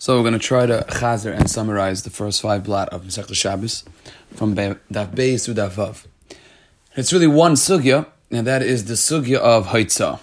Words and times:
So 0.00 0.16
we're 0.16 0.22
going 0.22 0.34
to 0.34 0.38
try 0.38 0.64
to 0.64 0.84
chazer 0.90 1.36
and 1.36 1.50
summarize 1.50 2.04
the 2.04 2.10
first 2.10 2.40
five 2.40 2.62
blot 2.62 2.88
of 2.90 3.02
Masechta 3.02 3.34
Shabbos 3.34 3.82
from 4.36 4.54
Daf 4.54 4.78
Beis 4.92 5.46
to 5.46 5.54
Daf 5.54 5.70
Vav. 5.70 6.06
It's 6.94 7.12
really 7.12 7.26
one 7.26 7.54
sugya, 7.54 8.06
and 8.30 8.46
that 8.46 8.62
is 8.62 8.84
the 8.84 8.94
sugya 8.94 9.38
of 9.38 9.66
Haitzah. 9.66 10.20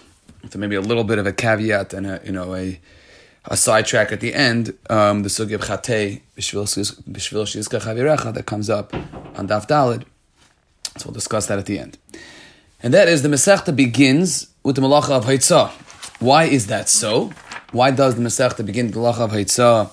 So 0.48 0.58
maybe 0.58 0.76
a 0.76 0.80
little 0.80 1.04
bit 1.04 1.18
of 1.18 1.26
a 1.26 1.32
caveat 1.34 1.92
and 1.92 2.06
a, 2.06 2.22
you 2.24 2.32
know 2.32 2.54
a 2.54 2.80
a 3.44 3.56
sidetrack 3.56 4.12
at 4.12 4.20
the 4.20 4.32
end, 4.32 4.76
um, 4.88 5.22
the 5.24 5.28
sugya 5.28 5.56
of 5.56 5.60
Chatei 5.60 6.22
B'Shvil 6.38 6.64
Shizka 6.66 7.78
Chavirecha 7.78 8.32
that 8.32 8.46
comes 8.46 8.70
up 8.70 8.94
on 8.94 9.46
Daf 9.46 9.68
Dalid. 9.68 10.04
So 10.96 11.08
we'll 11.08 11.14
discuss 11.14 11.48
that 11.48 11.58
at 11.58 11.66
the 11.66 11.78
end. 11.78 11.98
And 12.82 12.94
that 12.94 13.08
is 13.08 13.20
the 13.20 13.28
Masechta 13.28 13.76
begins 13.76 14.48
with 14.62 14.76
the 14.76 14.82
Malacha 14.82 15.10
of 15.10 15.26
Haitzah. 15.26 15.68
Why 16.18 16.44
is 16.44 16.68
that 16.68 16.88
so? 16.88 17.30
Why 17.76 17.90
does 17.90 18.14
the 18.14 18.22
Masechta 18.22 18.64
begin 18.64 18.90
the 18.90 18.98
Malacha 18.98 19.20
of 19.20 19.30
Haitzah? 19.32 19.90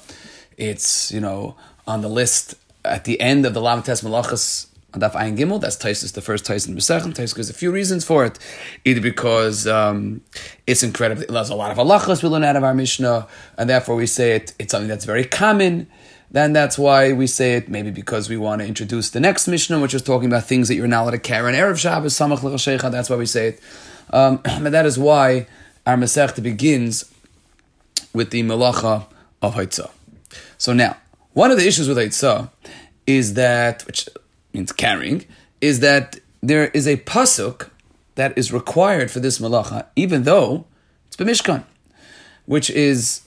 It's, 0.57 1.11
you 1.11 1.19
know, 1.19 1.55
on 1.85 2.01
the 2.01 2.09
list 2.09 2.55
at 2.85 3.03
the 3.03 3.19
end 3.19 3.45
of 3.45 3.53
the 3.53 3.59
Lamates 3.59 4.03
Malachas 4.03 4.67
on 4.93 5.01
Daf 5.01 5.11
Ayin 5.13 5.37
Gimel. 5.37 5.59
That's 5.59 5.75
Taisus, 5.75 6.13
the 6.13 6.21
first 6.21 6.45
Taisus 6.45 6.69
in 6.69 6.75
Masechta. 6.75 7.13
Taisus 7.13 7.35
gives 7.35 7.49
a 7.49 7.53
few 7.53 7.71
reasons 7.71 8.05
for 8.05 8.23
it. 8.25 8.39
Either 8.85 9.01
because 9.01 9.67
um, 9.67 10.21
it's 10.65 10.81
incredibly, 10.81 11.25
there's 11.25 11.49
a 11.49 11.55
lot 11.55 11.71
of 11.71 11.77
halachas 11.77 12.23
we 12.23 12.29
learn 12.29 12.43
out 12.43 12.55
of 12.55 12.63
our 12.63 12.73
Mishnah, 12.73 13.27
and 13.57 13.69
therefore 13.69 13.95
we 13.95 14.07
say 14.07 14.35
it, 14.35 14.53
it's 14.57 14.71
something 14.71 14.87
that's 14.87 15.05
very 15.05 15.25
common 15.25 15.87
then 16.33 16.51
that's 16.51 16.79
why 16.79 17.13
we 17.13 17.27
say 17.27 17.53
it, 17.53 17.69
maybe 17.69 17.91
because 17.91 18.27
we 18.27 18.37
want 18.37 18.59
to 18.59 18.67
introduce 18.67 19.11
the 19.11 19.19
next 19.19 19.47
Mishnah, 19.47 19.79
which 19.79 19.93
is 19.93 20.01
talking 20.01 20.27
about 20.27 20.45
things 20.45 20.67
that 20.67 20.73
you're 20.73 20.87
not 20.87 21.03
allowed 21.03 21.11
to 21.11 21.19
carry 21.19 21.47
on 21.47 21.53
Erev 21.53 21.77
Shabbos, 21.77 22.15
Samach 22.15 22.41
L'Chashecha, 22.41 22.91
that's 22.91 23.07
why 23.07 23.15
we 23.15 23.27
say 23.27 23.49
it. 23.49 23.59
Um, 24.09 24.37
but 24.43 24.71
that 24.71 24.87
is 24.87 24.97
why 24.97 25.45
our 25.85 25.95
Masechta 25.95 26.41
begins 26.41 27.12
with 28.13 28.29
the 28.31 28.43
Malacha 28.43 29.05
of 29.41 29.55
Haitzah. 29.55 29.89
So 30.57 30.73
now, 30.73 30.97
one 31.33 31.51
of 31.51 31.57
the 31.57 31.67
issues 31.67 31.87
with 31.87 31.97
Haitzah 31.97 32.49
is 33.05 33.33
that, 33.33 33.85
which 33.85 34.07
means 34.53 34.71
carrying, 34.71 35.25
is 35.61 35.79
that 35.81 36.19
there 36.41 36.67
is 36.69 36.87
a 36.87 36.97
pasuk 36.97 37.69
that 38.15 38.37
is 38.37 38.53
required 38.53 39.09
for 39.09 39.19
this 39.19 39.39
malacha, 39.39 39.85
even 39.95 40.23
though 40.23 40.65
it's 41.07 41.15
b'mishkan, 41.15 41.63
which 42.45 42.69
is 42.69 43.21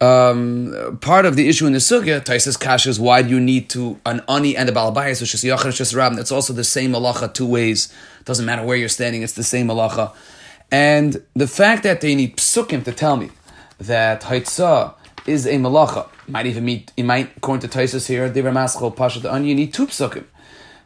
um, 0.00 0.98
part 1.00 1.24
of 1.24 1.36
the 1.36 1.48
issue 1.48 1.66
in 1.66 1.72
the 1.72 1.78
sugya, 1.78 2.22
Taisa's 2.22 2.56
Kasha 2.56 2.90
is 2.90 2.98
why 2.98 3.22
do 3.22 3.28
you 3.28 3.40
need 3.40 3.68
to 3.70 4.00
an 4.04 4.22
ani 4.28 4.56
and 4.56 4.68
a 4.68 4.72
balabayas, 4.72 5.20
which 5.20 5.34
is 5.34 5.44
yachar 5.44 5.74
just 5.74 5.94
rab. 5.94 6.14
It's 6.14 6.32
also 6.32 6.52
the 6.52 6.64
same 6.64 6.92
malacha 6.92 7.32
two 7.32 7.46
ways. 7.46 7.92
Doesn't 8.24 8.44
matter 8.44 8.64
where 8.64 8.76
you're 8.76 8.88
standing, 8.88 9.22
it's 9.22 9.34
the 9.34 9.44
same 9.44 9.68
malacha. 9.68 10.12
And 10.70 11.22
the 11.34 11.46
fact 11.46 11.84
that 11.84 12.00
they 12.00 12.14
need 12.14 12.36
psukim 12.36 12.84
to 12.84 12.92
tell 12.92 13.16
me 13.16 13.30
that 13.78 14.22
haitzah 14.22 14.94
is 15.26 15.46
a 15.46 15.54
malacha 15.54 16.08
might 16.28 16.46
even 16.46 16.64
meet. 16.64 16.92
You 16.96 17.04
might 17.04 17.36
according 17.36 17.68
to 17.68 17.78
Taisa's 17.78 18.06
here, 18.06 18.28
they 18.28 18.42
maschal 18.42 18.94
pasha 18.94 19.20
the 19.20 19.32
ani. 19.32 19.48
You 19.48 19.54
need 19.54 19.74
two 19.74 19.86
psukim 19.86 20.24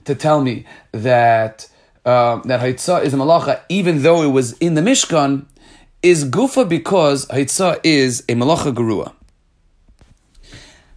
to 0.04 0.14
tell 0.14 0.42
me 0.42 0.64
that. 0.92 1.68
Uh, 2.04 2.40
that 2.44 2.60
haitzah 2.60 3.04
is 3.04 3.12
a 3.12 3.18
malacha, 3.18 3.60
even 3.68 4.00
though 4.00 4.22
it 4.22 4.28
was 4.28 4.52
in 4.58 4.72
the 4.72 4.80
Mishkan, 4.80 5.44
is 6.02 6.24
gufa 6.24 6.68
because 6.68 7.26
Haitzah 7.26 7.80
is 7.82 8.20
a 8.28 8.34
malacha 8.34 8.72
garua. 8.72 9.14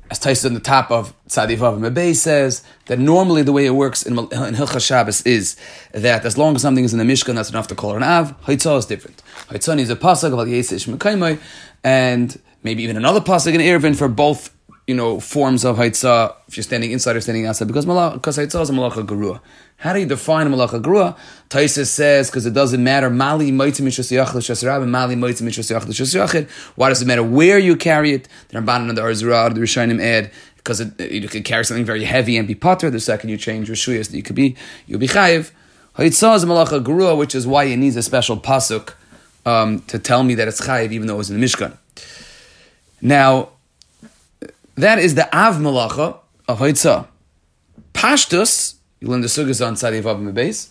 As 0.09 0.20
Taisa 0.20 0.48
on 0.48 0.53
the 0.53 0.59
top 0.59 0.92
of 0.92 1.14
Tzadi 1.28 1.58
Vav 1.58 1.80
Mebei 1.80 2.14
says 2.14 2.64
that 2.88 3.00
normally 3.00 3.44
the 3.44 3.53
way 3.53 3.66
it 3.66 3.72
works 3.72 4.03
in, 4.03 4.17
in 4.20 4.28
Hilchas 4.55 4.86
Shabbos 4.86 5.22
is 5.22 5.55
that 5.94 6.26
as 6.26 6.38
long 6.38 6.55
as 6.55 6.61
something 6.61 6.83
is 6.83 6.92
in 6.94 7.00
the 7.00 7.05
Mishkan, 7.05 7.36
that's 7.36 7.50
enough 7.50 7.67
to 7.70 7.76
call 7.76 7.94
it 7.94 7.98
an 7.98 8.03
Av. 8.03 8.39
Haitzah 8.42 8.78
is 8.78 8.86
different. 8.86 9.23
Haitzah 9.52 9.77
is 9.80 9.89
a 9.89 9.97
pasuk 9.97 10.31
of 10.31 10.47
Yesish 10.47 10.88
Mekaimai, 10.88 11.38
and 11.83 12.39
maybe 12.63 12.83
even 12.83 12.95
another 12.95 13.19
pasuk 13.19 13.53
in 13.53 13.59
Erevin 13.59 13.97
for 13.97 14.08
both 14.08 14.55
you 14.88 14.95
know 14.95 15.19
forms 15.19 15.66
of 15.66 15.75
Haitzah 15.75 16.35
if 16.47 16.55
you're 16.55 16.63
standing 16.63 16.91
inside 16.91 17.17
or 17.17 17.21
standing 17.21 17.45
outside 17.45 17.67
because 17.67 17.85
because 17.85 18.38
Haitzah 18.38 18.61
is 18.61 18.69
a 18.69 18.73
malacha 18.73 19.05
garua. 19.05 19.41
How 19.75 19.91
do 19.91 19.99
you 19.99 20.05
define 20.05 20.48
a 20.48 20.49
malacha 20.49 20.81
grua? 20.81 21.17
Taisa 21.49 21.86
says 21.86 22.30
because 22.30 22.45
it 22.45 22.53
doesn't 22.53 22.81
matter. 22.81 23.09
Mali 23.09 23.52
mishras 23.52 24.11
mali 24.87 26.47
Why 26.76 26.89
does 26.89 27.02
it 27.02 27.05
matter 27.05 27.23
where 27.23 27.59
you 27.59 27.76
carry 27.76 28.14
it? 28.14 28.30
The 28.49 28.59
Ramban 28.59 28.87
and 28.87 28.97
the 28.97 29.02
Arzura, 29.02 29.53
the 29.53 29.59
Rishonim 29.59 30.02
add 30.02 30.31
because 30.55 30.80
it, 30.80 31.11
you 31.11 31.27
could 31.27 31.43
carry 31.43 31.65
something 31.65 31.83
very 31.83 32.05
heavy 32.05 32.37
and 32.37 32.47
be 32.47 32.55
potter. 32.55 32.89
The 32.89 33.02
second 33.02 33.31
you 33.31 33.37
change 33.37 33.67
your 33.67 33.76
shuyas, 33.76 34.14
you 34.14 34.23
could 34.23 34.36
be 34.36 34.55
you'll 34.87 34.99
be 34.99 35.09
chayiv. 35.09 35.52
Haitzah 35.97 36.37
is 36.37 36.45
malacha 36.45 36.81
grua, 36.81 37.17
which 37.17 37.36
is 37.36 37.45
why 37.45 37.65
it 37.65 37.76
needs 37.76 37.97
a 37.97 38.03
special 38.03 38.37
pasuk 38.37 38.93
um, 39.45 39.81
to 39.81 39.99
tell 39.99 40.23
me 40.23 40.35
that 40.35 40.47
it's 40.47 40.61
chayiv, 40.61 40.91
even 40.91 41.07
though 41.07 41.15
it 41.15 41.17
was 41.17 41.29
in 41.29 41.39
the 41.39 41.45
Mishkan. 41.45 41.77
Now, 43.02 43.49
that 44.75 44.99
is 44.99 45.15
the 45.15 45.25
av 45.35 45.55
malacha 45.55 46.17
of 46.47 46.59
haitzah. 46.59 47.07
Pashtus 47.93 48.75
you 49.02 49.07
learn 49.07 49.21
the 49.21 49.27
sugas 49.27 49.65
on 49.65 49.73
Tzadi 49.73 49.99
Vav 50.03 50.31
Beis, 50.31 50.69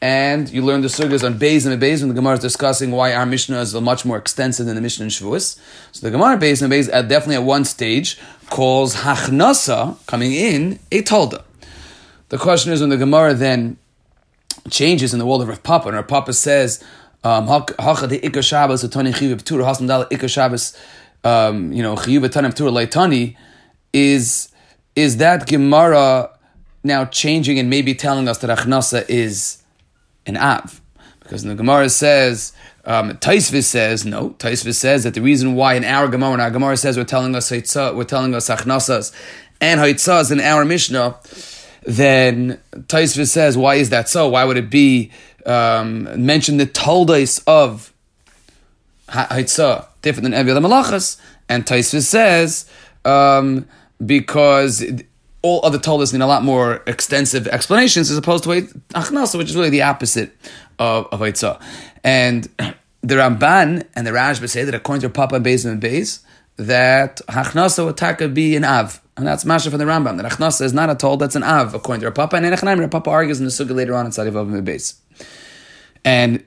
and 0.00 0.48
you 0.48 0.62
learn 0.62 0.80
the 0.80 0.88
sugas 0.88 1.22
on 1.22 1.38
Beis 1.38 1.70
and 1.70 1.80
Beis 1.80 2.00
when 2.00 2.08
the 2.08 2.14
Gemara 2.14 2.34
is 2.34 2.40
discussing 2.40 2.90
why 2.90 3.12
our 3.12 3.26
Mishnah 3.26 3.60
is 3.60 3.74
much 3.74 4.06
more 4.06 4.16
extensive 4.16 4.64
than 4.64 4.76
the 4.76 4.80
Mishnah 4.80 5.04
in 5.04 5.10
Shavuos. 5.10 5.60
So 5.92 6.06
the 6.06 6.10
Gemara 6.10 6.38
Beis 6.38 6.62
and 6.62 6.72
Beis 6.72 6.86
definitely 6.86 7.34
at 7.34 7.42
one 7.42 7.66
stage 7.66 8.18
calls 8.48 8.96
Hachnasa 8.96 9.98
coming 10.06 10.32
in 10.32 10.78
a 10.90 11.02
Tolda. 11.02 11.44
The 12.30 12.38
question 12.38 12.72
is 12.72 12.80
when 12.80 12.88
the 12.88 12.96
Gemara 12.96 13.34
then 13.34 13.76
changes 14.70 15.12
in 15.12 15.18
the 15.18 15.26
world 15.26 15.42
of 15.42 15.48
Rav 15.48 15.62
Papa, 15.62 15.88
and 15.88 15.96
Rav 15.96 16.08
Papa 16.08 16.32
says, 16.32 16.82
um, 17.26 17.48
Hacha 17.48 17.74
Atani 18.84 19.14
Chiv 19.14 19.42
Ptura, 19.42 19.64
Hasam 19.64 19.88
Dal 19.88 20.04
Ikar 20.06 20.30
Shabbos, 20.30 20.76
um, 21.24 21.72
you 21.72 21.82
know, 21.82 21.96
is, 23.92 24.48
is 24.94 25.16
that 25.16 25.46
Gemara 25.48 26.30
now 26.84 27.04
changing 27.06 27.58
and 27.58 27.68
maybe 27.68 27.94
telling 27.94 28.28
us 28.28 28.38
that 28.38 28.56
Achnasa 28.56 29.04
is 29.08 29.62
an 30.26 30.36
Av. 30.36 30.80
Because 31.20 31.42
the 31.42 31.56
Gemara 31.56 31.88
says, 31.88 32.52
um, 32.84 33.10
Taisvis 33.14 33.64
says, 33.64 34.06
no, 34.06 34.30
Taisvis 34.30 34.74
says 34.74 35.02
that 35.02 35.14
the 35.14 35.22
reason 35.22 35.56
why 35.56 35.74
in 35.74 35.82
our 35.82 36.06
Gemara, 36.06 36.34
in 36.34 36.40
our 36.40 36.52
Gemara 36.52 36.76
says 36.76 36.96
we're 36.96 37.04
telling 37.04 37.34
us 37.34 37.50
we're 37.50 38.04
telling 38.04 38.36
us 38.36 38.48
Achnasas 38.48 39.12
and 39.60 39.80
Haitzas 39.80 40.30
in 40.30 40.40
our 40.40 40.64
Mishnah, 40.64 41.18
then 41.86 42.60
Taisvis 42.72 43.28
says, 43.28 43.56
why 43.56 43.76
is 43.76 43.90
that 43.90 44.08
so? 44.08 44.28
Why 44.28 44.44
would 44.44 44.56
it 44.56 44.68
be 44.68 45.12
um, 45.46 46.26
mention 46.26 46.56
the 46.56 46.66
Toldais 46.66 47.42
of 47.46 47.92
Haitzah 49.08 49.86
different 50.02 50.24
than 50.24 50.34
every 50.34 50.50
other 50.50 50.60
Malachas? 50.60 51.18
And 51.48 51.64
Taisvis 51.64 52.02
says, 52.02 52.68
um, 53.04 53.68
because 54.04 54.84
all 55.42 55.60
other 55.64 55.78
Tolas 55.78 56.12
need 56.12 56.22
a 56.22 56.26
lot 56.26 56.42
more 56.42 56.82
extensive 56.88 57.46
explanations 57.46 58.10
as 58.10 58.18
opposed 58.18 58.42
to 58.44 58.50
Achnasa, 58.50 59.38
which 59.38 59.50
is 59.50 59.56
really 59.56 59.70
the 59.70 59.82
opposite 59.82 60.36
of, 60.80 61.06
of 61.12 61.20
Eitzah. 61.20 61.62
And 62.02 62.44
the 63.02 63.14
Ramban 63.14 63.86
and 63.94 64.06
the 64.06 64.10
Rashba 64.10 64.48
say 64.48 64.64
that 64.64 64.74
according 64.74 65.02
to 65.02 65.08
Papa 65.08 65.38
Beis 65.38 65.64
and 65.64 65.80
Beis, 65.80 66.24
that 66.56 67.20
Achnasa 67.28 67.84
would 68.20 68.34
be 68.34 68.56
an 68.56 68.64
Av. 68.64 69.00
And 69.16 69.26
that's 69.26 69.44
Masha 69.44 69.70
from 69.70 69.78
the 69.78 69.86
Rambam. 69.86 70.18
That 70.20 70.30
Achnasa 70.30 70.62
is 70.62 70.74
not 70.74 70.90
a 70.90 70.94
toll, 70.94 71.16
that's 71.16 71.36
an 71.36 71.42
Av, 71.42 71.74
according 71.74 72.02
to 72.02 72.10
Papa. 72.10 72.36
And 72.36 72.44
in 72.44 72.90
Papa 72.90 73.10
argues 73.10 73.38
in 73.38 73.46
the 73.46 73.50
Suga 73.50 73.74
later 73.74 73.94
on 73.94 74.06
in 74.06 74.12
Tzadi 74.12 74.30
Vav 74.30 74.52
and 74.52 74.66
Beis. 74.66 74.96
And 76.04 76.44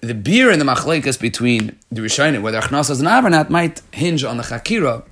the 0.00 0.14
beer 0.14 0.50
in 0.50 0.58
the 0.58 0.64
machlekas 0.64 1.20
between 1.20 1.76
the 1.90 2.00
Rishonim, 2.00 2.40
whether 2.40 2.60
Achnasa 2.60 2.90
is 2.90 3.00
an 3.00 3.06
Av 3.06 3.24
or 3.24 3.30
not, 3.30 3.50
might 3.50 3.82
hinge 3.92 4.24
on 4.24 4.36
the 4.36 4.44
Chakira 4.44 5.02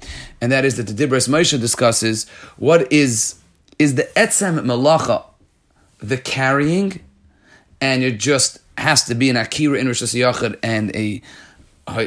and 0.42 0.50
that 0.50 0.64
is 0.64 0.76
that 0.76 0.88
the 0.88 0.92
Dibras 0.92 1.28
Moshe 1.28 1.58
discusses 1.58 2.28
what 2.56 2.92
is 2.92 3.36
is 3.78 3.94
the 3.94 4.08
etzem 4.16 4.58
malacha, 4.58 5.24
the 5.98 6.18
carrying, 6.18 7.00
and 7.80 8.02
it 8.02 8.18
just 8.18 8.58
has 8.76 9.04
to 9.04 9.14
be 9.14 9.30
an 9.30 9.36
akira 9.36 9.78
in 9.78 9.86
Rosh 9.86 10.14
and 10.64 10.96
a 10.96 11.22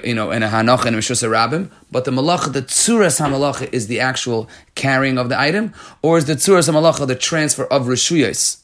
you 0.03 0.15
know, 0.15 0.31
in 0.31 0.43
a 0.43 0.47
hanach 0.47 0.85
and 0.85 0.95
a 0.95 0.99
mishus 0.99 1.27
rabim, 1.27 1.69
but 1.91 2.05
the 2.05 2.11
malacha, 2.11 2.51
the 2.51 2.61
tzuras 2.61 3.19
hamalacha 3.19 3.71
is 3.73 3.87
the 3.87 3.99
actual 3.99 4.49
carrying 4.75 5.17
of 5.17 5.29
the 5.29 5.39
item, 5.39 5.73
or 6.01 6.17
is 6.17 6.25
the 6.25 6.33
tzuras 6.33 6.69
hamalacha 6.69 7.05
the 7.07 7.15
transfer 7.15 7.65
of 7.65 7.85
rishuyas? 7.85 8.61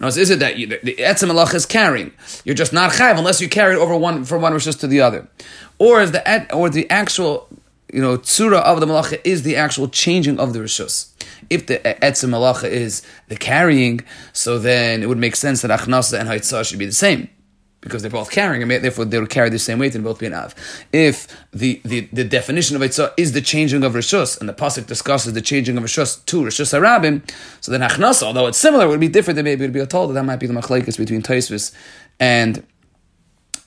Now, 0.00 0.08
is 0.08 0.30
it 0.30 0.40
that 0.40 0.58
you, 0.58 0.66
the, 0.66 0.80
the 0.82 0.96
etzem 0.96 1.30
malacha 1.30 1.54
is 1.54 1.66
carrying? 1.66 2.12
You're 2.44 2.54
just 2.54 2.72
not 2.72 2.92
chayv 2.92 3.16
unless 3.16 3.40
you 3.40 3.48
carry 3.48 3.74
it 3.74 3.78
over 3.78 3.96
one 3.96 4.24
from 4.24 4.42
one 4.42 4.52
rishus 4.52 4.78
to 4.80 4.86
the 4.86 5.00
other, 5.00 5.28
or 5.78 6.02
is 6.02 6.12
the 6.12 6.54
or 6.54 6.68
the 6.68 6.90
actual 6.90 7.48
you 7.94 8.00
know, 8.00 8.18
tsura 8.18 8.60
of 8.62 8.80
the 8.80 8.86
malacha 8.86 9.20
is 9.22 9.44
the 9.44 9.54
actual 9.54 9.88
changing 9.88 10.40
of 10.40 10.52
the 10.52 10.58
rishus. 10.58 11.12
If 11.48 11.66
the 11.68 11.78
etzim 11.78 12.30
malacha 12.30 12.68
is 12.68 13.02
the 13.28 13.36
carrying, 13.36 14.00
so 14.32 14.58
then 14.58 15.02
it 15.02 15.06
would 15.06 15.18
make 15.18 15.36
sense 15.36 15.62
that 15.62 15.70
achnasa 15.70 16.18
and 16.18 16.28
haitzah 16.28 16.68
should 16.68 16.80
be 16.80 16.86
the 16.86 16.92
same. 16.92 17.28
Because 17.84 18.02
they're 18.02 18.10
both 18.10 18.30
carrying, 18.30 18.62
and 18.62 18.70
therefore 18.70 19.04
they 19.04 19.20
would 19.20 19.30
carry 19.30 19.50
the 19.50 19.58
same 19.58 19.78
weight 19.78 19.94
and 19.94 20.02
both 20.02 20.18
be 20.18 20.26
an 20.26 20.32
av. 20.34 20.54
If 20.92 21.28
the, 21.52 21.80
the, 21.84 22.08
the 22.12 22.24
definition 22.24 22.74
of 22.74 22.82
Eitzah 22.82 23.12
is 23.16 23.32
the 23.32 23.42
changing 23.42 23.84
of 23.84 23.92
Rishus, 23.92 24.40
and 24.40 24.48
the 24.48 24.54
Pasuk 24.54 24.86
discusses 24.86 25.34
the 25.34 25.42
changing 25.42 25.76
of 25.76 25.84
Rishus 25.84 26.24
to 26.24 26.42
Rishus 26.42 26.72
Arabim, 26.76 27.22
so 27.60 27.70
then 27.70 27.82
Achnasa, 27.82 28.22
although 28.22 28.46
it's 28.46 28.58
similar, 28.58 28.88
would 28.88 29.00
be 29.00 29.08
different, 29.08 29.36
then 29.36 29.44
maybe 29.44 29.64
it 29.64 29.68
would 29.68 29.74
be 29.74 29.86
told 29.86 30.10
that 30.10 30.14
that 30.14 30.24
might 30.24 30.40
be 30.40 30.46
the 30.46 30.54
machlekes 30.54 30.96
between 30.96 31.22
Taisvis 31.22 31.74
and 32.18 32.64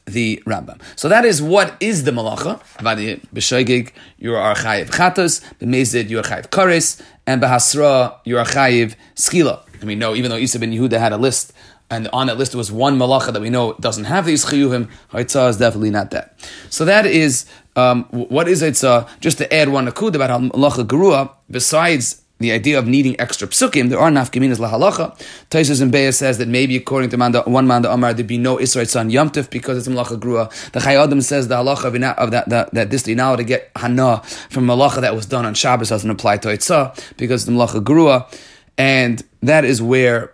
the 0.07 0.41
Rambam. 0.45 0.81
So 0.95 1.09
that 1.09 1.25
is 1.25 1.41
what 1.41 1.75
is 1.79 2.05
the 2.05 2.11
malacha. 2.11 2.61
B'shoigig, 2.79 3.91
you 4.17 4.35
are 4.35 4.55
chayiv 4.55 4.89
chatos. 4.89 5.43
B'mezid, 5.59 6.09
you 6.09 6.19
are 6.19 6.23
chayiv 6.23 6.47
kares. 6.47 7.01
And 7.27 7.41
b'hasra, 7.41 8.17
you 8.23 8.37
are 8.37 8.45
chayiv 8.45 8.95
skila. 9.15 9.63
And 9.79 9.83
we 9.83 9.95
know, 9.95 10.15
even 10.15 10.31
though 10.31 10.37
Isa 10.37 10.59
ben 10.59 10.71
Yehuda 10.71 10.97
had 10.97 11.11
a 11.11 11.17
list, 11.17 11.53
and 11.89 12.07
on 12.09 12.27
that 12.27 12.37
list 12.37 12.51
there 12.51 12.57
was 12.57 12.71
one 12.71 12.97
malacha 12.97 13.31
that 13.33 13.41
we 13.41 13.49
know 13.49 13.73
doesn't 13.79 14.05
have 14.05 14.25
these 14.25 14.45
chiyuvim, 14.45 14.89
Haitzah 15.11 15.49
is 15.49 15.57
definitely 15.57 15.91
not 15.91 16.11
that. 16.11 16.37
So 16.69 16.85
that 16.85 17.05
is, 17.05 17.45
um, 17.75 18.03
what 18.05 18.47
is 18.47 18.61
Haitzah? 18.61 19.19
Just 19.19 19.37
to 19.37 19.53
add 19.53 19.69
one 19.69 19.87
akud 19.87 20.15
about 20.15 20.29
how 20.29 20.39
malacha 20.39 20.85
gerua, 20.85 21.31
besides 21.49 22.21
the 22.39 22.51
idea 22.51 22.77
of 22.77 22.85
needing 22.85 23.19
extra 23.19 23.47
psukim, 23.47 23.89
there 23.89 23.99
are 23.99 24.11
nafkaminas 24.11 24.59
lahalacha. 24.59 25.17
Taisus 25.49 25.81
and 25.81 25.91
Beya 25.91 26.13
says 26.13 26.37
that 26.37 26.47
maybe 26.47 26.75
according 26.75 27.09
to 27.09 27.17
Manda, 27.17 27.41
one 27.43 27.65
Manda 27.65 27.91
Amar, 27.91 28.13
there'd 28.13 28.27
be 28.27 28.37
no 28.37 28.59
Israel 28.59 28.85
son 28.85 29.09
Yomtiv 29.09 29.49
because 29.49 29.77
it's 29.77 29.87
malacha 29.87 30.19
grua. 30.19 30.49
The 30.71 30.79
Chayadim 30.79 31.23
says 31.23 31.47
the 31.47 31.55
halacha 31.55 31.85
of, 32.17 32.31
that, 32.31 32.49
that, 32.49 32.73
that 32.73 32.89
this 32.91 33.07
now 33.07 33.35
to 33.35 33.43
get 33.43 33.71
hana 33.75 34.21
from 34.49 34.67
malacha 34.67 35.01
that 35.01 35.15
was 35.15 35.25
done 35.25 35.45
on 35.45 35.53
Shabbos 35.53 35.89
doesn't 35.89 36.09
apply 36.09 36.37
to 36.37 36.49
Itzah 36.49 37.17
because 37.17 37.45
the 37.45 37.53
malacha 37.53 37.83
grua. 37.83 38.31
And 38.77 39.23
that 39.41 39.65
is 39.65 39.81
where 39.81 40.33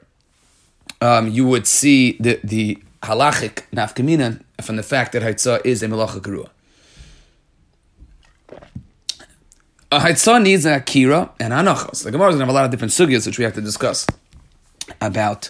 um, 1.04 1.28
you 1.28 1.46
would 1.46 1.68
see 1.68 2.14
the, 2.22 2.40
the 2.46 2.82
halachic 3.02 3.64
nafkamina 3.74 4.42
from 4.62 4.78
the 4.78 4.84
fact 4.84 5.12
that 5.12 5.22
Haitzah 5.22 5.66
is 5.66 5.84
a 5.84 5.88
malacha 5.88 6.22
grua. 6.22 6.50
A 9.92 10.00
Haitzah 10.00 10.42
needs 10.42 10.66
an 10.66 10.74
Akira 10.74 11.30
and 11.42 11.52
Anachos. 11.52 12.06
The 12.06 12.12
Gemara 12.12 12.30
is 12.30 12.36
going 12.36 12.40
to 12.40 12.46
have 12.46 12.50
a 12.50 12.54
lot 12.54 12.66
of 12.66 12.72
different 12.72 12.94
sugyas 12.94 13.28
which 13.28 13.38
we 13.38 13.44
have 13.44 13.54
to 13.56 13.62
discuss 13.62 14.08
about 15.02 15.50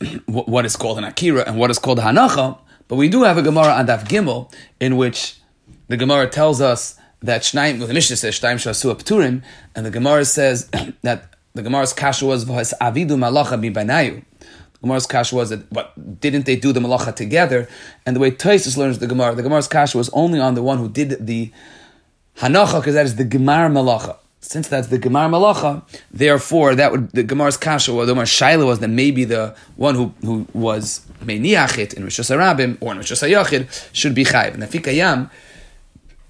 what 0.26 0.66
is 0.66 0.76
called 0.76 0.98
an 0.98 1.04
Akira 1.04 1.44
and 1.46 1.56
what 1.56 1.70
is 1.70 1.78
called 1.78 1.98
Hanacha. 1.98 2.58
But 2.88 2.96
we 2.96 3.08
do 3.08 3.22
have 3.22 3.38
a 3.38 3.42
Gemara 3.42 3.72
on 3.72 3.86
Daf 3.86 4.04
Gimel 4.04 4.52
in 4.78 4.98
which 4.98 5.38
the 5.88 5.96
Gemara 5.96 6.28
tells 6.28 6.60
us 6.60 6.98
that 7.22 7.40
Shnaim, 7.40 7.78
well, 7.78 7.88
the 7.88 7.94
Mishnah 7.94 8.16
says 8.16 8.38
Shnaim 8.38 8.56
Shasu 8.56 8.94
Pturim, 8.96 9.42
and 9.74 9.86
the 9.86 9.90
Gemara 9.90 10.26
says 10.26 10.68
that 11.02 11.32
the 11.54 11.62
Gemara's 11.62 11.94
kasha 11.94 12.26
was 12.26 12.44
V'has 12.44 12.74
Avidu 12.80 13.16
Malacha 13.16 13.58
Binayu. 13.58 14.22
The 14.82 14.88
Gemara's 14.88 15.06
kasha 15.06 15.34
was 15.34 15.50
that 15.50 15.70
what 15.72 16.20
didn't 16.20 16.44
they 16.44 16.56
do 16.56 16.72
the 16.72 16.80
malacha 16.80 17.14
together? 17.14 17.68
And 18.04 18.14
the 18.14 18.20
way 18.20 18.32
Taisus 18.32 18.76
learns 18.76 18.98
the 18.98 19.06
Gemara, 19.06 19.34
the 19.34 19.42
Gemara's 19.42 19.68
kasha 19.68 19.96
was 19.96 20.10
only 20.10 20.40
on 20.40 20.54
the 20.54 20.62
one 20.62 20.78
who 20.78 20.88
did 20.88 21.24
the 21.24 21.52
Hanacha, 22.38 22.80
because 22.80 22.94
that 22.94 23.06
is 23.06 23.16
the 23.16 23.24
Gemar 23.24 23.70
Malacha. 23.70 24.16
Since 24.40 24.68
that's 24.68 24.88
the 24.88 24.98
Gemar 24.98 25.30
Malacha, 25.30 25.82
therefore 26.10 26.74
that 26.74 26.90
would 26.90 27.10
the 27.12 27.22
Gemar's 27.22 27.56
Kasha 27.56 27.92
or 27.92 28.04
the 28.04 28.14
Gemar 28.14 28.22
Shaila 28.22 28.66
was 28.66 28.80
that 28.80 28.88
maybe 28.88 29.24
the 29.24 29.54
one 29.76 29.94
who, 29.94 30.12
who 30.22 30.46
was 30.52 31.06
Meiniachit 31.20 31.94
in 31.94 32.02
Rishos 32.02 32.34
Arabim 32.34 32.76
or 32.80 32.92
in 32.92 32.98
Rishos 32.98 33.22
Hayachid 33.22 33.88
should 33.92 34.14
be 34.14 34.24
Chayiv. 34.24 34.54
And 34.54 34.64
Afikei 34.64 34.96
Yam 34.96 35.30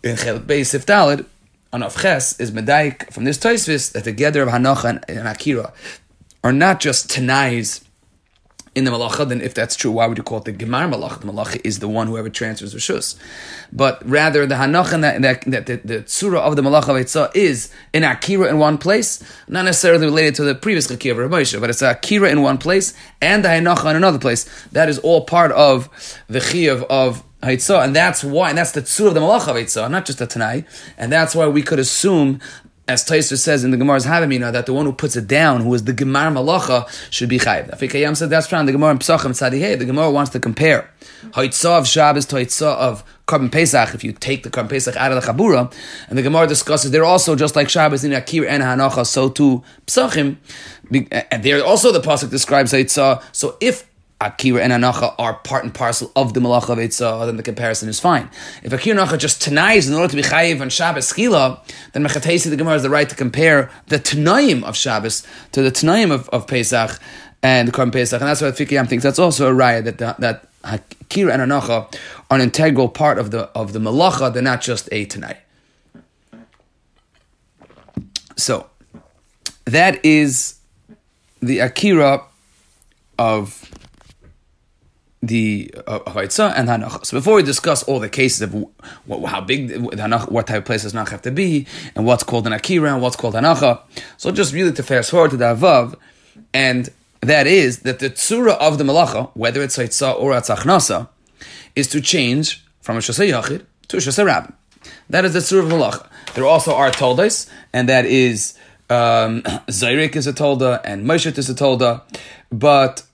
in 0.02 0.16
Chelik 0.16 0.40
Beis 0.40 0.78
Siftalid 0.78 1.24
on 1.72 1.80
Avches 1.80 2.38
is 2.38 2.50
Medaik 2.50 3.10
from 3.10 3.24
this 3.24 3.38
Taisvis 3.38 3.92
that 3.92 4.04
the 4.04 4.12
gather 4.12 4.42
of 4.42 4.50
Hanacha 4.50 4.84
and, 4.84 5.04
and 5.08 5.26
Akira 5.26 5.72
are 6.44 6.52
not 6.52 6.80
just 6.80 7.08
Tanais 7.08 7.80
in 8.74 8.84
the 8.84 8.90
malacha, 8.90 9.28
then 9.28 9.40
if 9.40 9.52
that's 9.52 9.76
true, 9.76 9.90
why 9.90 10.06
would 10.06 10.16
you 10.16 10.24
call 10.24 10.38
it 10.38 10.44
the 10.44 10.52
gemar 10.52 10.90
malacha? 10.90 11.20
The 11.20 11.26
malacha 11.26 11.60
is 11.62 11.80
the 11.80 11.88
one 11.88 12.06
whoever 12.06 12.30
transfers 12.30 12.74
rishus, 12.74 13.16
but 13.72 14.06
rather 14.08 14.46
the 14.46 14.54
hanach 14.54 14.92
and 14.92 15.04
that, 15.04 15.20
that, 15.22 15.42
that 15.42 15.66
the, 15.66 15.76
the 15.76 16.02
tzura 16.02 16.38
of 16.38 16.56
the 16.56 16.62
malacha 16.62 16.88
of 16.90 17.36
is 17.36 17.70
an 17.92 18.04
akira 18.04 18.48
in 18.48 18.58
one 18.58 18.78
place, 18.78 19.22
not 19.46 19.66
necessarily 19.66 20.06
related 20.06 20.34
to 20.36 20.44
the 20.44 20.54
previous 20.54 20.90
akira 20.90 21.26
of 21.26 21.30
Moshe, 21.30 21.60
but 21.60 21.68
it's 21.68 21.82
a 21.82 21.90
akira 21.90 22.30
in 22.30 22.40
one 22.40 22.56
place 22.56 22.94
and 23.20 23.44
the 23.44 23.48
hanacha 23.48 23.90
in 23.90 23.96
another 23.96 24.18
place. 24.18 24.48
That 24.72 24.88
is 24.88 24.98
all 25.00 25.24
part 25.24 25.52
of 25.52 25.88
the 26.28 26.38
chiyuv 26.38 26.84
of 26.88 27.22
Haitzah, 27.42 27.84
and 27.84 27.94
that's 27.94 28.22
why, 28.22 28.50
and 28.50 28.56
that's 28.56 28.70
the 28.72 28.82
tzur 28.82 29.08
of 29.08 29.14
the 29.14 29.20
malach 29.20 29.48
of 29.48 29.56
Haitzah, 29.56 29.90
not 29.90 30.06
just 30.06 30.18
the 30.18 30.26
Tanai, 30.26 30.64
and 30.96 31.12
that's 31.12 31.34
why 31.34 31.46
we 31.48 31.62
could 31.62 31.80
assume 31.80 32.40
as 32.88 33.04
Taisva 33.04 33.38
says 33.38 33.62
in 33.62 33.70
the 33.70 33.76
Gemara's 33.76 34.06
Havamina, 34.06 34.52
that 34.52 34.66
the 34.66 34.72
one 34.72 34.86
who 34.86 34.92
puts 34.92 35.14
it 35.14 35.28
down, 35.28 35.62
who 35.62 35.72
is 35.74 35.84
the 35.84 35.92
Gemar 35.92 36.32
Malacha, 36.32 36.88
should 37.12 37.28
be 37.28 37.38
Chayiv. 37.38 37.70
Afikei 37.70 38.00
Yam 38.00 38.14
said 38.14 38.28
that's 38.28 38.48
from 38.48 38.66
the 38.66 38.72
Gemara 38.72 38.90
in 38.90 38.98
Pesachim 38.98 39.30
Tzadihei. 39.30 39.78
The 39.78 39.84
Gemara 39.84 40.10
wants 40.10 40.32
to 40.32 40.40
compare 40.40 40.90
Haitzah 41.30 41.78
of 41.78 41.86
Shabbos 41.86 42.26
to 42.26 42.36
Haitzah 42.36 42.74
of 42.76 43.04
Korban 43.26 43.52
Pesach, 43.52 43.94
if 43.94 44.02
you 44.02 44.12
take 44.12 44.42
the 44.42 44.50
Korban 44.50 44.68
Pesach 44.68 44.96
out 44.96 45.12
of 45.12 45.22
the 45.22 45.32
Chabura, 45.32 45.72
and 46.08 46.18
the 46.18 46.22
Gemara 46.22 46.48
discusses 46.48 46.90
they're 46.90 47.04
also 47.04 47.36
just 47.36 47.54
like 47.54 47.68
Shabbos 47.68 48.02
in 48.02 48.10
Akir 48.10 48.48
and 48.48 48.62
Hanacha, 48.62 49.06
so 49.06 49.28
too 49.28 49.62
Pesachim, 49.86 50.36
and 51.30 51.44
there 51.44 51.64
also 51.64 51.92
the 51.92 52.00
pasuk 52.00 52.30
describes 52.30 52.72
Haitzah. 52.72 53.22
So 53.32 53.56
if 53.60 53.88
Akira 54.26 54.62
and 54.62 54.72
Anacha 54.72 55.14
are 55.18 55.34
part 55.34 55.64
and 55.64 55.74
parcel 55.74 56.12
of 56.14 56.34
the 56.34 56.40
Malach 56.40 56.68
of 56.68 56.78
Eitzah, 56.78 57.26
then 57.26 57.36
the 57.36 57.42
comparison 57.42 57.88
is 57.88 57.98
fine. 57.98 58.30
If 58.62 58.72
Akira 58.72 58.98
and 58.98 59.08
Anacha 59.08 59.18
just 59.18 59.42
Tanais 59.42 59.88
in 59.88 59.94
order 59.94 60.08
to 60.08 60.16
be 60.16 60.22
Chayiv 60.22 60.60
on 60.60 60.68
Shabbos 60.68 61.12
Chila, 61.12 61.60
then 61.92 62.04
Mechatesi 62.04 62.48
the 62.50 62.56
Gemara 62.56 62.74
has 62.74 62.82
the 62.82 62.90
right 62.90 63.08
to 63.08 63.16
compare 63.16 63.70
the 63.88 63.98
Tanaim 63.98 64.62
of 64.62 64.76
Shabbos 64.76 65.26
to 65.52 65.62
the 65.62 65.70
Tanaim 65.70 66.12
of, 66.12 66.28
of 66.28 66.46
Pesach 66.46 66.98
and 67.42 67.68
the 67.68 67.72
Korban 67.72 67.92
Pesach. 67.92 68.20
And 68.20 68.28
that's 68.28 68.40
what 68.40 68.54
Fikiyam 68.54 68.88
thinks. 68.88 69.02
That's 69.02 69.18
also 69.18 69.50
a 69.50 69.54
raya 69.54 69.82
that, 69.84 69.98
that, 69.98 70.20
that 70.20 70.48
Akira 70.64 71.32
and 71.32 71.42
Anacha 71.42 71.92
are 72.30 72.36
an 72.36 72.40
integral 72.40 72.88
part 72.88 73.18
of 73.18 73.30
the 73.30 73.50
of 73.54 73.72
the 73.72 73.78
Malacha, 73.78 74.32
they're 74.32 74.42
not 74.42 74.60
just 74.60 74.88
a 74.92 75.04
Tanai. 75.04 75.36
So, 78.36 78.66
that 79.64 80.04
is 80.04 80.58
the 81.40 81.58
Akira 81.58 82.24
of 83.18 83.70
the 85.22 85.72
uh, 85.86 86.00
and 86.04 86.68
Hanach. 86.68 87.06
So 87.06 87.16
before 87.16 87.36
we 87.36 87.42
discuss 87.42 87.84
all 87.84 88.00
the 88.00 88.08
cases 88.08 88.42
of 88.42 88.52
how 89.26 89.40
big 89.40 89.70
Hanach, 89.70 90.30
what 90.30 90.48
type 90.48 90.58
of 90.58 90.64
place 90.64 90.82
does 90.82 90.92
Hanach 90.92 91.10
have 91.10 91.22
to 91.22 91.30
be, 91.30 91.66
and 91.94 92.04
what's 92.04 92.24
called 92.24 92.46
an 92.46 92.52
Akira 92.52 92.92
and 92.92 93.00
what's 93.00 93.16
called 93.16 93.34
Hanacha, 93.34 93.80
so 94.16 94.32
just 94.32 94.52
really 94.52 94.72
to 94.72 94.82
fast 94.82 95.10
forward 95.10 95.30
to 95.30 95.36
the 95.36 95.54
Avav, 95.54 95.94
and 96.52 96.90
that 97.20 97.46
is 97.46 97.80
that 97.80 98.00
the 98.00 98.10
Tzura 98.10 98.58
of 98.58 98.78
the 98.78 98.84
Malacha, 98.84 99.30
whether 99.34 99.62
it's 99.62 99.78
Haitzah 99.78 100.18
or 100.18 100.32
Atzachnasa, 100.32 101.08
is 101.76 101.86
to 101.88 102.00
change 102.00 102.64
from 102.80 102.96
a 102.96 103.00
Shasay 103.00 103.30
Yachid 103.30 103.64
to 103.88 103.98
a 103.98 104.00
Shasay 104.00 104.26
Rab. 104.26 104.52
That 105.08 105.24
is 105.24 105.34
the 105.34 105.38
Tzura 105.38 105.60
of 105.60 105.68
Malacha. 105.68 106.08
There 106.34 106.44
also 106.44 106.74
are 106.74 106.90
Toldas, 106.90 107.48
and 107.72 107.88
that 107.88 108.06
is 108.06 108.58
um, 108.90 109.42
Zairik 109.68 110.16
is 110.16 110.26
a 110.26 110.32
Tolda, 110.32 110.80
and 110.84 111.06
Moshet 111.06 111.38
is 111.38 111.48
a 111.48 111.54
Tolda, 111.54 112.02
but 112.50 113.04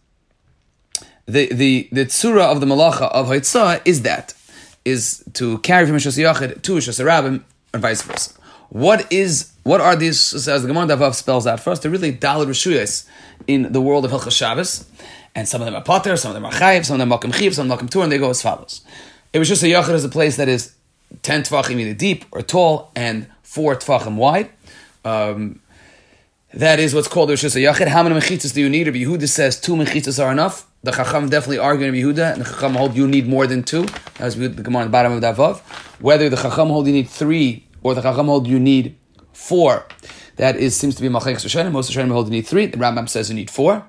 the 1.28 1.52
the 1.52 1.88
the 1.92 2.06
tzura 2.06 2.44
of 2.50 2.60
the 2.60 2.66
malacha 2.66 3.10
of 3.12 3.26
Haitzah 3.26 3.82
is 3.84 4.02
that 4.02 4.34
is 4.84 5.22
to 5.34 5.58
carry 5.58 5.86
from 5.86 5.96
Shas 5.96 6.18
Yachid 6.18 6.62
to 6.62 6.76
Shas 6.76 7.04
Rabim 7.04 7.42
and 7.74 7.82
vice 7.82 8.02
versa. 8.02 8.32
What 8.70 9.10
is 9.12 9.52
what 9.62 9.80
are 9.80 9.94
these? 9.94 10.34
As 10.48 10.62
the 10.62 10.68
Gemara 10.68 10.86
Davav 10.86 11.14
spells 11.14 11.46
out 11.46 11.60
first, 11.60 11.82
they're 11.82 11.90
really 11.90 12.12
dalad 12.12 12.46
rishuyas 12.46 13.06
in 13.46 13.72
the 13.72 13.80
world 13.80 14.06
of 14.06 14.10
Hilchas 14.10 14.36
Shabbos, 14.36 14.86
and 15.34 15.46
some 15.46 15.60
of 15.60 15.66
them 15.66 15.74
are 15.74 15.82
pater, 15.82 16.16
some 16.16 16.30
of 16.30 16.34
them 16.34 16.46
are 16.46 16.52
chayiv, 16.52 16.86
some 16.86 16.94
of 16.94 16.98
them 17.00 17.12
are 17.12 17.18
makom 17.18 17.34
chiv, 17.34 17.54
some 17.54 17.68
makom 17.68 17.90
tur, 17.90 18.02
and 18.02 18.10
they 18.10 18.18
go 18.18 18.30
as 18.30 18.40
follows. 18.40 18.80
It 19.32 19.38
was 19.38 19.48
just 19.48 19.62
a 19.62 19.66
yachid 19.66 19.92
is 19.92 20.04
a 20.04 20.08
place 20.08 20.36
that 20.36 20.48
is 20.48 20.74
ten 21.22 21.42
tefachim 21.42 21.78
either 21.78 21.94
deep 21.94 22.24
or 22.32 22.40
tall 22.40 22.90
and 22.96 23.28
four 23.42 23.76
tefachim 23.76 24.16
wide. 24.16 24.50
Um, 25.04 25.60
that 26.54 26.80
is 26.80 26.94
what's 26.94 27.08
called 27.08 27.28
Rishus 27.28 27.54
Yachid. 27.60 27.88
How 27.88 28.02
many 28.02 28.18
mechitzas 28.18 28.54
do 28.54 28.60
you 28.62 28.70
need? 28.70 28.86
Rabbi 28.86 29.00
Yehuda 29.00 29.28
says 29.28 29.60
two 29.60 29.74
mechitzas 29.74 30.22
are 30.22 30.32
enough. 30.32 30.67
The 30.84 30.92
Chacham 30.92 31.28
definitely 31.28 31.58
argue 31.58 31.86
Rabbi 31.86 31.98
Yehuda, 31.98 32.34
and 32.34 32.42
the 32.42 32.44
Chacham 32.44 32.74
hold 32.74 32.94
you 32.94 33.08
need 33.08 33.26
more 33.26 33.46
than 33.46 33.64
two. 33.64 33.82
We 34.20 34.46
the 34.46 34.62
Gemara 34.62 34.82
on 34.82 34.86
the 34.88 34.92
bottom 34.92 35.12
of 35.12 35.20
Davav. 35.22 35.60
Whether 36.00 36.28
the 36.28 36.36
Chacham 36.36 36.68
hold 36.68 36.86
you 36.86 36.92
need 36.92 37.08
three, 37.08 37.66
or 37.82 37.94
the 37.94 38.02
Chacham 38.02 38.26
hold 38.26 38.46
you 38.46 38.60
need 38.60 38.96
four, 39.32 39.86
that 40.36 40.56
is 40.56 40.76
seems 40.76 40.94
to 40.94 41.02
be 41.02 41.08
Machek 41.08 41.34
Rishonim. 41.34 41.72
Most 41.72 41.90
Rishonim 41.90 42.12
hold 42.12 42.26
you 42.26 42.32
need 42.32 42.46
three. 42.46 42.66
The 42.66 42.76
Rambam 42.76 43.08
says 43.08 43.28
you 43.28 43.34
need 43.34 43.50
four. 43.50 43.86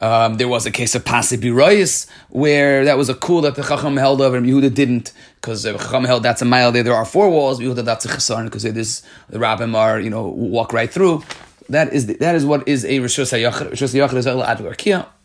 Um, 0.00 0.34
there 0.34 0.48
was 0.48 0.66
a 0.66 0.72
case 0.72 0.96
of 0.96 1.04
Pasi 1.04 1.36
Biroyis, 1.36 2.08
where 2.30 2.84
that 2.84 2.96
was 2.96 3.08
a 3.08 3.14
cool 3.14 3.42
that 3.42 3.54
the 3.54 3.62
Chacham 3.62 3.96
held 3.98 4.20
over 4.20 4.36
and 4.36 4.44
Yehuda 4.46 4.74
didn't, 4.74 5.12
because 5.36 5.62
the 5.62 5.74
Chacham 5.74 6.04
held 6.04 6.24
that's 6.24 6.42
a 6.42 6.44
mile 6.44 6.72
there, 6.72 6.82
there 6.82 6.94
are 6.94 7.04
four 7.04 7.30
walls, 7.30 7.60
Yehuda 7.60 7.84
that's 7.84 8.04
a 8.04 8.08
Chasarn, 8.08 8.46
because 8.46 8.64
it 8.64 8.76
is, 8.76 9.02
the 9.28 9.38
Rabbim 9.38 9.76
are, 9.76 10.00
you 10.00 10.10
know, 10.10 10.26
walk 10.26 10.72
right 10.72 10.90
through. 10.90 11.22
That 11.68 11.92
is 11.92 12.06
the, 12.06 12.14
that 12.14 12.34
is 12.34 12.44
what 12.44 12.66
is 12.66 12.84
a 12.84 12.98
Rishus 12.98 13.32
HaYachar. 13.32 13.70
Rishus 13.70 13.94
HaYachar 13.94 14.14
is 14.14 14.26
El 14.26 14.42
Advar 14.42 14.76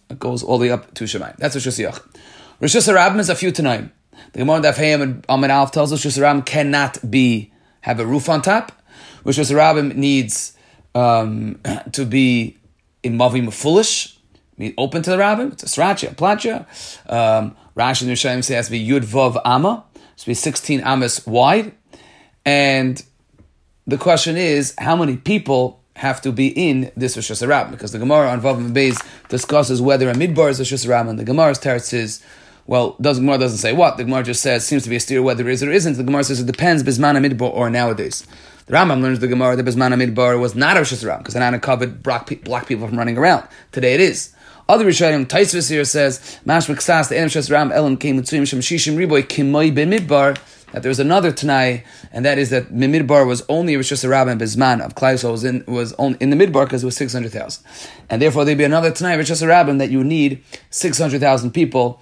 It 0.09 0.19
goes 0.19 0.43
all 0.43 0.57
the 0.57 0.67
way 0.67 0.71
up 0.71 0.93
to 0.95 1.03
Shemayim. 1.03 1.35
That's 1.37 1.55
Rishus 1.55 1.83
HaYachar. 1.83 2.01
Rishus 2.61 2.91
HaRabbim 2.91 3.19
is 3.19 3.29
a 3.29 3.35
few 3.35 3.51
tonight. 3.51 3.89
The 4.33 4.39
Gemara 4.39 4.61
Daf 4.61 4.75
Hayim 4.75 5.01
and 5.01 5.25
Amid 5.29 5.51
Alf 5.51 5.71
tells 5.71 5.91
us 5.93 6.03
HaRabbim 6.03 6.45
cannot 6.45 7.09
be, 7.09 7.51
have 7.81 7.99
a 7.99 8.05
roof 8.05 8.29
on 8.29 8.41
top. 8.41 8.71
Rishus 9.23 9.51
HaRabbim 9.51 9.95
needs 9.95 10.57
um, 10.95 11.59
to 11.91 12.05
be 12.05 12.57
in 13.03 13.17
Mavim 13.17 13.51
foolish 13.53 14.17
open 14.77 15.01
to 15.03 15.09
the 15.09 15.17
rabbin. 15.17 15.51
It's 15.51 15.63
a 15.63 15.65
srachia, 15.67 16.15
platcha. 16.15 16.65
Um, 17.11 17.55
Rashi 17.75 18.03
and 18.03 18.11
Rishayim 18.11 18.43
say 18.43 18.55
it 18.55 18.57
has 18.57 18.65
to 18.67 18.71
be 18.71 18.85
yud 18.85 19.01
vav 19.01 19.39
amma. 19.45 19.85
To 20.17 20.25
be 20.25 20.33
16 20.33 20.81
amas 20.81 21.25
wide. 21.27 21.73
And 22.43 23.03
the 23.85 23.97
question 23.97 24.35
is, 24.35 24.73
how 24.79 24.95
many 24.95 25.15
people 25.15 25.83
have 25.97 26.21
to 26.21 26.31
be 26.31 26.47
in 26.47 26.91
this 26.95 27.15
Rosh 27.15 27.31
Hashanah 27.31 27.71
Because 27.71 27.91
the 27.91 27.99
Gemara 27.99 28.29
on 28.29 28.39
Vav 28.39 28.71
Beis 28.71 29.03
discusses 29.29 29.81
whether 29.81 30.09
a 30.09 30.13
midbar 30.13 30.49
is 30.49 30.59
Rosh 30.59 30.73
Hashanah, 30.73 31.09
and 31.09 31.19
the 31.19 31.25
Gemara's 31.25 31.59
teretz 31.59 31.93
is 31.93 32.21
Well, 32.67 32.95
does 33.01 33.19
Gemara 33.19 33.39
doesn't 33.39 33.57
say 33.57 33.73
what. 33.73 33.97
The 33.97 34.03
Gemara 34.03 34.23
just 34.23 34.41
says 34.41 34.65
seems 34.65 34.83
to 34.83 34.89
be 34.89 34.95
a 34.95 34.99
steer 34.99 35.21
whether 35.21 35.47
it 35.47 35.53
is 35.53 35.63
or 35.63 35.71
isn't. 35.71 35.97
The 35.97 36.03
Gemara 36.03 36.23
says 36.23 36.39
it 36.39 36.45
depends 36.45 36.83
bisman 36.83 37.17
midbar 37.25 37.51
or 37.53 37.69
nowadays. 37.69 38.27
The 38.67 38.73
Rambam 38.73 39.01
learns 39.01 39.19
the 39.19 39.27
Gemara 39.27 39.55
that 39.55 39.65
bisman 39.65 39.93
midbar 39.99 40.39
was 40.39 40.55
not 40.55 40.77
a 40.77 40.81
Rishus 40.81 41.05
Ram 41.05 41.19
because 41.19 41.33
Anana 41.33 41.61
covered 41.61 42.03
black, 42.03 42.29
black 42.43 42.67
people 42.67 42.87
from 42.87 42.97
running 42.97 43.17
around. 43.17 43.47
Today 43.71 43.95
it 43.95 44.01
is. 44.01 44.33
Other 44.69 44.85
Rishonim, 44.85 45.25
Taisvis 45.25 45.69
here 45.69 45.85
says, 45.85 46.39
Mash 46.43 46.67
Miksas, 46.67 47.07
the 47.07 47.15
Enem 47.15 47.27
Shas 47.27 47.49
Ram, 47.49 47.71
Elam 47.71 47.95
came 47.95 48.21
Mitzuyim 48.21 48.45
Shem 48.45 48.59
Shishim 48.59 48.97
Riboy, 48.97 49.23
Kimoy 49.23 49.73
B'midbar, 49.73 50.37
that 50.71 50.83
there 50.83 50.89
was 50.89 50.99
another 50.99 51.31
Tanai, 51.31 51.83
and 52.11 52.25
that 52.25 52.37
is 52.37 52.49
that 52.49 52.73
Midbar 52.73 53.25
was 53.25 53.43
only 53.47 53.73
it 53.73 53.77
a 53.77 53.79
Rishus 53.79 54.07
Rabbah 54.07 54.31
and 54.31 54.41
Bizman 54.41 54.81
of 54.81 54.95
Klausel 54.95 55.31
was 55.31 55.43
in 55.43 55.63
was 55.67 55.93
on, 55.93 56.15
in 56.19 56.29
the 56.29 56.35
Midbar 56.35 56.65
because 56.65 56.83
it 56.83 56.85
was 56.85 56.95
six 56.95 57.13
hundred 57.13 57.31
thousand, 57.31 57.65
and 58.09 58.21
therefore 58.21 58.45
there'd 58.45 58.57
be 58.57 58.63
another 58.63 58.91
Tanai 58.91 59.17
Rishus 59.17 59.47
Rabbah 59.47 59.73
that 59.73 59.89
you 59.89 60.03
need 60.03 60.43
six 60.69 60.97
hundred 60.97 61.21
thousand 61.21 61.51
people 61.51 62.01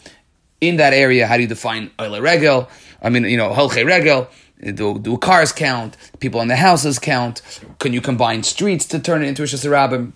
in 0.62 0.78
that 0.78 0.94
area. 0.94 1.28
How 1.28 1.36
do 1.36 1.44
you 1.44 1.48
define 1.48 1.92
Oile 2.00 2.22
Regel? 2.22 2.70
I 3.02 3.10
mean, 3.10 3.24
you 3.26 3.38
know, 3.38 3.52
Holche 3.52 3.86
Regel. 3.86 4.28
Do, 4.74 4.98
do 4.98 5.18
cars 5.18 5.52
count? 5.52 5.98
People 6.20 6.42
in 6.42 6.48
the 6.48 6.56
houses 6.56 6.98
count? 6.98 7.42
Can 7.80 7.92
you 7.92 8.00
combine 8.02 8.42
streets 8.42 8.86
to 8.86 9.00
turn 9.00 9.22
it 9.22 9.28
into 9.28 9.44
a 9.44 9.70
Rabbah? 9.70 10.08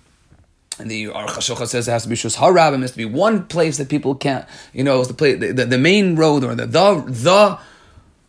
And 0.79 0.89
the 0.89 1.08
Aruch 1.08 1.68
says 1.68 1.88
it 1.89 1.91
has 1.91 2.03
to 2.03 2.10
be 2.10 2.15
Shus 2.15 2.38
Harabim. 2.38 2.77
It 2.77 2.82
has 2.82 2.91
to 2.91 2.98
be 2.98 3.06
one 3.06 3.46
place 3.48 3.77
that 3.77 3.89
people 3.89 4.15
can't, 4.15 4.46
you 4.74 4.84
know, 4.84 5.03
the 5.03 5.13
place, 5.13 5.38
the, 5.39 5.51
the, 5.51 5.65
the 5.65 5.77
main 5.77 6.15
road 6.15 6.46
or 6.46 6.56
the 6.56 6.65
the 6.65 7.03
the 7.06 7.60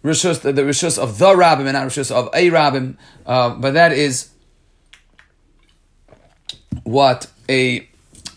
Rishus, 0.03 0.41
the, 0.41 0.53
the 0.53 0.63
Rishus 0.63 0.99
of 0.99 1.19
the 1.19 1.27
Rabbim 1.27 1.67
and 1.67 1.73
not 1.73 1.87
Rishus 1.87 2.11
of 2.11 2.31
a 2.35 2.51
Rabbim. 2.51 2.97
Uh, 3.27 3.51
but 3.51 3.75
that 3.75 3.93
is 3.93 4.31
what 6.85 7.27
a 7.49 7.81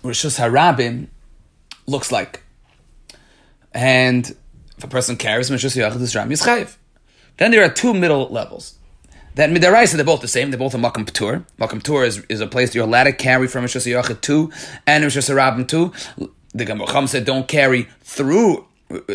Rishus 0.03 0.39
Harabim 0.39 1.07
looks 1.87 2.11
like. 2.11 2.43
And 3.73 4.35
if 4.77 4.83
a 4.83 4.87
person 4.87 5.15
carries 5.15 5.49
Rishus 5.49 5.77
Yachid 5.77 6.15
Ram 6.15 6.29
Yischayiv. 6.29 6.75
Then 7.37 7.51
there 7.51 7.63
are 7.63 7.69
two 7.69 7.93
middle 7.93 8.27
levels. 8.27 8.77
That 9.35 9.49
midaraisa, 9.49 9.95
they're 9.95 10.05
both 10.05 10.21
the 10.21 10.27
same. 10.27 10.51
They're 10.51 10.59
both 10.59 10.75
a 10.75 10.77
makam 10.77 11.09
tour. 11.09 11.43
Makam 11.59 11.81
tour 11.81 12.03
is, 12.03 12.23
is 12.29 12.41
a 12.41 12.47
place 12.47 12.75
you're 12.75 12.85
allowed 12.85 13.05
to 13.05 13.13
carry 13.13 13.47
from 13.47 13.63
Rishus 13.63 13.91
Yachid 13.91 14.21
to 14.21 14.51
and 14.85 15.03
Rishus 15.03 15.29
Harabim 15.33 15.67
to. 15.69 16.29
The 16.53 16.65
Gemara 16.65 17.07
said 17.07 17.25
don't 17.25 17.47
carry 17.47 17.87
through 18.01 18.67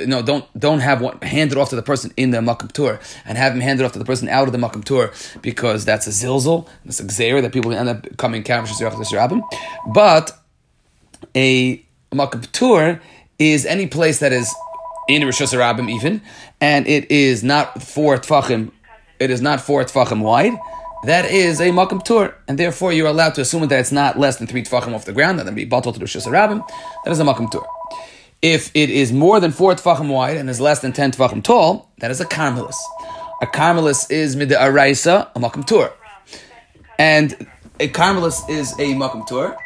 no, 0.06 0.22
don't 0.22 0.44
don't 0.58 0.80
have 0.80 1.00
one 1.00 1.20
hand 1.20 1.52
it 1.52 1.58
off 1.58 1.70
to 1.70 1.76
the 1.76 1.82
person 1.82 2.12
in 2.16 2.30
the 2.30 2.38
makam 2.38 2.70
tour 2.72 3.00
and 3.24 3.38
have 3.38 3.52
him 3.52 3.60
hand 3.60 3.80
it 3.80 3.84
off 3.84 3.92
to 3.92 3.98
the 3.98 4.04
person 4.04 4.28
out 4.28 4.46
of 4.46 4.52
the 4.52 4.58
makam 4.58 4.84
tour 4.84 5.12
because 5.42 5.84
that's 5.84 6.06
a 6.06 6.10
zilzal, 6.10 6.68
that's 6.84 7.00
a 7.00 7.04
xer 7.04 7.42
that 7.42 7.52
people 7.52 7.72
end 7.72 7.88
up 7.88 8.16
coming 8.16 8.42
rabbim. 8.42 9.42
But 9.86 10.32
a 11.34 11.84
makam 12.12 12.50
tour 12.52 13.00
is 13.38 13.66
any 13.66 13.86
place 13.86 14.18
that 14.18 14.32
is 14.32 14.54
in 15.08 15.24
Rosh 15.24 15.40
Hashanah 15.40 15.90
even, 15.90 16.22
and 16.60 16.86
it 16.86 17.10
is 17.10 17.42
not 17.42 17.82
four 17.82 18.18
tfachim. 18.18 18.72
It 19.18 19.30
is 19.30 19.40
not 19.40 19.60
four 19.60 19.82
tfachim 19.84 20.22
wide. 20.22 20.52
That 21.04 21.30
is 21.30 21.60
a 21.60 21.68
makam 21.68 22.02
tour, 22.02 22.36
and 22.48 22.58
therefore 22.58 22.92
you're 22.92 23.06
allowed 23.06 23.34
to 23.36 23.40
assume 23.40 23.66
that 23.68 23.78
it's 23.78 23.92
not 23.92 24.18
less 24.18 24.36
than 24.36 24.46
three 24.46 24.62
tfachim 24.62 24.94
off 24.94 25.04
the 25.04 25.12
ground. 25.12 25.38
That 25.38 25.46
would 25.46 25.54
be 25.54 25.64
bottled 25.64 25.94
to 25.94 26.00
Rosh 26.00 26.16
Hashanah. 26.16 26.68
That 27.04 27.10
is 27.10 27.20
a 27.20 27.24
makam 27.24 27.50
tour. 27.50 27.66
If 28.40 28.70
it 28.74 28.90
is 28.90 29.12
more 29.12 29.40
than 29.40 29.50
four 29.50 29.74
tefachim 29.74 30.08
wide 30.08 30.36
and 30.36 30.48
is 30.48 30.60
less 30.60 30.80
than 30.80 30.92
ten 30.92 31.10
tefachim 31.10 31.42
tall, 31.42 31.90
that 31.98 32.10
is 32.10 32.20
a 32.20 32.24
karmelis. 32.24 32.76
A 33.42 33.46
karmelis 33.46 34.10
is 34.10 34.36
mida 34.36 34.56
araisa, 34.56 35.30
a 35.34 35.40
makam 35.40 35.66
tur. 35.66 35.92
And 36.98 37.32
a 37.80 37.88
karmelis 37.88 38.48
is 38.48 38.72
a 38.74 38.94
makam 38.94 39.26
tur. 39.26 39.56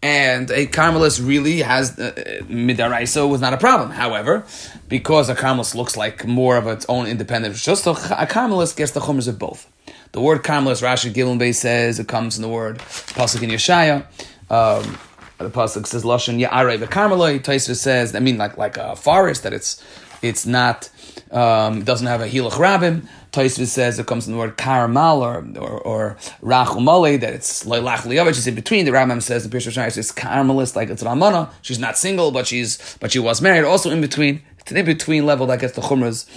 And 0.00 0.50
a 0.52 0.66
karmelis 0.66 1.24
really 1.24 1.58
has 1.62 1.98
uh, 1.98 2.12
midaraisa 2.48 3.28
was 3.28 3.40
not 3.40 3.52
a 3.52 3.56
problem. 3.56 3.90
However, 3.90 4.44
because 4.88 5.28
a 5.28 5.34
karmelis 5.34 5.74
looks 5.74 5.96
like 5.96 6.24
more 6.24 6.56
of 6.56 6.68
its 6.68 6.86
own 6.88 7.06
independent 7.06 7.56
just 7.56 7.86
a 7.86 7.92
karmelis 7.92 8.76
gets 8.76 8.92
the 8.92 9.00
chumras 9.00 9.26
of 9.26 9.38
both. 9.38 9.68
The 10.12 10.20
word 10.20 10.44
karmelis, 10.44 10.82
Rashi 10.82 11.12
Gilon 11.12 11.54
says 11.54 11.98
it 11.98 12.06
comes 12.06 12.36
in 12.36 12.42
the 12.42 12.48
word 12.48 12.78
pasuk 12.78 13.42
in 13.42 13.50
Yeshaya. 13.50 14.06
Um, 14.50 14.98
the 15.38 15.50
pasuk 15.50 15.86
says 15.86 16.04
lashon 16.04 16.44
ya'arei 16.44 16.78
v'karmeloi. 16.78 17.40
Taisva 17.40 17.76
says, 17.76 18.14
I 18.14 18.20
mean, 18.20 18.38
like 18.38 18.56
like 18.56 18.76
a 18.76 18.96
forest 18.96 19.42
that 19.44 19.52
it's 19.52 19.82
it's 20.20 20.46
not 20.46 20.90
um, 21.30 21.84
doesn't 21.84 22.06
have 22.06 22.20
a 22.20 22.28
hilach 22.28 22.52
rabim. 22.52 23.06
Taisva 23.32 23.66
says 23.66 23.98
it 23.98 24.06
comes 24.06 24.24
from 24.24 24.32
the 24.34 24.38
word 24.38 24.56
karamal 24.56 25.18
or 25.20 25.60
or, 25.60 25.80
or 25.80 26.16
rachumale 26.42 27.20
that 27.20 27.32
it's 27.32 27.64
leilach 27.64 27.98
liyavich. 27.98 28.30
It's 28.30 28.46
in 28.46 28.54
between. 28.54 28.84
The 28.84 28.90
Rambam 28.90 29.22
says 29.22 29.48
the 29.48 29.56
Pirush 29.56 29.70
Shai 29.70 29.88
says 29.88 30.12
karmelist 30.12 30.76
like 30.76 30.90
it's 30.90 31.02
ramana. 31.02 31.50
She's 31.62 31.78
not 31.78 31.96
single, 31.96 32.30
but 32.30 32.46
she's 32.46 32.96
but 33.00 33.12
she 33.12 33.18
was 33.18 33.40
married. 33.40 33.64
Also 33.64 33.90
in 33.90 34.00
between. 34.00 34.42
It's 34.58 34.72
an 34.72 34.76
in 34.76 34.84
between 34.84 35.24
level 35.24 35.46
that 35.46 35.60
gets 35.60 35.74
the 35.74 35.80
chumras 35.80 36.28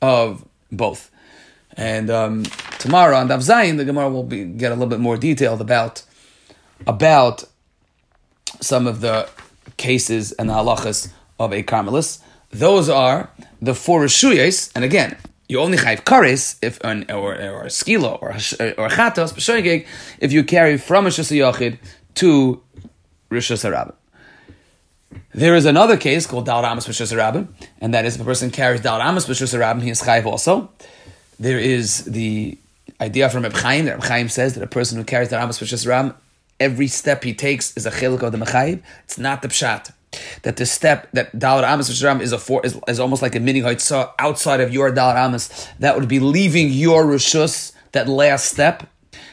of 0.00 0.46
both. 0.72 1.10
And 1.76 2.08
um, 2.08 2.44
tomorrow 2.78 3.16
on 3.16 3.28
Daf 3.28 3.38
Zayin, 3.38 3.76
the 3.78 3.84
Gemara 3.84 4.08
will 4.08 4.22
be, 4.22 4.44
get 4.44 4.70
a 4.70 4.74
little 4.74 4.88
bit 4.88 5.00
more 5.00 5.16
detailed 5.16 5.60
about 5.60 6.02
about 6.86 7.44
some 8.60 8.86
of 8.86 9.00
the 9.00 9.28
cases 9.76 10.32
and 10.32 10.48
the 10.48 10.54
halachas 10.54 11.10
of 11.38 11.52
a 11.52 11.62
karmelis. 11.62 12.20
Those 12.50 12.88
are 12.88 13.30
the 13.60 13.74
four 13.74 14.04
reshuyas, 14.04 14.70
and 14.74 14.84
again, 14.84 15.16
you 15.48 15.60
only 15.60 15.76
have 15.78 16.04
kares 16.04 16.56
if 16.62 16.78
or 16.84 16.92
or, 17.14 17.34
or 17.34 17.64
skila 17.66 18.20
or 18.22 18.30
or 18.30 18.88
chatos 18.88 19.84
if 20.20 20.32
you 20.32 20.44
carry 20.44 20.78
from 20.78 21.04
Rishus 21.06 21.30
Yochid 21.30 21.78
to 22.16 22.62
Rishus 23.30 23.68
Harabim. 23.68 23.94
There 25.32 25.54
is 25.54 25.66
another 25.66 25.96
case 25.96 26.26
called 26.26 26.46
Dal 26.46 26.62
Ramas 26.62 26.86
Rishus 26.86 27.12
Harabim, 27.12 27.48
and 27.80 27.92
that 27.92 28.04
is 28.04 28.14
if 28.14 28.22
a 28.22 28.24
person 28.24 28.50
carries 28.50 28.80
Dal 28.80 28.98
Ramas 28.98 29.26
Rishus 29.26 29.54
Harabim, 29.54 29.82
he 29.82 29.90
is 29.90 30.00
chayv 30.00 30.24
also. 30.24 30.70
There 31.38 31.58
is 31.58 32.04
the 32.04 32.56
idea 33.00 33.28
from 33.28 33.42
Reb 33.42 33.54
Chaim 33.54 33.84
that 33.86 33.96
Reb 33.96 34.04
Chaim 34.04 34.28
says 34.28 34.54
that 34.54 34.62
a 34.62 34.68
person 34.68 34.96
who 34.96 35.04
carries 35.04 35.28
Dal 35.28 35.46
Rishus 35.46 35.86
Harabim 35.86 36.14
every 36.60 36.86
step 36.86 37.24
he 37.24 37.34
takes 37.34 37.76
is 37.76 37.86
a 37.86 37.90
chiluk 37.90 38.22
of 38.22 38.32
the 38.32 38.38
mechayib. 38.38 38.82
It's 39.04 39.18
not 39.18 39.42
the 39.42 39.48
pshat. 39.48 39.92
That 40.42 40.56
the 40.56 40.66
step 40.66 41.08
that 41.12 41.32
Dalar 41.32 41.64
Amos 41.70 41.88
is 41.88 42.32
a 42.32 42.38
four 42.38 42.64
is, 42.64 42.78
is 42.86 43.00
almost 43.00 43.22
like 43.22 43.34
a 43.34 43.40
mini 43.40 43.60
hoitzah 43.60 44.12
outside 44.18 44.60
of 44.60 44.72
your 44.72 44.92
Dalar 44.92 45.16
Amos. 45.16 45.68
That 45.80 45.98
would 45.98 46.08
be 46.08 46.20
leaving 46.20 46.70
your 46.70 47.04
rishus, 47.04 47.72
that 47.92 48.08
last 48.08 48.46
step. 48.46 48.88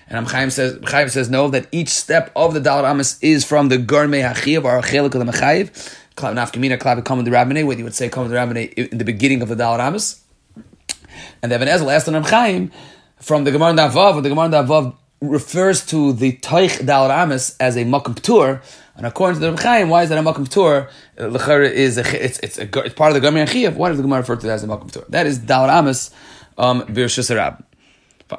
And 0.07 0.27
Chaim 0.27 0.49
says, 0.49 0.79
Chaim 0.85 1.07
says 1.09 1.29
no, 1.29 1.49
that 1.49 1.67
each 1.71 1.89
step 1.89 2.31
of 2.35 2.53
the 2.53 2.59
Dalar 2.59 2.89
Amos 2.89 3.19
is 3.21 3.45
from 3.45 3.69
the 3.69 3.77
Gurmei 3.77 4.27
Hachiv 4.27 4.63
or 4.63 4.81
Chelik 4.81 5.13
of 5.15 5.25
the 5.25 5.31
Mechayiv. 5.31 5.97
Nafkamina 6.15 6.77
Klav 6.77 7.03
come 7.05 7.23
the 7.23 7.31
Rabbinay, 7.31 7.65
where 7.65 7.77
you 7.77 7.83
would 7.83 7.95
say 7.95 8.09
come 8.09 8.27
the 8.27 8.35
Rabbinay 8.35 8.73
in 8.73 8.97
the 8.97 9.05
beginning 9.05 9.41
of 9.41 9.49
the 9.49 9.55
Dalar 9.55 9.85
Amos. 9.87 10.23
And 11.41 11.51
Evan 11.51 11.67
Ezel 11.67 11.93
asked 11.93 12.07
on 12.07 12.21
Chaim 12.23 12.71
from 13.17 13.43
the 13.43 13.51
Gemara 13.51 13.73
Davav, 13.73 14.21
the 14.21 14.29
Gemara 14.29 14.49
Davav 14.49 14.95
refers 15.21 15.85
to 15.85 16.13
the 16.13 16.33
Taich 16.33 16.83
Dal 16.85 17.07
Ramis 17.07 17.55
as 17.59 17.77
a 17.77 17.85
Makam 17.85 18.19
Tur, 18.19 18.61
and 18.95 19.05
according 19.05 19.39
to 19.39 19.45
the 19.45 19.55
Rebchaim, 19.55 19.89
why 19.89 20.03
is 20.03 20.09
that 20.09 20.17
a 20.17 20.21
Makam 20.21 20.49
Tur? 20.49 20.89
Lechera 21.17 21.71
is 21.71 21.97
a, 21.97 22.23
it's, 22.25 22.39
it's, 22.39 22.57
a, 22.57 22.79
it's 22.79 22.95
part 22.95 23.15
of 23.15 23.21
the 23.21 23.27
Gamri 23.27 23.45
Achiyav. 23.45 23.75
Why 23.75 23.89
does 23.89 23.97
the 23.97 24.03
Gemara 24.03 24.19
refer 24.19 24.35
to 24.35 24.47
that 24.47 24.53
as 24.53 24.63
a 24.63 24.67
Makam 24.67 24.91
Tur? 24.91 25.05
That 25.09 25.27
is 25.27 25.37
Dal 25.37 25.67
Ramis 25.67 26.11
um, 26.57 26.81
Birshus 26.83 27.63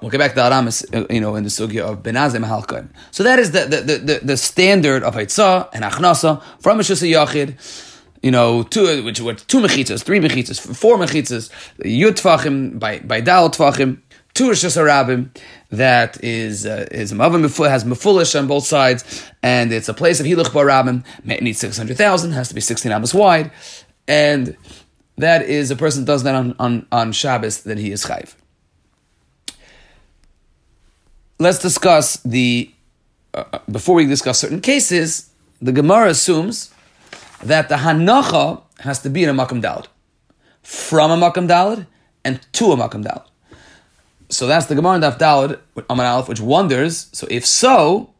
We'll 0.01 0.11
get 0.11 0.19
back 0.19 0.31
to 0.31 0.37
Dal 0.37 0.51
Ramis, 0.51 0.85
uh, 0.95 1.07
you 1.09 1.21
know, 1.21 1.37
in 1.37 1.45
the 1.45 1.51
sugya 1.51 1.83
of 1.83 2.03
Benazim 2.03 2.45
Halkan. 2.45 2.89
So 3.13 3.23
that 3.23 3.39
is 3.39 3.53
the, 3.53 3.67
the, 3.67 3.99
the, 3.99 4.21
the 4.23 4.37
standard 4.37 5.03
of 5.05 5.15
Haitzah 5.15 5.69
and 5.73 5.85
Achnasa 5.85 6.43
from 6.61 6.79
Rishus 6.79 7.09
Yachid 7.09 7.57
you 8.23 8.31
know, 8.31 8.63
two, 8.63 9.05
which 9.05 9.21
were 9.21 9.35
two 9.35 9.59
mechitzas, 9.59 10.05
three 10.05 10.21
mechitzas, 10.21 10.61
four 10.77 10.97
mechitzas, 10.97 11.51
yud 11.79 12.13
tfachim 12.13 12.79
by 12.79 13.01
by 13.01 13.21
dal 13.21 13.51
tfachim, 13.51 13.99
two 14.35 14.51
rishus 14.51 14.77
harabim, 14.77 15.31
that 15.71 16.23
is 16.25 16.67
uh, 16.67 16.87
is 16.91 17.11
has 17.11 17.85
mefulish 17.85 18.39
on 18.39 18.47
both 18.47 18.65
sides, 18.65 19.31
and 19.43 19.73
it's 19.73 19.89
a 19.89 19.95
place 19.95 20.21
of 20.21 20.27
hiluch 20.27 20.47
barabim. 20.47 21.05
It 21.27 21.43
needs 21.43 21.59
six 21.59 21.77
hundred 21.77 21.97
thousand, 21.97 22.33
has 22.33 22.49
to 22.49 22.55
be 22.55 22.61
sixteen 22.61 22.93
amos 22.93 23.15
wide, 23.15 23.51
and 24.09 24.57
that 25.17 25.43
is 25.43 25.71
a 25.71 25.77
person 25.77 26.05
does 26.05 26.23
that 26.23 26.35
on 26.35 26.55
on, 26.59 26.87
on 26.91 27.13
Shabbos 27.13 27.63
that 27.63 27.79
he 27.79 27.93
is 27.93 28.05
chayv. 28.05 28.35
Let's 31.39 31.59
discuss 31.59 32.19
the 32.19 32.71
uh, 33.35 33.45
uh, 33.53 33.59
before 33.71 33.97
we 33.97 34.07
discuss 34.07 34.39
certain 34.39 34.61
cases. 34.61 35.31
The 35.61 35.73
Gemara 35.73 36.09
assumes 36.11 36.75
that 37.43 37.69
the 37.69 37.77
hanacha 37.77 38.63
has 38.81 39.01
to 39.03 39.11
be 39.11 39.23
in 39.23 39.29
a 39.29 39.35
makam 39.35 39.63
dalad, 39.63 39.87
from 40.63 41.11
a 41.11 41.17
makam 41.17 41.49
dalad 41.49 41.87
and 42.25 42.41
to 42.55 42.73
a 42.73 42.77
makam 42.77 43.05
dalad. 43.05 43.27
So 44.33 44.47
that's 44.47 44.67
the 44.67 44.75
Gemara 44.75 44.95
in 44.95 45.03
Daf 45.03 45.19
Dalad 45.19 45.61
Aman 45.91 46.07
Aleph, 46.07 46.29
which 46.29 46.41
wonders. 46.41 47.09
So 47.13 47.27
if 47.31 47.45
so, 47.47 48.15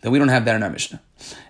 then 0.00 0.10
we 0.10 0.18
don't 0.18 0.28
have 0.28 0.46
that 0.46 0.56
in 0.56 0.62
our 0.62 0.70
Mishnah. 0.70 1.00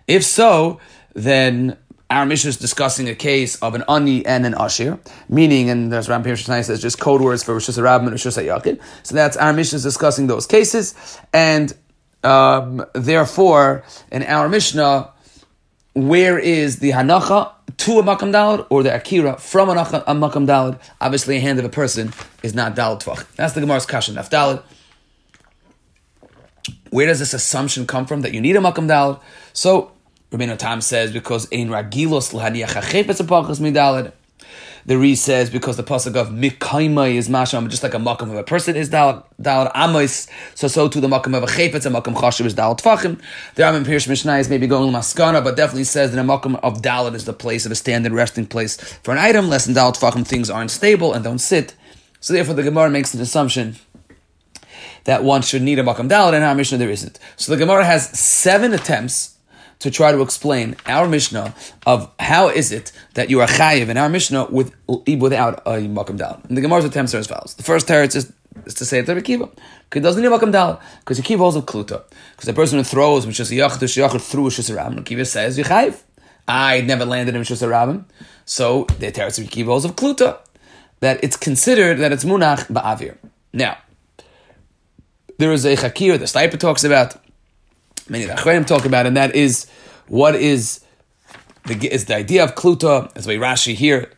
If 0.08 0.24
so, 0.24 0.80
then 1.14 1.76
our 2.10 2.26
Mishnah 2.26 2.48
is 2.48 2.56
discussing 2.56 3.08
a 3.08 3.14
case 3.14 3.54
of 3.62 3.76
an 3.76 3.84
ani 3.88 4.26
and 4.26 4.44
an 4.44 4.54
ashir, 4.54 4.98
meaning, 5.28 5.70
and 5.70 5.92
there's 5.92 6.08
Ram 6.08 6.24
Pirsh 6.24 6.44
says 6.64 6.82
just 6.82 6.98
code 6.98 7.20
words 7.20 7.44
for 7.44 7.54
Rishus 7.54 7.78
Rabbim 7.78 8.08
and 8.08 8.16
Rishus 8.16 8.44
Yachid. 8.44 8.80
So 9.04 9.14
that's 9.14 9.36
our 9.36 9.52
Mishnah 9.52 9.76
is 9.76 9.84
discussing 9.84 10.26
those 10.26 10.46
cases, 10.46 10.94
and 11.32 11.72
um, 12.24 12.84
therefore, 12.94 13.84
in 14.10 14.24
our 14.24 14.48
Mishnah, 14.48 15.12
where 15.92 16.38
is 16.38 16.78
the 16.78 16.90
hanacha 16.90 17.52
to 17.78 17.98
a 17.98 18.02
makam 18.02 18.32
dalad 18.32 18.66
or 18.70 18.82
the 18.82 18.94
akira 18.94 19.38
from 19.38 19.68
a, 19.68 19.72
a 19.72 20.14
makam 20.14 20.46
dalad? 20.46 20.80
Obviously, 21.00 21.36
a 21.36 21.40
hand 21.40 21.58
of 21.58 21.64
a 21.64 21.68
person 21.68 22.12
is 22.42 22.54
not 22.54 22.76
dalad 22.76 23.02
tvach. 23.02 23.26
That's 23.36 23.54
the 23.54 23.60
Gemara's 23.60 23.86
kasha 23.86 24.12
naf 24.12 24.30
dalad. 24.30 24.62
Where 26.90 27.06
does 27.06 27.18
this 27.18 27.34
assumption 27.34 27.86
come 27.86 28.06
from 28.06 28.22
that 28.22 28.34
you 28.34 28.40
need 28.40 28.56
a 28.56 28.60
makam 28.60 28.88
dalad? 28.88 29.20
So 29.52 29.92
Rabbeinu 30.30 30.56
Tam 30.58 30.80
says 30.80 31.12
because 31.12 31.48
ein 31.52 31.68
ragilos 31.68 32.32
l'haniach 32.32 32.80
hachepetz 32.80 33.20
apachas 33.20 33.58
midalad. 33.58 34.12
The 34.90 34.98
Re 34.98 35.14
says 35.14 35.50
because 35.50 35.76
the 35.76 35.84
pasuk 35.84 36.16
of 36.16 36.30
mikaima 36.30 37.14
is 37.14 37.28
masham, 37.28 37.68
just 37.68 37.84
like 37.84 37.94
a 37.94 37.98
makam 37.98 38.22
of 38.22 38.34
a 38.34 38.42
person 38.42 38.74
is 38.74 38.88
dal 38.88 39.24
dal 39.40 39.70
amos, 39.72 40.26
so 40.56 40.66
so 40.66 40.88
to 40.88 41.00
the 41.00 41.06
makam 41.06 41.36
of 41.36 41.44
a 41.44 41.46
chayfetz, 41.46 41.86
a 41.86 41.90
makam 41.90 42.16
chashiv 42.16 42.44
is 42.44 42.54
dal 42.54 42.74
tfachim. 42.74 43.20
The 43.54 43.62
Rambam 43.62 43.84
Pirish 43.84 44.08
Mishnah 44.08 44.38
is 44.38 44.50
maybe 44.50 44.66
going 44.66 44.90
to 44.90 44.98
maskana, 44.98 45.44
but 45.44 45.56
definitely 45.56 45.84
says 45.84 46.10
that 46.10 46.18
a 46.18 46.24
makam 46.24 46.58
of 46.64 46.82
dalit 46.82 47.14
is 47.14 47.24
the 47.24 47.32
place 47.32 47.64
of 47.66 47.70
a 47.70 47.76
standard 47.76 48.10
resting 48.10 48.46
place 48.46 48.78
for 49.04 49.12
an 49.12 49.18
item. 49.18 49.48
Less 49.48 49.66
than 49.66 49.76
dal 49.76 49.92
tfachim, 49.92 50.26
things 50.26 50.50
aren't 50.50 50.72
stable 50.72 51.12
and 51.12 51.22
don't 51.22 51.38
sit. 51.38 51.76
So 52.18 52.32
therefore, 52.32 52.56
the 52.56 52.64
Gemara 52.64 52.90
makes 52.90 53.14
an 53.14 53.20
assumption 53.20 53.76
that 55.04 55.22
one 55.22 55.42
should 55.42 55.62
need 55.62 55.78
a 55.78 55.84
makam 55.84 56.08
dalit, 56.08 56.34
and 56.34 56.42
our 56.42 56.56
Mishnah 56.56 56.78
there 56.78 56.90
isn't. 56.90 57.16
So 57.36 57.52
the 57.52 57.58
Gemara 57.58 57.84
has 57.84 58.08
seven 58.18 58.74
attempts 58.74 59.36
to 59.80 59.90
try 59.90 60.12
to 60.12 60.22
explain 60.22 60.76
our 60.86 61.08
Mishnah 61.08 61.54
of 61.86 62.10
how 62.18 62.48
is 62.48 62.70
it 62.70 62.92
that 63.14 63.30
you 63.30 63.40
are 63.40 63.46
chayiv 63.46 63.88
in 63.88 63.96
our 63.96 64.08
Mishnah 64.08 64.46
with 64.50 64.74
without 64.86 65.60
a 65.66 65.80
makam 65.88 66.16
dal. 66.16 66.40
And 66.48 66.56
the 66.56 66.62
Gemara's 66.62 66.84
attempts 66.84 67.14
are 67.14 67.18
as 67.18 67.26
follows. 67.26 67.54
The 67.54 67.62
first 67.62 67.88
teretz 67.88 68.14
is, 68.14 68.32
is 68.66 68.74
to 68.74 68.84
say 68.84 69.00
it's 69.00 69.08
Rabbi 69.08 69.22
Kiva. 69.22 69.46
Because 69.46 69.60
he 69.92 70.00
doesn't 70.00 70.22
need 70.22 70.28
a 70.28 70.38
makam 70.38 70.52
dal. 70.52 70.80
Because 71.00 71.18
he 71.18 71.34
holds 71.34 71.56
of 71.56 71.64
kluta. 71.64 72.02
Because 72.32 72.46
the 72.46 72.52
person 72.52 72.78
who 72.78 72.84
throws, 72.84 73.26
which 73.26 73.40
is 73.40 73.50
a 73.50 73.54
yachid, 73.54 73.78
yachid 73.78 74.20
through 74.20 74.46
a 74.46 74.50
shisarabim, 74.50 75.04
Kiva 75.04 75.24
says, 75.24 75.56
you 75.58 75.64
chayiv. 75.64 76.00
I 76.46 76.82
never 76.82 77.04
landed 77.04 77.34
in 77.34 77.42
shisarabim. 77.42 78.04
So 78.44 78.84
the 78.98 79.10
teretz 79.10 79.42
of 79.42 79.50
Kiva 79.50 79.70
holds 79.70 79.86
of 79.86 79.96
kluta. 79.96 80.38
That 81.00 81.24
it's 81.24 81.36
considered 81.36 81.98
that 82.00 82.12
it's 82.12 82.24
munach 82.24 82.66
ba'avir. 82.66 83.16
Now, 83.54 83.78
there 85.38 85.52
is 85.52 85.64
a 85.64 85.74
chakir, 85.74 86.18
the 86.18 86.26
Steipler 86.26 86.60
talks 86.60 86.84
about, 86.84 87.16
many 88.10 88.24
of 88.24 88.36
the 88.36 88.64
talk 88.66 88.84
about, 88.84 89.06
and 89.06 89.16
that 89.16 89.34
is 89.34 89.66
what 90.08 90.34
is 90.34 90.80
the 91.66 91.92
is 91.92 92.06
the 92.06 92.16
idea 92.16 92.44
of 92.44 92.54
kluta, 92.54 93.10
as 93.16 93.26
way 93.26 93.36
Rashi 93.36 93.74
here 93.74 94.10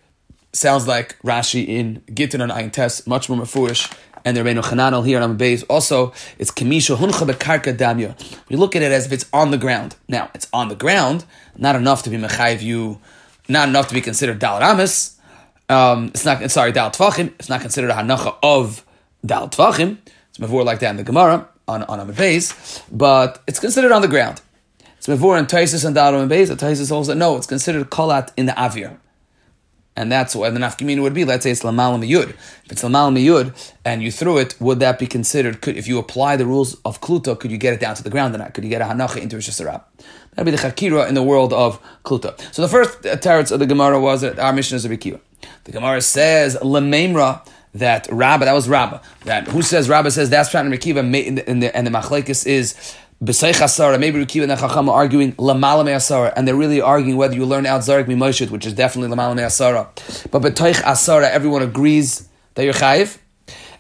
sounds 0.52 0.88
like 0.88 1.18
Rashi 1.22 1.66
in 1.66 2.02
Gittin 2.12 2.40
on 2.40 2.48
Ayin 2.48 2.72
Tes, 2.72 3.06
much 3.06 3.28
more 3.28 3.38
mafurish, 3.38 3.94
and 4.24 4.36
the 4.36 4.40
Reinu 4.40 4.62
Chananel 4.62 5.04
here 5.04 5.20
on 5.20 5.36
base. 5.36 5.62
Also, 5.64 6.12
it's 6.38 6.50
Kamisha 6.50 6.96
Huncha 6.96 7.30
Bekarka 7.30 7.76
Damya. 7.76 8.16
We 8.48 8.56
look 8.56 8.74
at 8.74 8.82
it 8.82 8.92
as 8.92 9.06
if 9.06 9.12
it's 9.12 9.28
on 9.32 9.50
the 9.50 9.58
ground. 9.58 9.96
Now, 10.08 10.30
it's 10.34 10.48
on 10.52 10.68
the 10.68 10.74
ground, 10.74 11.24
not 11.56 11.76
enough 11.76 12.02
to 12.04 12.10
be 12.10 12.16
Mechayiv 12.16 12.62
you, 12.62 13.00
not 13.48 13.68
enough 13.68 13.88
to 13.88 13.94
be 13.94 14.00
considered 14.00 14.38
Dal 14.38 14.62
Amis. 14.62 15.18
Um, 15.68 16.06
it's 16.08 16.24
not, 16.24 16.50
sorry, 16.50 16.72
Dal 16.72 16.90
Tvachim. 16.90 17.32
It's 17.38 17.48
not 17.48 17.60
considered 17.60 17.90
a 17.90 17.94
Hanacha 17.94 18.36
of 18.42 18.84
Dal 19.24 19.48
Tvachim. 19.48 19.98
It's 20.28 20.38
Mavur 20.38 20.64
like 20.64 20.80
that 20.80 20.90
in 20.90 20.96
the 20.96 21.04
Gemara 21.04 21.48
on, 21.68 21.82
on 21.84 22.00
a 22.00 22.04
base, 22.04 22.82
but 22.90 23.42
it's 23.46 23.58
considered 23.58 23.92
on 23.92 24.02
the 24.02 24.08
ground. 24.08 24.40
It's 24.96 25.06
before 25.06 25.36
and 25.36 25.48
Taisis 25.48 25.84
and 25.84 25.96
Darum 25.96 26.22
and 26.22 26.30
Beis. 26.30 26.48
Taisis 26.56 26.92
also 26.92 27.14
no, 27.14 27.36
it's 27.36 27.46
considered 27.46 27.90
kolat 27.90 28.32
in 28.36 28.46
the 28.46 28.52
avir. 28.52 28.98
And 29.94 30.10
that's 30.10 30.34
why 30.34 30.48
the 30.48 30.58
nafkamina 30.58 31.02
would 31.02 31.12
be, 31.12 31.24
let's 31.24 31.42
say 31.42 31.50
it's 31.50 31.62
lamal 31.62 31.98
miyud. 31.98 32.30
If 32.64 32.72
it's 32.72 32.82
lamal 32.82 33.12
miyud 33.12 33.72
and 33.84 34.02
you 34.02 34.10
threw 34.10 34.38
it, 34.38 34.58
would 34.58 34.80
that 34.80 34.98
be 34.98 35.06
considered, 35.06 35.60
could, 35.60 35.76
if 35.76 35.86
you 35.86 35.98
apply 35.98 36.36
the 36.36 36.46
rules 36.46 36.80
of 36.84 37.00
kluta, 37.02 37.38
could 37.38 37.50
you 37.50 37.58
get 37.58 37.74
it 37.74 37.80
down 37.80 37.94
to 37.96 38.02
the 38.02 38.08
ground 38.08 38.34
or 38.34 38.38
not? 38.38 38.54
Could 38.54 38.64
you 38.64 38.70
get 38.70 38.80
a 38.80 38.86
hanacha 38.86 39.20
into 39.20 39.36
Rosh 39.36 39.50
Hashanah? 39.50 39.82
That'd 40.34 40.46
be 40.46 40.56
the 40.56 40.56
chakira 40.56 41.08
in 41.08 41.14
the 41.14 41.22
world 41.22 41.52
of 41.52 41.78
kluta. 42.04 42.40
So 42.54 42.62
the 42.62 42.68
first 42.68 43.04
uh, 43.04 43.16
teretz 43.16 43.52
of 43.52 43.58
the 43.58 43.66
Gemara 43.66 44.00
was 44.00 44.22
that 44.22 44.38
our 44.38 44.52
mission 44.54 44.76
is 44.76 44.86
a 44.86 44.88
Rikiva. 44.88 45.20
The 45.64 45.72
Gemara 45.72 46.00
says, 46.00 46.56
lememra, 46.62 47.46
that 47.74 48.06
Rabba, 48.10 48.44
that 48.44 48.52
was 48.52 48.68
Rabba. 48.68 49.00
That 49.24 49.48
who 49.48 49.62
says 49.62 49.88
Rabba 49.88 50.10
says 50.10 50.30
that's 50.30 50.50
Prat 50.50 50.64
and 50.64 50.74
Rekiva, 50.74 51.00
and 51.00 51.62
the, 51.62 51.76
and 51.76 51.86
the, 51.86 51.90
machlekes 51.90 52.46
is 52.46 52.74
B'seich 53.22 53.54
Asara, 53.54 53.98
maybe 53.98 54.24
Rekiva 54.24 54.42
and 54.42 54.50
the 54.50 54.56
Chacham 54.56 54.88
are 54.88 54.96
arguing 54.96 55.32
Lamala 55.34 55.84
Asara, 55.84 56.32
and 56.36 56.46
they're 56.46 56.54
really 56.54 56.80
arguing 56.80 57.16
whether 57.16 57.34
you 57.34 57.46
learn 57.46 57.66
out 57.66 57.80
Zarek 57.80 58.06
Mimoshit, 58.06 58.50
which 58.50 58.66
is 58.66 58.74
definitely 58.74 59.16
Lamala 59.16 59.36
Asara. 59.36 60.30
But 60.30 60.42
B'teich 60.42 60.82
Asara, 60.82 61.30
everyone 61.30 61.62
agrees 61.62 62.28
that 62.54 62.64
you're 62.64 62.74
Chayiv. 62.74 63.18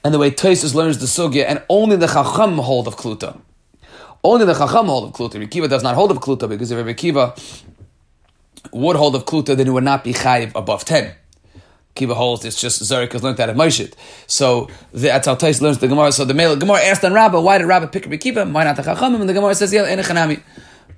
And 0.04 0.12
the 0.12 0.18
way 0.18 0.32
Toisus 0.32 0.74
learns 0.74 0.98
the 0.98 1.06
Sugya, 1.06 1.44
and 1.46 1.62
only 1.68 1.96
the 1.96 2.08
Chacham 2.08 2.58
hold 2.58 2.88
of 2.88 2.96
Kluta. 2.96 3.38
Only 4.24 4.46
the 4.46 4.54
Chacham 4.54 4.86
hold 4.86 5.08
of 5.08 5.12
Kluta. 5.12 5.44
Rekiva 5.44 5.68
does 5.68 5.82
not 5.82 5.94
hold 5.94 6.10
of 6.10 6.18
Kluta, 6.18 6.48
because 6.48 6.70
if 6.72 6.84
Rekiva 6.84 7.38
would 8.72 8.96
hold 8.96 9.14
of 9.14 9.24
Kluta, 9.26 9.56
then 9.56 9.68
it 9.68 9.70
would 9.70 9.84
not 9.84 10.02
be 10.02 10.12
Chayiv 10.12 10.52
above 10.56 10.84
10. 10.84 11.14
Kiva 11.94 12.14
holds 12.14 12.44
it's 12.44 12.60
just 12.60 12.82
Zarek 12.82 13.12
has 13.12 13.22
learned 13.22 13.36
that 13.36 13.50
of 13.50 13.56
Moshe. 13.56 13.92
So 14.26 14.68
the, 14.92 15.08
that's 15.08 15.26
how 15.26 15.34
Tais 15.34 15.60
learns 15.60 15.78
the 15.78 15.88
Gemara. 15.88 16.12
So 16.12 16.24
the 16.24 16.34
male 16.34 16.56
Gemara 16.56 16.80
asked 16.80 17.04
on 17.04 17.12
Rabba, 17.12 17.40
why 17.40 17.58
did 17.58 17.66
Rabba 17.66 17.88
pick 17.88 18.04
Rabbi 18.04 18.16
Kiva? 18.16 18.46
Why 18.46 18.64
not 18.64 18.76
the 18.76 18.82
Chachamim? 18.82 19.20
And 19.20 19.28
the 19.28 19.34
Gemara 19.34 19.54
says, 19.54 19.72
yeah, 19.72 19.84
Enechanami. 19.84 20.42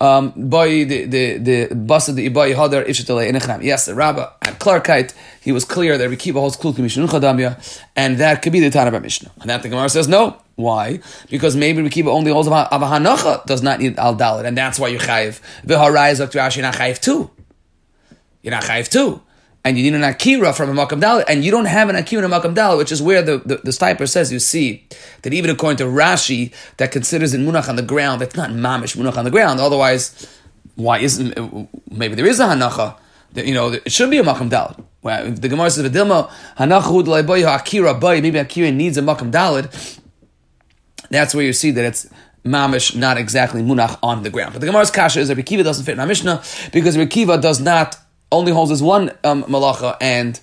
Um, 0.01 0.33
boy, 0.37 0.85
the 0.85 1.05
the 1.05 1.39
the 1.39 1.75
bus 1.75 2.09
of 2.09 2.17
the 2.17 2.29
Ibai 2.29 2.55
Hadar 2.55 2.87
Ishatale 2.87 3.31
Enechanami. 3.31 3.65
Yes, 3.65 3.87
the 3.87 3.95
Rabba 3.95 4.35
at 4.43 4.59
Clarkite, 4.61 5.15
he 5.41 5.51
was 5.51 5.65
clear 5.65 5.99
that 5.99 6.09
Rabbi 6.09 6.31
holds 6.31 6.57
Klul 6.57 6.75
Chadamia, 6.75 7.81
and 7.97 8.19
that 8.19 8.43
could 8.43 8.53
be 8.53 8.61
the 8.61 8.71
Tanah 8.71 9.01
Mishnah. 9.01 9.31
And 9.41 9.51
that 9.51 9.63
the 9.63 9.69
Gemara 9.69 9.89
says 9.89 10.09
no. 10.09 10.41
Why? 10.57 11.01
Because 11.29 11.57
maybe 11.57 11.83
Rabbi 11.83 12.09
only 12.09 12.31
holds 12.31 12.47
of 12.47 12.53
a 12.53 13.43
does 13.47 13.63
not 13.63 13.81
need 13.81 13.99
Al 13.99 14.15
Dalit, 14.15 14.45
and 14.45 14.57
that's 14.57 14.79
why 14.79 14.89
you're 14.89 15.01
chayiv. 15.01 15.41
V'harai 15.65 16.13
is 16.13 16.21
Rashi, 16.21 16.57
you're 16.57 16.63
not 16.63 16.75
chayiv 16.75 17.01
too. 17.01 17.31
You're 18.43 18.53
not 18.53 18.63
chayiv 18.63 18.89
too 18.89 19.21
and 19.65 19.79
you 19.79 19.83
need 19.83 19.95
an 19.95 20.05
akira 20.05 20.53
from 20.53 20.77
a 20.77 20.87
makam 20.87 21.01
dal, 21.01 21.25
and 21.27 21.43
you 21.43 21.51
don't 21.51 21.65
have 21.65 21.89
an 21.89 21.97
akira 21.97 22.25
in 22.25 22.31
a 22.31 22.35
makam 22.41 22.55
dal, 22.55 22.77
which 22.77 22.93
is 22.93 23.01
where 23.01 23.23
the, 23.23 23.39
the, 23.39 23.57
the 23.57 23.71
Steipler 23.71 24.09
says 24.09 24.31
you 24.31 24.39
see 24.39 24.87
that 25.23 25.33
even 25.33 25.51
according 25.51 25.79
to 25.79 25.85
Rashi, 25.85 26.53
that 26.77 26.93
considers 26.93 27.33
it 27.33 27.41
munach 27.41 27.69
on 27.69 27.77
the 27.77 27.83
ground, 27.83 28.21
that's 28.21 28.37
not 28.37 28.51
mamish 28.51 28.97
munach 28.97 29.17
on 29.17 29.25
the 29.25 29.31
ground. 29.31 29.61
Otherwise, 29.61 30.29
why 30.75 30.99
isn't 30.99 31.71
maybe 31.91 32.15
there 32.15 32.27
is 32.27 32.41
a 32.41 32.45
hanacha? 32.45 32.97
That, 33.33 33.47
you 33.47 33.55
know, 33.55 33.73
it 33.73 33.91
should 33.91 34.11
be 34.11 34.19
a 34.19 34.23
makam 34.23 34.51
dal. 34.51 34.77
Well, 35.03 35.31
the 35.31 35.49
Gemara 35.49 35.71
says 35.71 35.91
v'dilma 35.91 36.31
hanacha 36.59 37.55
akira 37.57 37.95
bay. 37.95 38.21
Maybe 38.21 38.39
akira 38.39 38.71
needs 38.71 38.99
a 38.99 39.03
makam 39.03 39.33
dalid. 39.33 40.01
That's 41.09 41.35
where 41.35 41.45
you 41.45 41.53
see 41.53 41.71
that 41.71 41.85
it's 41.85 42.09
mamish, 42.45 42.95
not 42.95 43.17
exactly 43.17 43.63
munach 43.63 43.99
on 44.03 44.23
the 44.23 44.31
ground. 44.31 44.53
But 44.53 44.61
the 44.61 44.67
Gemara's 44.67 44.91
kasha 44.91 45.21
is 45.21 45.29
that 45.29 45.39
Rekiva 45.39 45.65
doesn't 45.65 45.85
fit 45.85 45.93
in 45.93 46.01
our 46.01 46.07
Mishnah 46.07 46.43
because 46.73 46.97
Rekiva 46.97 47.41
does 47.41 47.61
not 47.61 47.97
only 48.35 48.53
holds 48.53 48.71
as 48.71 48.83
one 48.83 49.11
um, 49.23 49.45
malacha 49.45 49.97
and 50.01 50.41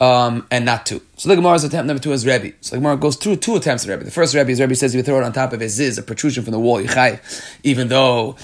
um, 0.00 0.46
and 0.50 0.64
not 0.64 0.84
two. 0.84 1.00
So 1.16 1.28
the 1.28 1.36
Gemara's 1.36 1.64
attempt 1.64 1.86
number 1.86 2.02
two 2.02 2.12
is 2.12 2.26
Rebbe. 2.26 2.52
So 2.60 2.76
the 2.76 2.80
Gemara 2.80 2.96
goes 2.96 3.16
through 3.16 3.36
two 3.36 3.56
attempts 3.56 3.84
at 3.84 3.90
Rebbe. 3.90 4.04
The 4.04 4.10
first 4.10 4.34
Rebbe 4.34 4.50
is 4.50 4.60
Rebbe 4.60 4.74
says 4.74 4.94
you 4.94 5.02
throw 5.02 5.18
it 5.18 5.24
on 5.24 5.32
top 5.32 5.52
of 5.52 5.62
a 5.62 5.68
ziz, 5.68 5.96
a 5.98 6.02
protrusion 6.02 6.44
from 6.44 6.52
the 6.52 6.58
wall, 6.58 6.82
yichai, 6.82 7.20
even 7.62 7.88
though 7.88 8.36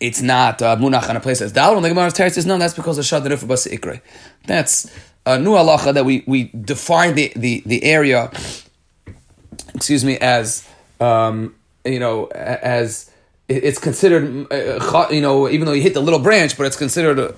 it's 0.00 0.22
not 0.22 0.62
uh, 0.62 0.76
munach 0.76 1.08
on 1.08 1.16
a 1.16 1.20
place 1.20 1.40
that's 1.40 1.52
dal. 1.52 1.76
And 1.76 1.84
the 1.84 1.90
Gemara 1.90 2.10
says 2.10 2.46
no, 2.46 2.58
that's 2.58 2.74
because 2.74 2.98
of 2.98 3.04
shad 3.04 3.22
basa 3.22 3.72
ikre. 3.72 4.00
That's 4.46 4.90
a 5.26 5.38
new 5.38 5.52
halacha 5.52 5.94
that 5.94 6.04
we 6.04 6.24
we 6.26 6.44
define 6.44 7.14
the 7.14 7.32
the, 7.36 7.62
the 7.66 7.84
area, 7.84 8.30
excuse 9.74 10.04
me, 10.04 10.16
as 10.18 10.66
um, 11.00 11.54
you 11.84 12.00
know 12.00 12.26
as 12.26 13.10
it's 13.48 13.78
considered, 13.78 14.46
uh, 14.52 15.08
you 15.10 15.20
know, 15.20 15.48
even 15.48 15.66
though 15.66 15.72
you 15.72 15.82
hit 15.82 15.94
the 15.94 16.00
little 16.02 16.18
branch, 16.18 16.56
but 16.56 16.66
it's 16.66 16.76
considered 16.76 17.34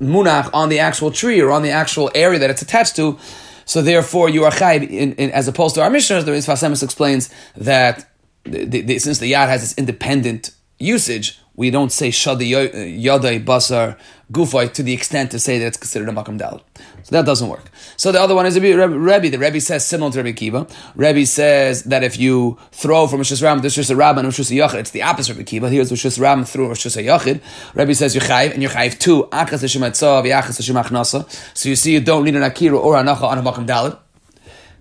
munach 0.00 0.50
on 0.52 0.68
the 0.68 0.80
actual 0.80 1.10
tree 1.10 1.40
or 1.40 1.50
on 1.52 1.62
the 1.62 1.70
actual 1.70 2.10
area 2.14 2.38
that 2.38 2.50
it's 2.50 2.62
attached 2.62 2.96
to. 2.96 3.18
So 3.64 3.80
therefore, 3.80 4.28
you 4.28 4.44
are 4.44 4.50
chayv, 4.50 5.18
as 5.30 5.46
opposed 5.46 5.76
to 5.76 5.82
our 5.82 5.90
mishnah. 5.90 6.22
The 6.22 6.32
Rizvas 6.32 6.82
explains 6.82 7.30
that 7.56 8.10
the, 8.44 8.64
the, 8.64 8.98
since 8.98 9.18
the 9.18 9.32
yad 9.32 9.48
has 9.48 9.60
this 9.60 9.78
independent 9.78 10.50
usage, 10.78 11.38
we 11.54 11.70
don't 11.70 11.92
say 11.92 12.08
shadi 12.08 12.50
yadai 12.50 13.44
basar 13.44 13.96
gufay 14.32 14.72
to 14.72 14.82
the 14.82 14.92
extent 14.92 15.30
to 15.30 15.38
say 15.38 15.58
that 15.58 15.66
it's 15.66 15.76
considered 15.76 16.08
a 16.08 16.12
makam 16.12 16.38
dal. 16.38 16.62
So 17.02 17.16
that 17.16 17.26
doesn't 17.26 17.48
work. 17.48 17.70
So 17.96 18.12
the 18.12 18.20
other 18.20 18.34
one 18.34 18.46
is 18.46 18.58
Rebbe. 18.58 19.30
The 19.30 19.38
Rebbe 19.38 19.60
says 19.60 19.86
similar 19.86 20.10
to 20.12 20.22
Rebbe 20.22 20.36
Kiva. 20.36 20.66
Rebbe 20.94 21.26
says 21.26 21.84
that 21.84 22.02
if 22.02 22.18
you 22.18 22.58
throw 22.70 23.06
from 23.06 23.18
Rosh 23.18 23.42
Ram 23.42 23.60
to 23.60 23.64
Rosh 23.64 23.90
Rabban 23.90 24.18
and 24.18 24.26
Rosh 24.26 24.40
Yachid, 24.40 24.74
it's 24.74 24.90
the 24.90 25.02
opposite 25.02 25.32
of 25.32 25.38
Rebbe 25.38 25.48
Kiva. 25.48 25.68
Here's 25.68 25.90
Rosh 25.90 26.18
Ram 26.18 26.44
through 26.44 26.68
Rosh 26.68 26.86
Yachid. 26.86 27.40
Rebbe 27.74 27.94
says 27.94 28.14
you're 28.14 28.24
and 28.32 28.62
you're 28.62 28.70
chayiv 28.70 28.98
too. 28.98 29.24
Achas 29.32 29.60
Hashem 29.60 29.82
Achas 29.82 30.56
Hashem 30.56 31.24
So 31.54 31.68
you 31.68 31.76
see, 31.76 31.92
you 31.92 32.00
don't 32.00 32.24
need 32.24 32.36
an 32.36 32.42
akira 32.42 32.78
or 32.78 32.94
anacha 32.94 33.22
on 33.22 33.38
a 33.38 33.42
makam 33.42 33.66
dalad. 33.66 33.98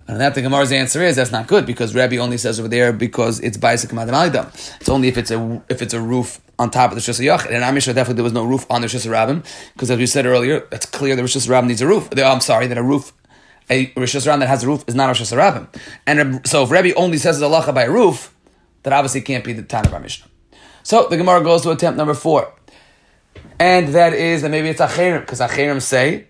And 0.08 0.20
that 0.20 0.36
the 0.36 0.42
Gemara's 0.42 0.72
answer 0.72 1.02
is 1.04 1.16
that's 1.16 1.32
not 1.32 1.48
good 1.48 1.66
because 1.66 1.96
Rebbe 1.96 2.18
only 2.18 2.38
says 2.38 2.60
over 2.60 2.68
there 2.68 2.92
because 2.92 3.40
it's 3.40 3.58
Baisik 3.58 3.94
It's 4.82 4.90
only 4.90 5.08
if 5.08 5.18
it's 5.18 5.32
a 5.32 5.64
if 5.70 5.82
it's 5.82 5.94
a 5.94 6.02
roof 6.02 6.42
on 6.62 6.70
top 6.70 6.92
of 6.92 6.96
the 6.96 7.02
Shus 7.02 7.20
Yachid. 7.20 7.48
And 7.48 7.64
Amisha 7.64 7.88
definitely 7.88 8.16
there 8.16 8.24
was 8.24 8.34
no 8.34 8.46
roof 8.46 8.68
on 8.70 8.82
the 8.82 8.88
Shus 8.88 9.08
Rabbim 9.10 9.44
because 9.74 9.90
as 9.90 9.98
we 9.98 10.06
said 10.06 10.28
earlier, 10.28 10.68
it's 10.72 10.86
clear 10.86 11.16
that 11.16 11.22
Rosh 11.22 11.36
Rabbim 11.36 11.68
needs 11.68 11.82
a 11.82 11.88
roof. 11.88 12.08
I'm 12.16 12.40
sorry 12.40 12.68
that 12.68 12.78
a 12.78 12.84
roof 12.84 13.12
a 13.70 13.92
Rosh 13.98 14.16
Hashanah 14.16 14.40
that 14.40 14.48
has 14.48 14.64
a 14.64 14.68
roof 14.68 14.84
is 14.88 14.94
not 14.94 15.06
a 15.06 15.08
Rosh 15.08 15.22
Rabbim. 15.22 15.68
And 16.06 16.48
so 16.48 16.64
if 16.64 16.72
Rebbe 16.72 16.94
only 16.96 17.18
says 17.18 17.42
halacha 17.42 17.74
by 17.74 17.86
a 17.86 17.92
roof, 17.92 18.34
that 18.84 18.94
obviously 18.94 19.22
can't 19.22 19.44
be 19.44 19.54
the 19.54 19.64
time 19.64 19.86
of 19.86 19.94
our 19.94 20.00
Mishnah. 20.00 20.28
So 20.84 21.08
the 21.10 21.18
Gemara 21.18 21.44
goes 21.44 21.64
to 21.64 21.72
attempt 21.72 21.98
number 21.98 22.14
four. 22.14 22.54
And 23.60 23.90
that 23.90 24.14
is 24.14 24.44
that 24.44 24.52
maybe 24.52 24.70
it's 24.70 24.82
Acherim, 24.82 25.22
because 25.22 25.40
Acherim 25.40 25.82
say 25.82 26.28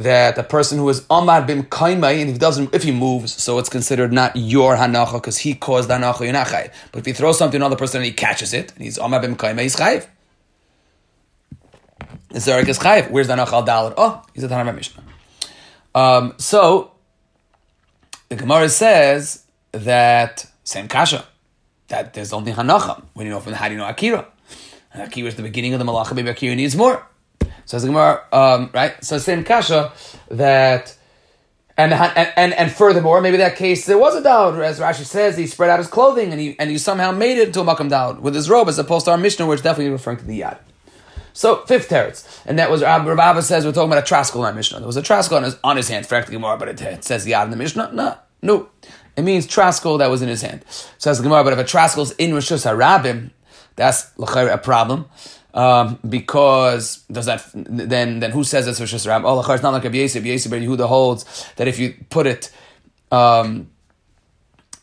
that 0.00 0.34
the 0.34 0.42
person 0.42 0.78
who 0.78 0.88
is 0.88 1.04
Amar 1.10 1.42
bim 1.42 1.64
Kaimai, 1.64 2.20
and 2.20 2.30
he 2.30 2.38
doesn't, 2.38 2.74
if 2.74 2.82
he 2.82 2.90
moves, 2.90 3.32
so 3.40 3.58
it's 3.58 3.68
considered 3.68 4.12
not 4.12 4.34
your 4.34 4.74
Hanacha, 4.74 5.14
because 5.14 5.36
he 5.36 5.54
caused 5.54 5.90
Hanacha, 5.90 6.20
you're 6.20 6.32
not. 6.32 6.50
But 6.50 7.00
if 7.00 7.06
he 7.06 7.12
throws 7.12 7.36
something 7.36 7.60
to 7.60 7.64
another 7.64 7.76
person 7.76 7.98
and 7.98 8.06
he 8.06 8.12
catches 8.12 8.54
it, 8.54 8.72
and 8.72 8.82
he's 8.82 8.96
Amar 8.96 9.20
bim 9.20 9.36
Kaimai, 9.36 9.62
he's 9.62 9.76
Chayiv. 9.76 10.06
The 12.28 12.38
Zarek 12.38 12.68
is 12.68 12.78
Chayiv. 12.78 13.10
Where's 13.10 13.26
the 13.26 13.34
Hanacha 13.34 13.68
al? 13.68 13.94
Oh, 13.96 14.22
he's 14.34 14.42
a 14.42 14.48
Tanah 14.48 14.74
Mishnah. 14.74 15.02
Um, 15.94 16.34
so, 16.38 16.92
the 18.30 18.36
Gemara 18.36 18.70
says 18.70 19.44
that, 19.72 20.46
same 20.64 20.88
Kasha, 20.88 21.26
that 21.88 22.14
there's 22.14 22.32
only 22.32 22.52
Hanacha. 22.52 23.02
When 23.12 23.26
you 23.26 23.32
know 23.32 23.40
from 23.40 23.52
how 23.52 23.68
do 23.68 23.74
you 23.74 23.78
know 23.78 23.88
Akira? 23.88 24.26
And 24.94 25.02
Akira 25.02 25.28
is 25.28 25.34
the 25.34 25.42
beginning 25.42 25.74
of 25.74 25.78
the 25.78 25.84
Malacha, 25.84 26.14
maybe 26.14 26.30
Akira 26.30 26.54
needs 26.54 26.74
more. 26.74 27.06
So 27.64 27.76
as 27.76 27.82
the 27.82 27.88
Gemara, 27.88 28.24
um, 28.32 28.70
right? 28.72 29.02
So 29.04 29.18
same 29.18 29.44
kasha 29.44 29.92
that, 30.30 30.96
and, 31.76 31.92
and 31.92 32.32
and 32.36 32.52
and 32.54 32.72
furthermore, 32.72 33.20
maybe 33.20 33.38
that 33.38 33.56
case 33.56 33.86
there 33.86 33.98
was 33.98 34.14
a 34.14 34.22
doubt, 34.22 34.60
as 34.60 34.80
Rashi 34.80 35.04
says, 35.04 35.36
he 35.36 35.46
spread 35.46 35.70
out 35.70 35.78
his 35.78 35.88
clothing 35.88 36.32
and 36.32 36.40
he 36.40 36.58
and 36.58 36.70
he 36.70 36.78
somehow 36.78 37.10
made 37.10 37.38
it 37.38 37.48
into 37.48 37.60
a 37.60 37.64
makam 37.64 37.88
doubt 37.88 38.20
with 38.20 38.34
his 38.34 38.50
robe, 38.50 38.68
as 38.68 38.78
opposed 38.78 39.06
to 39.06 39.12
our 39.12 39.18
Mishnah, 39.18 39.46
which 39.46 39.62
definitely 39.62 39.90
referring 39.90 40.18
to 40.18 40.24
the 40.24 40.40
yad. 40.40 40.58
So 41.32 41.64
fifth 41.66 41.88
teretz, 41.88 42.42
and 42.44 42.58
that 42.58 42.70
was 42.70 42.82
Rabbi 42.82 43.40
says 43.40 43.64
we're 43.64 43.72
talking 43.72 43.90
about 43.90 44.06
a 44.06 44.14
traskal 44.14 44.40
in 44.40 44.44
our 44.46 44.52
Mishnah. 44.52 44.78
There 44.78 44.86
was 44.86 44.96
a 44.96 45.02
traskal 45.02 45.36
on 45.36 45.44
his 45.44 45.56
on 45.62 45.76
his 45.76 45.88
hand, 45.88 46.04
the 46.04 46.22
Gemara, 46.22 46.58
but 46.58 46.68
it, 46.68 46.80
it 46.82 47.04
says 47.04 47.26
yad 47.26 47.44
in 47.44 47.50
the 47.50 47.56
Mishnah. 47.56 47.90
No, 47.92 48.18
no, 48.42 48.68
it 49.16 49.22
means 49.22 49.46
traskal 49.46 49.98
that 49.98 50.10
was 50.10 50.22
in 50.22 50.28
his 50.28 50.42
hand. 50.42 50.64
So 50.98 51.10
as 51.10 51.18
the 51.18 51.22
Gemara, 51.22 51.44
but 51.44 51.52
if 51.52 51.58
a 51.58 51.64
traskal 51.64 52.02
is 52.02 52.12
in 52.12 52.32
Rishus 52.32 52.66
Harabim, 52.66 53.30
that's 53.76 54.10
a 54.18 54.58
problem. 54.58 55.06
Um, 55.52 55.98
because 56.08 57.04
does 57.10 57.26
that 57.26 57.44
then 57.54 58.20
then 58.20 58.30
who 58.30 58.44
says 58.44 58.68
it's 58.68 58.80
Rosh 58.80 58.94
Hashanah? 58.94 59.22
Oh, 59.24 59.52
it's 59.52 59.62
not 59.62 59.72
like 59.72 59.84
a 59.84 59.90
Yesib. 59.90 60.22
Yesib 60.22 60.50
Yehuda 60.50 60.86
holds 60.86 61.52
that 61.56 61.66
if 61.66 61.78
you 61.78 61.94
put 62.08 62.26
it 62.26 62.52
um, 63.10 63.70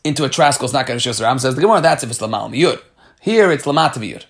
into 0.04 0.24
a 0.24 0.28
traskal, 0.28 0.64
it's 0.64 0.72
not 0.72 0.86
going 0.86 0.98
to 0.98 1.08
Rosh 1.08 1.20
Hashanah. 1.20 1.40
Says 1.40 1.54
the 1.54 1.62
Gemara 1.62 1.80
that's 1.80 2.02
if 2.02 2.10
it's 2.10 2.18
Lamal 2.18 2.50
Miyud. 2.50 2.82
Here 3.20 3.50
it's 3.50 3.64
Lamat 3.64 3.94
Miyud. 3.94 4.24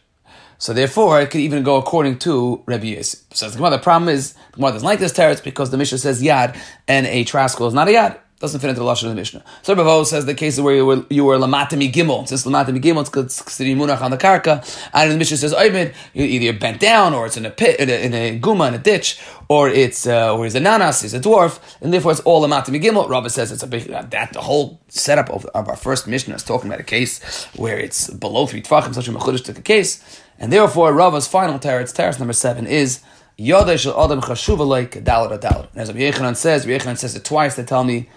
So 0.59 0.73
therefore, 0.73 1.21
it 1.21 1.31
could 1.31 1.41
even 1.41 1.63
go 1.63 1.77
according 1.77 2.19
to 2.21 2.63
Rabbi 2.67 2.87
Yosef. 2.87 3.21
Says 3.33 3.53
the 3.53 3.59
Gemara. 3.59 3.73
The 3.73 3.79
problem 3.79 4.09
is 4.09 4.33
the 4.33 4.57
Gemara 4.57 4.73
doesn't 4.73 4.87
like 4.87 4.99
this 4.99 5.13
teretz 5.13 5.43
because 5.43 5.71
the 5.71 5.77
Mishnah 5.77 5.99
says 5.99 6.23
yad 6.23 6.59
and 6.87 7.07
a 7.07 7.25
traskal 7.25 7.69
is 7.69 7.75
not 7.75 7.89
a 7.89 7.93
yad. 7.93 8.19
Doesn't 8.41 8.61
fit 8.61 8.71
into 8.71 8.81
the 8.81 8.87
lashon 8.87 9.05
of 9.05 9.09
the 9.09 9.17
Mishnah. 9.17 9.43
So 9.63 9.75
Rabbi 9.75 10.05
says 10.05 10.25
the 10.25 10.33
cases 10.33 10.61
where 10.61 10.73
you 10.73 10.87
were 10.87 11.05
you 11.11 11.25
were 11.25 11.37
lamatami 11.39 11.93
gimel. 11.93 12.29
Since 12.29 12.47
lamatami 12.47 12.81
gimel, 12.81 13.01
it's 13.01 13.43
considered 13.43 13.77
munach 13.77 14.01
on 14.01 14.13
the 14.13 14.17
karka. 14.17 14.63
And 14.95 15.11
the 15.11 15.17
Mishnah 15.17 15.39
says 15.39 15.53
oimid, 15.53 15.93
either 16.15 16.45
you're 16.45 16.53
bent 16.53 16.79
down 16.79 17.15
or 17.15 17.27
it's 17.27 17.37
in 17.37 17.45
a 17.45 17.51
pit, 17.51 17.81
in 17.81 17.91
a, 17.91 17.95
in 17.95 18.15
a 18.15 18.39
guma, 18.39 18.69
in 18.69 18.75
a 18.75 18.79
ditch, 18.79 19.21
or 19.49 19.69
it's 19.69 20.07
uh, 20.07 20.37
or 20.37 20.45
he's 20.45 20.55
a 20.55 20.61
nanas, 20.61 21.03
he's 21.03 21.15
a 21.15 21.19
dwarf, 21.19 21.59
and 21.81 21.93
therefore 21.93 22.13
it's 22.13 22.21
all 22.21 22.47
lamatami 22.47 22.81
gimel. 22.81 23.09
Rabbi 23.09 23.27
says 23.27 23.51
it's 23.51 23.65
a 23.65 23.67
big 23.67 23.87
that 23.87 24.33
the 24.33 24.41
whole 24.41 24.79
setup 24.87 25.31
of, 25.31 25.45
of 25.47 25.69
our 25.69 25.77
first 25.77 26.07
Mishnah 26.07 26.37
is 26.37 26.45
talking 26.45 26.71
about 26.71 26.79
a 26.79 26.85
case 26.85 27.45
where 27.57 27.77
it's 27.77 28.09
below 28.09 28.47
three 28.47 28.63
tefachim. 28.63 28.95
Such 28.95 29.09
a 29.09 29.13
mechudesh 29.13 29.43
took 29.43 29.59
a 29.59 29.63
case, 29.63 30.23
and 30.39 30.53
therefore 30.53 30.93
Rava's 30.93 31.27
final 31.27 31.59
teretz, 31.59 31.93
teretz 31.93 32.21
number 32.21 32.35
seven 32.35 32.69
is. 32.69 33.01
Yodei 33.37 33.79
shel 33.79 33.95
adam 34.05 34.21
chashuva 34.21 34.67
like 34.67 34.93
dalar 35.05 35.39
dalar. 35.39 35.69
As 35.77 35.89
Rabbi 35.89 36.01
Yechanan 36.01 36.35
says, 36.35 36.67
Rabbi 36.67 36.85
Yechanan 36.85 36.99
says 36.99 37.15
it 37.15 37.25
twice. 37.25 37.55
They 37.55 37.63
tell 37.63 37.85
me 37.85 38.09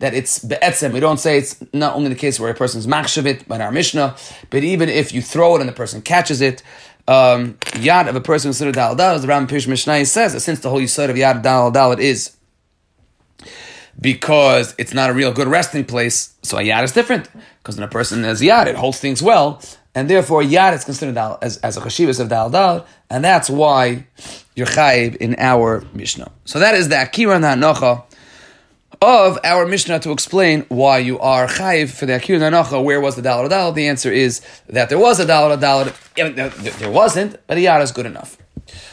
that 0.00 0.14
it's 0.14 0.40
be'etzem. 0.40 0.92
We 0.92 1.00
don't 1.00 1.20
say 1.20 1.38
it's 1.38 1.62
not 1.72 1.94
only 1.94 2.08
the 2.08 2.14
case 2.16 2.40
where 2.40 2.50
a 2.50 2.54
person's 2.54 2.86
machshavit 2.86 3.46
by 3.46 3.60
our 3.60 3.70
Mishnah, 3.70 4.16
but 4.50 4.64
even 4.64 4.88
if 4.88 5.12
you 5.14 5.22
throw 5.22 5.56
it 5.56 5.60
and 5.60 5.68
the 5.68 5.74
person 5.74 6.02
catches 6.02 6.40
it, 6.40 6.62
um, 7.06 7.54
yad 7.84 8.08
of 8.08 8.16
a 8.16 8.20
person 8.20 8.48
considered 8.48 8.74
dal 8.74 8.96
dal, 8.96 9.14
as 9.14 9.22
the 9.22 9.28
Ram 9.28 9.46
Pish 9.46 9.66
Mishnah 9.66 10.04
says, 10.06 10.32
that 10.32 10.40
since 10.40 10.60
the 10.60 10.70
whole 10.70 10.80
yisod 10.80 11.10
of 11.10 11.16
yad 11.16 11.42
dal 11.42 11.70
dal 11.70 11.92
is 11.92 12.36
because 14.00 14.74
it's 14.78 14.94
not 14.94 15.10
a 15.10 15.12
real 15.12 15.32
good 15.32 15.48
resting 15.48 15.84
place, 15.84 16.34
so 16.42 16.56
a 16.56 16.62
yad 16.62 16.82
is 16.82 16.92
different. 16.92 17.28
Because 17.58 17.76
when 17.76 17.84
a 17.84 17.90
person 17.90 18.24
has 18.24 18.40
yad, 18.40 18.66
it 18.66 18.76
holds 18.76 18.98
things 18.98 19.22
well, 19.22 19.62
and 19.94 20.08
therefore 20.08 20.42
yad 20.42 20.72
is 20.72 20.84
considered 20.84 21.14
dal, 21.14 21.38
as, 21.42 21.58
as 21.58 21.76
a 21.76 21.80
chashivas 21.80 22.20
of 22.20 22.30
dal 22.30 22.48
dal, 22.48 22.86
and 23.10 23.22
that's 23.22 23.50
why 23.50 24.06
you're 24.54 24.66
chayiv 24.66 25.16
in 25.16 25.34
our 25.38 25.84
Mishnah. 25.92 26.30
So 26.46 26.58
that 26.58 26.74
is 26.74 26.88
the 26.88 27.02
akira 27.02 27.34
and 27.34 27.44
the 27.44 27.48
hanocha 27.48 28.04
of 29.02 29.38
our 29.44 29.66
Mishnah 29.66 29.98
to 30.00 30.12
explain 30.12 30.66
why 30.68 30.98
you 30.98 31.18
are 31.20 31.46
chayiv 31.46 31.90
for 31.90 32.04
the 32.04 32.12
Akir 32.12 32.38
Nanacha. 32.38 32.82
Where 32.84 33.00
was 33.00 33.16
the 33.16 33.22
Dalar 33.22 33.48
Dalar? 33.48 33.74
The 33.74 33.88
answer 33.88 34.12
is 34.12 34.42
that 34.68 34.90
there 34.90 34.98
was 34.98 35.18
a 35.18 35.24
Dalar 35.24 35.58
Dalar. 35.58 36.78
There 36.78 36.90
wasn't, 36.90 37.36
but 37.46 37.54
the 37.54 37.64
Yad 37.64 37.82
is 37.82 37.92
good 37.92 38.06
enough. 38.06 38.36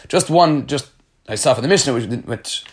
Just 0.07 0.29
one, 0.29 0.65
just 0.67 0.89
I 1.27 1.35
saw 1.35 1.53
for 1.53 1.61
the 1.61 1.67
Mishnah, 1.67 1.93
which, 1.93 2.05
which 2.25 2.63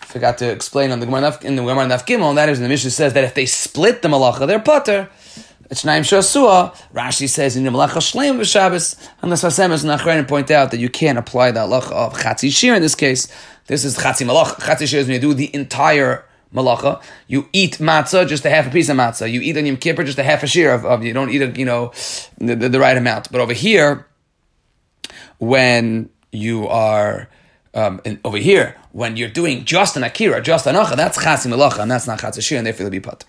forgot 0.00 0.38
to 0.38 0.48
explain 0.48 0.92
on 0.92 1.00
the 1.00 1.06
Gemara 1.06 1.36
in 1.42 1.56
the 1.56 1.62
Gemara 1.62 1.86
Naf 1.86 2.06
Gimel, 2.06 2.28
and 2.28 2.38
that 2.38 2.48
is 2.48 2.60
the 2.60 2.68
Mishnah 2.68 2.90
says 2.90 3.12
that 3.14 3.24
if 3.24 3.34
they 3.34 3.46
split 3.46 4.02
the 4.02 4.08
Malacha, 4.08 4.46
they're 4.46 4.60
putter. 4.60 5.10
Shnaim 5.70 6.02
Shasua, 6.02 6.76
Rashi 6.92 7.28
says 7.28 7.56
in 7.56 7.64
the 7.64 7.70
Malacha 7.70 7.98
Shleim 7.98 8.38
v'Shabbos, 8.38 8.96
and 9.22 9.32
the 9.32 9.36
Sasem 9.36 9.72
is 9.72 9.84
Nachrein 9.84 10.28
point 10.28 10.52
out 10.52 10.70
that 10.70 10.78
you 10.78 10.88
can't 10.88 11.18
apply 11.18 11.50
the 11.50 11.60
halacha 11.60 11.90
of 11.90 12.14
Chatzi 12.14 12.54
Shir 12.54 12.74
in 12.76 12.82
this 12.82 12.94
case. 12.94 13.26
This 13.66 13.84
is 13.84 13.96
Chatzi 13.96 14.26
Malach. 14.26 14.56
Chatzi 14.60 14.86
Shir 14.86 14.98
is 14.98 15.06
when 15.06 15.14
you 15.14 15.20
do 15.20 15.32
the 15.32 15.54
entire 15.54 16.26
malacha. 16.54 17.02
You 17.26 17.48
eat 17.52 17.78
matzah, 17.78 18.28
just 18.28 18.44
a 18.44 18.50
half 18.50 18.66
a 18.66 18.70
piece 18.70 18.90
of 18.90 18.96
matzah. 18.98 19.30
You 19.30 19.40
eat 19.40 19.56
on 19.56 19.64
Yom 19.64 19.78
Kippur, 19.78 20.04
just 20.04 20.18
a 20.18 20.22
half 20.22 20.42
a 20.42 20.46
shear 20.46 20.74
of, 20.74 20.84
of 20.84 21.02
you 21.02 21.14
don't 21.14 21.30
eat, 21.30 21.40
a, 21.40 21.48
you 21.48 21.64
know, 21.64 21.92
the, 22.38 22.54
the, 22.54 22.68
the, 22.68 22.78
right 22.78 22.96
amount. 22.96 23.32
But 23.32 23.40
over 23.40 23.54
here, 23.54 24.06
when 25.38 26.10
you 26.30 26.68
are 26.68 27.28
um, 27.72 28.02
over 28.22 28.36
here, 28.36 28.76
when 28.92 29.16
you're 29.16 29.30
doing 29.30 29.64
just 29.64 29.96
an 29.96 30.04
akira, 30.04 30.42
just 30.42 30.66
an 30.66 30.76
acha, 30.76 30.94
that's 30.94 31.22
chasi 31.22 31.48
malacha, 31.48 31.80
and 31.80 31.90
that's 31.90 32.06
not 32.06 32.20
chatzi 32.20 32.42
shir, 32.42 32.58
and 32.58 32.66
therefore 32.66 32.86
it'll 32.86 32.92
be 32.92 33.00
put. 33.00 33.24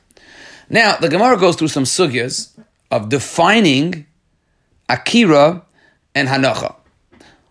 Now, 0.69 0.97
the 0.97 1.07
Gemara 1.07 1.37
goes 1.37 1.55
through 1.55 1.69
some 1.69 1.85
sugyas 1.85 2.51
of 2.91 3.07
defining 3.07 4.05
akira 4.89 5.63
and 6.13 6.27
hanacha. 6.27 6.75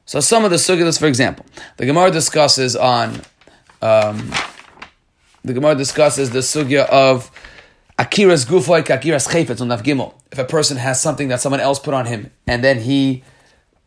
So 0.07 0.21
some 0.21 0.45
of 0.45 0.51
the 0.51 0.57
sugyas, 0.57 0.99
for 0.99 1.07
example, 1.07 1.47
the 1.77 1.87
Gemara 1.87 2.11
discusses 2.11 2.77
on, 2.77 3.23
um, 3.81 4.31
the 5.43 5.55
Gemara 5.55 5.75
discusses 5.75 6.31
the 6.31 6.41
sugya 6.41 6.87
of 6.89 7.31
akira's 7.99 8.45
gufoy, 8.45 8.89
akira's 8.89 9.27
chayfetz 9.29 9.61
on 9.61 9.69
gimel. 9.83 10.15
If 10.31 10.39
a 10.39 10.45
person 10.45 10.77
has 10.77 11.01
something 11.01 11.29
that 11.29 11.41
someone 11.41 11.61
else 11.61 11.79
put 11.79 11.95
on 11.95 12.07
him, 12.07 12.31
and 12.47 12.63
then 12.63 12.81
he 12.81 13.25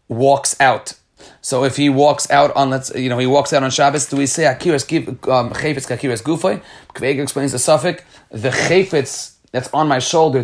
walks 0.08 0.60
out. 0.60 0.94
So 1.42 1.64
if 1.64 1.78
he 1.78 1.90
walks 1.90 2.30
out 2.32 2.56
on, 2.56 2.70
let's 2.70 2.94
you 2.96 3.10
know, 3.10 3.18
he 3.18 3.28
walks 3.28 3.54
out 3.54 3.64
on 3.64 3.72
Shabbos, 3.72 4.08
do 4.08 4.18
we 4.18 4.26
say 4.26 4.46
akira's 4.46 4.84
um, 4.84 5.52
chayfetz, 5.52 5.90
akira's 5.90 6.22
gufoy? 6.22 6.62
Kvega 6.94 7.22
explains 7.22 7.52
the 7.52 7.60
suffix 7.60 8.04
the 8.32 8.50
chayfetz 8.50 9.36
that's 9.52 9.70
on 9.74 9.88
my 9.88 10.00
shoulder 10.00 10.44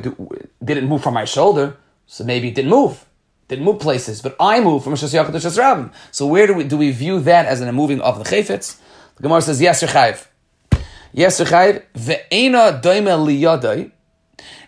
didn't 0.63 0.87
move 0.87 1.03
from 1.03 1.13
my 1.13 1.25
shoulder, 1.25 1.77
so 2.07 2.23
maybe 2.23 2.49
it 2.49 2.55
didn't 2.55 2.71
move. 2.71 3.05
Didn't 3.47 3.65
move 3.65 3.79
places, 3.79 4.21
but 4.21 4.35
I 4.39 4.61
moved 4.61 4.83
from 4.83 4.93
Shas 4.93 5.11
to 5.11 5.31
Shas 5.31 5.57
Rabin. 5.57 5.91
So 6.11 6.25
where 6.25 6.47
do 6.47 6.53
we 6.53 6.63
do 6.63 6.77
we 6.77 6.91
view 6.91 7.19
that 7.21 7.45
as 7.45 7.61
a 7.61 7.71
moving 7.71 8.01
of 8.01 8.17
the 8.17 8.23
chayfetz? 8.23 8.79
The 9.15 9.23
Gemara 9.23 9.41
says 9.41 9.61
yes, 9.61 9.83
Rechayev. 9.83 10.25
Yes, 11.11 11.39
Rechayev. 11.39 11.83
Ve'ena 11.93 12.81
doime 12.81 13.05
liyadai, 13.05 13.91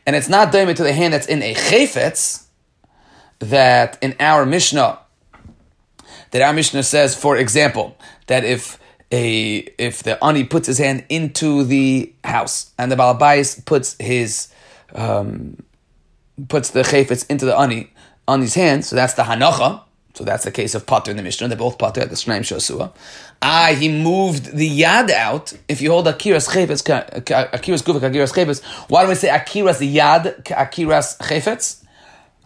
and 0.05 0.15
it's 0.15 0.29
not 0.29 0.51
doime 0.51 0.75
to 0.75 0.83
the 0.83 0.93
hand 0.93 1.13
that's 1.13 1.27
in 1.27 1.41
a 1.41 1.53
chayfetz. 1.53 2.43
That 3.39 3.97
in 4.01 4.15
our 4.19 4.45
Mishnah, 4.45 4.99
that 6.31 6.41
our 6.41 6.53
Mishnah 6.53 6.83
says, 6.83 7.15
for 7.15 7.35
example, 7.35 7.97
that 8.27 8.43
if 8.43 8.79
a 9.11 9.57
if 9.77 10.03
the 10.03 10.23
ani 10.23 10.43
puts 10.43 10.67
his 10.67 10.77
hand 10.77 11.05
into 11.09 11.63
the 11.63 12.13
house 12.23 12.71
and 12.77 12.91
the 12.91 12.95
balabais 12.95 13.63
puts 13.65 13.95
his 13.99 14.49
um, 14.93 15.57
puts 16.47 16.71
the 16.71 16.81
chayfetz 16.81 17.29
into 17.29 17.45
the 17.45 17.57
ani 17.57 17.91
on 18.27 18.41
his 18.41 18.53
hands, 18.53 18.87
so 18.87 18.95
that's 18.95 19.13
the 19.13 19.23
hanacha. 19.23 19.81
So 20.15 20.23
that's 20.23 20.45
the 20.45 20.51
case 20.51 20.73
of 20.75 20.85
Potter 20.85 21.11
in 21.11 21.17
the 21.17 21.23
Mishnah. 21.23 21.49
They're 21.49 21.57
both 21.57 21.77
Potter 21.77 21.99
at 21.99 22.09
the 22.09 22.15
Shnaim 22.15 22.39
Shosua. 22.39 22.93
Ah, 23.41 23.75
he 23.77 23.89
moved 23.89 24.55
the 24.55 24.79
yad 24.79 25.09
out. 25.09 25.51
If 25.67 25.81
you 25.81 25.91
hold 25.91 26.05
Akiras 26.05 26.47
Chayfetz, 26.47 26.83
Akiras 27.25 27.83
Gufak, 27.83 27.99
Akiras 27.99 28.33
Chayfetz, 28.33 28.63
why 28.89 29.03
do 29.03 29.09
we 29.09 29.15
say 29.15 29.27
Akiras 29.27 29.85
yad, 29.93 30.41
Akiras 30.43 31.17
Chayfetz? 31.17 31.83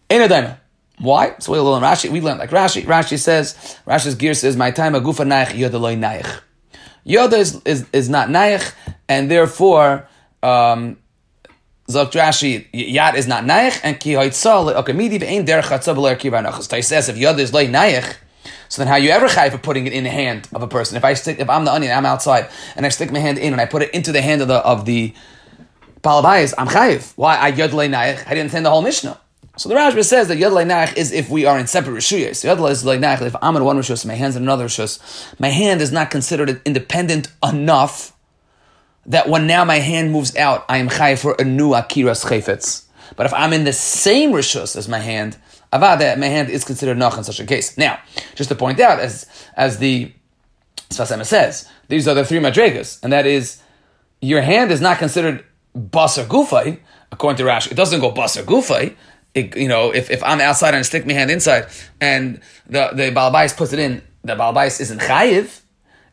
In 0.09 0.31
a 0.31 0.59
Why? 0.97 1.35
So 1.39 1.51
we 1.53 1.59
learn 1.59 1.83
Rashi. 1.83 2.09
We 2.09 2.21
learn 2.21 2.39
like 2.39 2.49
Rashi. 2.49 2.83
Rashi 2.85 3.19
says, 3.19 3.53
Rashi's 3.85 4.15
gear 4.15 4.33
says, 4.33 4.57
"My 4.57 4.71
time 4.71 4.95
a 4.95 5.01
gufa 5.01 5.25
naich 5.25 5.49
yodaloi 5.49 5.97
naich." 5.97 6.41
Yoda 7.05 7.37
is, 7.37 7.61
is, 7.65 7.85
is 7.93 8.09
not 8.09 8.29
naich, 8.29 8.73
and 9.07 9.29
therefore, 9.29 10.07
um, 10.41 10.97
Zok 11.89 12.11
Rashi, 12.11 12.67
Yad 12.71 13.15
is 13.15 13.27
not 13.27 13.45
naich, 13.45 13.79
and 13.83 13.99
ki 13.99 14.13
hoitzal 14.13 14.75
okay 14.75 14.93
midi 14.93 15.17
ve'ein 15.17 15.43
derech 15.45 15.63
chatzah 15.63 15.95
b'ler 15.95 16.15
kivar 16.15 16.45
nachas. 16.45 16.69
So 16.69 16.79
says 16.81 17.09
if 17.09 17.15
Yoda 17.15 17.39
is 17.39 17.51
loy 17.51 17.65
naich, 17.65 18.15
so 18.67 18.81
then 18.81 18.87
how 18.87 18.95
you 18.95 19.09
ever 19.09 19.27
chai 19.27 19.49
for 19.49 19.57
putting 19.57 19.87
it 19.87 19.93
in 19.93 20.03
the 20.03 20.11
hand 20.11 20.47
of 20.53 20.61
a 20.61 20.67
person? 20.67 20.97
If 20.97 21.03
I 21.03 21.15
stick, 21.15 21.39
if 21.39 21.49
I'm 21.49 21.65
the 21.65 21.73
onion, 21.73 21.91
I'm 21.91 22.05
outside, 22.05 22.47
and 22.75 22.85
I 22.85 22.89
stick 22.89 23.11
my 23.11 23.17
hand 23.17 23.39
in 23.39 23.53
and 23.53 23.61
I 23.61 23.65
put 23.65 23.81
it 23.81 23.91
into 23.91 24.11
the 24.11 24.21
hand 24.21 24.43
of 24.43 24.47
the 24.47 24.57
of 24.57 24.85
the 24.85 25.15
palabayas, 26.01 26.53
I'm 26.59 26.67
chayiv. 26.67 27.13
Why 27.15 27.37
I 27.37 27.51
Yad 27.51 27.57
yod 27.57 27.71
naich? 27.71 28.23
I 28.27 28.35
didn't 28.35 28.51
send 28.51 28.67
the 28.67 28.69
whole 28.69 28.83
mishnah. 28.83 29.19
So 29.57 29.67
the 29.67 29.75
Rashba 29.75 30.05
says 30.05 30.29
that 30.29 30.37
Yad 30.37 30.67
Nach 30.67 30.95
is 30.95 31.11
if 31.11 31.29
we 31.29 31.45
are 31.45 31.59
in 31.59 31.67
separate 31.67 31.95
Rishuyas. 31.95 32.45
Yad 32.45 32.69
is 32.69 32.85
Nach, 32.85 33.21
if 33.21 33.35
I'm 33.41 33.57
in 33.57 33.65
one 33.65 33.77
Rishus, 33.77 34.05
my 34.05 34.13
hand's 34.13 34.37
in 34.37 34.43
another 34.43 34.67
Rishus, 34.67 34.99
my 35.37 35.49
hand 35.49 35.81
is 35.81 35.91
not 35.91 36.11
considered 36.11 36.61
independent 36.63 37.27
enough 37.43 38.13
that 39.09 39.27
when 39.27 39.47
now 39.47 39.65
my 39.65 39.79
hand 39.79 40.11
moves 40.11 40.35
out, 40.35 40.65
I 40.69 40.77
am 40.77 40.89
Chai 40.89 41.15
for 41.15 41.35
a 41.37 41.43
new 41.43 41.71
Akiras 41.71 42.25
Chayfetz. 42.25 42.85
But 43.15 43.25
if 43.25 43.33
I'm 43.33 43.53
in 43.53 43.63
the 43.63 43.73
same 43.73 44.31
Rishus 44.31 44.75
as 44.75 44.87
my 44.87 44.99
hand, 44.99 45.37
Avada, 45.73 46.17
my 46.17 46.27
hand 46.27 46.49
is 46.49 46.63
considered 46.63 46.97
Nach 46.97 47.17
in 47.17 47.23
such 47.23 47.39
a 47.39 47.45
case. 47.45 47.77
Now, 47.77 47.99
just 48.35 48.49
to 48.49 48.55
point 48.55 48.79
out, 48.79 48.99
as, 48.99 49.25
as 49.55 49.79
the 49.79 50.11
Sfas 50.89 51.11
Emes 51.15 51.25
says, 51.25 51.67
these 51.87 52.07
are 52.07 52.15
the 52.15 52.23
three 52.23 52.39
Madregas, 52.39 53.03
and 53.03 53.11
that 53.11 53.25
is, 53.25 53.61
your 54.21 54.41
hand 54.41 54.71
is 54.71 54.79
not 54.79 54.99
considered 54.99 55.43
Basar 55.75 56.25
Gufay, 56.25 56.79
according 57.11 57.37
to 57.37 57.43
Rashi. 57.43 57.71
It 57.71 57.75
doesn't 57.75 57.99
go 57.99 58.11
Basar 58.11 58.43
Gufay, 58.43 58.95
it, 59.33 59.55
you 59.55 59.67
know, 59.67 59.91
if, 59.91 60.09
if 60.09 60.23
I'm 60.23 60.41
outside 60.41 60.69
and 60.69 60.77
I 60.77 60.81
stick 60.81 61.05
my 61.05 61.13
hand 61.13 61.31
inside 61.31 61.67
and 62.01 62.41
the, 62.67 62.89
the 62.93 63.11
Balabais 63.11 63.55
puts 63.55 63.73
it 63.73 63.79
in, 63.79 64.01
the 64.23 64.33
Balabais 64.33 64.81
isn't 64.81 64.99
chayiv, 64.99 65.61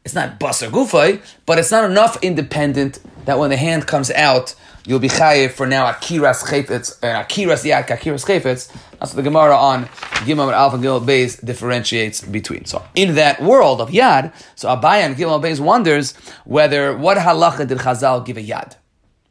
it's 0.07 0.15
not 0.15 0.39
basar 0.39 0.71
gufay, 0.71 1.21
but 1.47 1.59
it's 1.59 1.73
not 1.73 1.91
enough 1.91 2.17
independent 2.23 3.01
that 3.25 3.41
when 3.41 3.51
the 3.51 3.57
hand 3.57 3.89
comes 3.89 4.09
out, 4.13 4.55
you'll 4.87 5.01
be 5.01 5.09
chayiv 5.09 5.51
for 5.51 5.67
now 5.67 5.91
akiras 5.93 6.45
chayfetz, 6.45 7.03
uh, 7.03 7.25
akiras 7.25 7.69
yad, 7.69 7.89
akiras 7.89 8.25
chayfetz. 8.25 8.73
That's 9.01 9.13
what 9.13 9.17
the 9.17 9.23
Gemara 9.23 9.57
on 9.57 9.87
Gimel 10.27 10.45
and 10.45 10.55
Alpha 10.55 10.77
Gimel 10.77 11.05
Beis 11.05 11.45
differentiates 11.45 12.21
between. 12.23 12.67
So 12.67 12.87
in 12.95 13.17
that 13.17 13.43
world 13.43 13.81
of 13.81 13.91
yad, 13.91 14.33
so 14.55 14.69
Abaye 14.69 15.01
and 15.05 15.17
Gimel 15.17 15.43
Beis 15.43 15.59
wonders 15.59 16.15
whether 16.45 16.97
what 16.97 17.19
halacha 17.19 17.67
did 17.67 17.79
Chazal 17.79 18.25
give 18.25 18.37
a 18.37 18.43
yad. 18.43 18.77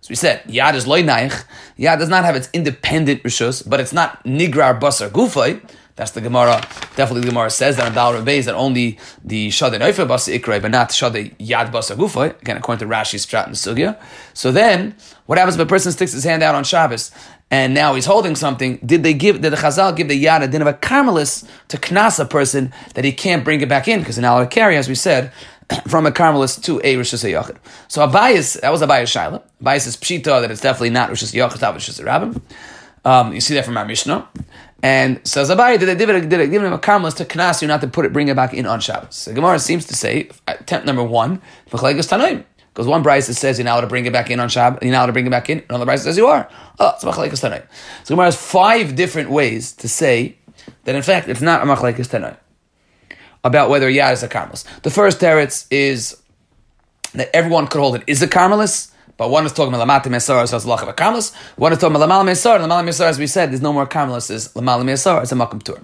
So 0.02 0.10
we 0.10 0.16
said, 0.16 0.44
Yad 0.44 0.76
is 0.76 0.86
loy 0.86 1.04
naich. 1.04 1.46
Yad 1.80 2.00
does 2.00 2.10
not 2.10 2.26
have 2.26 2.36
its 2.36 2.50
independent 2.52 3.24
rishus, 3.24 3.68
but 3.68 3.80
it's 3.80 3.94
not 3.94 4.22
nigrar 4.26 4.78
basar 4.78 5.10
gufay. 5.10 5.62
That's 5.96 6.12
the 6.12 6.20
Gemara. 6.20 6.60
Definitely 6.98 7.22
the 7.22 7.28
Gemara 7.28 7.50
says 7.50 7.78
that 7.78 7.88
on 7.88 7.94
Dal 7.94 8.14
Rebbeis 8.14 8.46
that 8.46 8.56
only 8.56 9.00
the 9.24 9.48
Shadei 9.48 9.80
Noifer 9.80 10.06
Basa 10.06 10.38
Ikrai, 10.38 10.62
but 10.62 10.72
not 10.72 10.90
Shadei 10.90 11.36
Yad 11.38 11.72
Basa 11.72 11.96
Gufay. 11.96 12.40
Again, 12.42 12.58
according 12.58 12.86
to 12.86 12.94
Rashi's 12.94 13.26
Strat 13.26 13.46
and 13.46 13.56
Sugya. 13.56 13.98
So 14.34 14.52
then, 14.52 14.96
what 15.26 15.38
happens 15.38 15.56
if 15.56 15.62
a 15.62 15.66
person 15.66 15.94
sticks 15.94 16.12
his 16.12 16.26
hand 16.26 16.44
out 16.44 16.54
on 16.54 16.66
Shabbos 16.66 17.12
and 17.50 17.74
now 17.74 17.96
he's 17.96 18.06
holding 18.06 18.36
something? 18.36 18.78
Did 18.86 19.04
they 19.04 19.14
give, 19.14 19.40
did 19.40 19.52
the 19.52 19.58
Chazal 19.58 19.96
give 19.96 20.10
the 20.10 20.22
Yad 20.22 20.44
a 20.44 20.50
din 20.50 20.62
of 20.62 20.68
a 20.68 20.74
Carmelis 20.74 21.48
to 21.70 21.78
knas 21.78 22.20
a 22.20 22.26
person 22.26 22.74
that 22.96 23.06
he 23.06 23.14
can't 23.14 23.46
bring 23.46 23.62
it 23.62 23.70
back 23.70 23.88
in 23.88 24.00
because 24.00 24.18
now 24.18 24.40
it 24.42 24.52
carry, 24.52 24.76
as 24.76 24.90
we 24.90 24.96
said, 24.96 25.32
from 25.88 26.06
a 26.06 26.12
Carmelist 26.12 26.62
to 26.66 26.82
a 26.84 26.98
Rosh 26.98 27.14
Hashanah. 27.14 27.56
So 27.88 28.06
Abayis, 28.06 28.60
that 28.60 28.70
was 28.70 28.82
Abayis 28.82 29.04
Shaila. 29.04 29.42
Abayis 29.64 29.88
is 29.88 29.96
Pshita 29.96 30.42
that 30.42 30.52
it's 30.52 30.60
definitely 30.60 30.90
not 30.90 31.08
Rosh 31.08 31.24
Hashanah, 31.24 31.62
not 31.62 31.74
Rosh 31.74 31.90
Hashanah. 31.90 32.42
Um, 33.06 33.34
you 33.34 33.40
see 33.40 33.54
that 33.54 33.66
from 33.66 33.78
our 33.78 33.86
Mishnah. 33.86 34.28
And 34.84 35.26
says 35.28 35.50
Abayis, 35.50 35.80
did 35.80 35.88
they 35.88 35.96
give, 35.96 36.10
it, 36.10 36.30
did 36.30 36.40
they 36.40 36.48
give 36.48 36.64
him 36.64 36.74
a 36.74 36.78
Carmelist 36.78 37.18
to 37.18 37.26
Knas 37.26 37.62
you 37.62 37.68
not 37.68 37.82
to 37.82 37.88
put 37.88 38.06
it, 38.06 38.14
bring 38.14 38.28
it 38.28 38.36
back 38.36 38.54
in 38.54 38.66
on 38.66 38.80
Shabbos? 38.80 39.16
So 39.16 39.34
Gemara 39.34 39.58
seems 39.60 39.86
to 39.86 39.96
say, 39.96 40.30
uh, 40.48 40.56
attempt 40.60 40.86
number 40.86 41.04
one, 41.04 41.42
because 41.70 42.88
one 42.88 43.02
Bryce 43.02 43.26
says 43.38 43.58
you're 43.58 43.66
not 43.66 43.76
allowed 43.76 43.82
to 43.82 43.88
bring 43.88 44.06
it 44.06 44.14
back 44.14 44.30
in 44.30 44.40
on 44.40 44.50
Shabbos, 44.50 44.80
you're 44.84 44.92
not 44.92 45.00
allowed 45.00 45.06
to 45.08 45.14
bring 45.14 45.28
it 45.28 45.32
back 45.32 45.50
in. 45.50 45.64
Another 45.70 45.86
Bryce 45.86 46.04
says 46.04 46.18
you 46.18 46.28
are. 46.28 46.50
Oh, 46.78 46.92
it's 46.94 47.04
Machlekes 47.04 47.42
Tanoi. 47.42 47.66
So 48.04 48.14
Gemara 48.16 48.26
has 48.26 48.36
five 48.36 48.96
different 48.96 49.30
ways 49.32 49.72
to 49.74 49.88
say 49.88 50.38
that 50.84 50.94
in 50.94 51.02
fact 51.02 51.30
it's 51.30 51.42
not 51.42 51.64
a 51.64 51.66
Machlekes 51.66 52.08
Tanoi 52.08 52.38
about 53.44 53.70
whether 53.70 53.90
Yad 53.90 54.14
is 54.14 54.24
a 54.24 54.28
Carmelis. 54.28 54.66
The 54.82 54.90
first 54.90 55.20
teretz 55.20 55.68
is 55.70 56.22
that 57.14 57.34
everyone 57.34 57.68
could 57.68 57.80
hold 57.80 57.96
it 57.96 58.04
is 58.08 58.22
a 58.22 58.28
Carmelis, 58.28 58.92
but 59.18 59.30
one 59.30 59.46
is 59.46 59.54
talking 59.54 59.74
about 59.74 59.88
Lamata 59.88 60.08
Mesar, 60.12 60.48
so 60.48 60.58
it's 60.58 60.66
Lach 60.66 60.82
of 60.82 60.90
a 60.90 60.94
Carmelis. 60.94 61.34
One 61.58 61.72
is 61.72 61.80
talking 61.80 61.96
about 61.96 62.10
Lamal 62.10 62.26
Mesar, 62.26 62.56
and 62.56 62.70
Lamal 62.70 62.84
Mesar, 62.84 63.06
as 63.06 63.18
we 63.18 63.28
said, 63.28 63.52
there's 63.52 63.62
no 63.62 63.74
more 63.74 63.88
Carmelis, 63.88 64.30
is 64.30 64.50
Lamal 64.50 64.84
Mesar, 64.84 65.22
it's 65.22 65.32
a 65.32 65.36
Makam 65.36 65.64
Tur. 65.64 65.80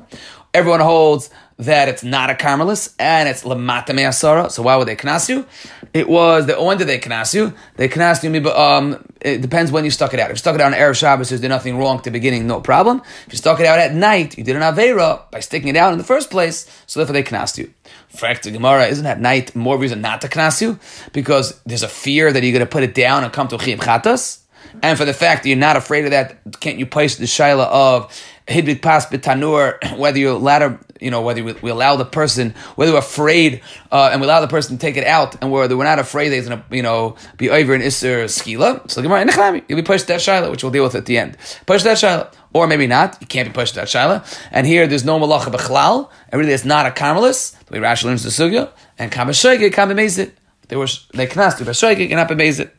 Everyone 0.53 0.81
holds 0.81 1.29
that 1.57 1.87
it's 1.87 2.03
not 2.03 2.29
a 2.29 2.33
Carmelis, 2.33 2.93
and 2.99 3.29
it's 3.29 3.43
Lamata 3.43 3.95
Me'asara, 3.95 4.51
so 4.51 4.63
why 4.63 4.75
would 4.75 4.87
they 4.87 4.95
knas 4.95 5.29
you? 5.29 5.45
It 5.93 6.09
was, 6.09 6.47
the, 6.47 6.61
when 6.61 6.77
did 6.77 6.87
they 6.87 6.99
knas 6.99 7.33
you? 7.33 7.53
They 7.77 7.87
knas 7.87 8.23
you, 8.23 8.29
me, 8.29 8.39
but 8.39 8.57
um, 8.57 9.05
it 9.21 9.41
depends 9.41 9.71
when 9.71 9.85
you 9.85 9.91
stuck 9.91 10.13
it 10.13 10.19
out. 10.19 10.31
If 10.31 10.35
you 10.35 10.39
stuck 10.39 10.55
it 10.55 10.61
out 10.61 10.73
on 10.73 10.79
Erev 10.79 10.95
Shabbos, 10.95 11.29
there's 11.29 11.41
nothing 11.41 11.77
wrong 11.77 11.99
at 11.99 12.03
the 12.03 12.11
beginning, 12.11 12.47
no 12.47 12.59
problem. 12.59 13.01
If 13.27 13.33
you 13.33 13.37
stuck 13.37 13.59
it 13.59 13.65
out 13.65 13.79
at 13.79 13.93
night, 13.93 14.37
you 14.37 14.43
did 14.43 14.55
an 14.55 14.61
Aveira 14.61 15.29
by 15.31 15.39
sticking 15.39 15.69
it 15.69 15.77
out 15.77 15.93
in 15.93 15.99
the 15.99 16.03
first 16.03 16.31
place, 16.31 16.69
so 16.87 16.99
therefore 16.99 17.13
they 17.13 17.23
knas 17.23 17.57
you. 17.57 17.73
Frak 18.15 18.41
to 18.41 18.51
Gemara, 18.51 18.87
isn't 18.87 19.03
that 19.03 19.19
night 19.19 19.55
more 19.55 19.77
reason 19.77 20.01
not 20.01 20.21
to 20.21 20.27
knas 20.27 20.61
you? 20.61 20.79
Because 21.13 21.59
there's 21.65 21.83
a 21.83 21.87
fear 21.87 22.31
that 22.31 22.43
you're 22.43 22.51
going 22.51 22.65
to 22.65 22.65
put 22.65 22.83
it 22.83 22.93
down 22.93 23.23
and 23.23 23.31
come 23.31 23.47
to 23.49 23.57
Chiyim 23.57 23.77
Chatas? 23.77 24.39
And 24.81 24.97
for 24.97 25.05
the 25.05 25.13
fact 25.13 25.43
that 25.43 25.49
you're 25.49 25.57
not 25.57 25.75
afraid 25.75 26.05
of 26.05 26.11
that, 26.11 26.39
can't 26.59 26.77
you 26.77 26.85
place 26.85 27.17
the 27.17 27.25
shaila 27.25 27.67
of 27.67 28.23
hidbit 28.47 28.81
pas 28.81 29.05
betanur, 29.05 29.97
whether 29.97 30.17
you 30.17 30.31
allow, 30.31 30.79
you 31.01 31.11
know, 31.11 31.21
whether 31.21 31.43
we, 31.43 31.53
we 31.53 31.69
allow 31.69 31.95
the 31.95 32.05
person, 32.05 32.53
whether 32.75 32.91
we're 32.91 32.99
afraid, 32.99 33.61
uh, 33.91 34.09
and 34.11 34.21
we 34.21 34.27
allow 34.27 34.39
the 34.41 34.47
person 34.47 34.77
to 34.77 34.81
take 34.81 34.97
it 34.97 35.05
out, 35.05 35.41
and 35.41 35.51
whether 35.51 35.75
we're 35.75 35.83
not 35.83 35.99
afraid 35.99 36.29
that 36.29 36.35
he's 36.35 36.47
going 36.47 36.61
to, 36.61 36.75
you 36.75 36.83
know, 36.83 37.15
be 37.37 37.49
over 37.49 37.73
in 37.73 37.81
Isser 37.81 38.25
skila. 38.25 38.89
So 38.89 39.01
Gemara, 39.01 39.25
nechami, 39.25 39.63
you'll 39.67 39.77
be 39.77 39.83
pushed 39.83 40.07
that 40.07 40.19
shaila, 40.19 40.51
which 40.51 40.63
we'll 40.63 40.71
deal 40.71 40.83
with 40.83 40.95
at 40.95 41.05
the 41.05 41.17
end. 41.17 41.37
Push 41.65 41.83
that 41.83 41.97
shaila. 41.97 42.33
Or 42.53 42.67
maybe 42.67 42.85
not. 42.85 43.17
You 43.21 43.27
can't 43.27 43.47
be 43.47 43.53
pushed 43.53 43.75
that 43.75 43.87
shaila. 43.87 44.25
And 44.51 44.67
here, 44.67 44.85
there's 44.85 45.05
no 45.05 45.17
malacha 45.19 45.53
b'chlal, 45.53 46.09
and 46.29 46.39
really 46.39 46.53
it's 46.53 46.65
not 46.65 46.85
a 46.85 46.91
karmelis, 46.91 47.57
the 47.65 47.73
way 47.73 47.79
Rashi 47.79 48.03
learns 48.03 48.23
the 48.23 48.29
sugya, 48.29 48.69
and 48.99 49.11
kabashayge, 49.11 49.71
kabamezit. 49.71 50.31
They 50.67 50.75
were, 50.75 50.87
they 51.13 51.27
knast 51.27 51.57
to 51.57 51.65
bashayge, 51.65 52.01
and 52.01 52.11
not 52.11 52.29
bemezit. 52.29 52.71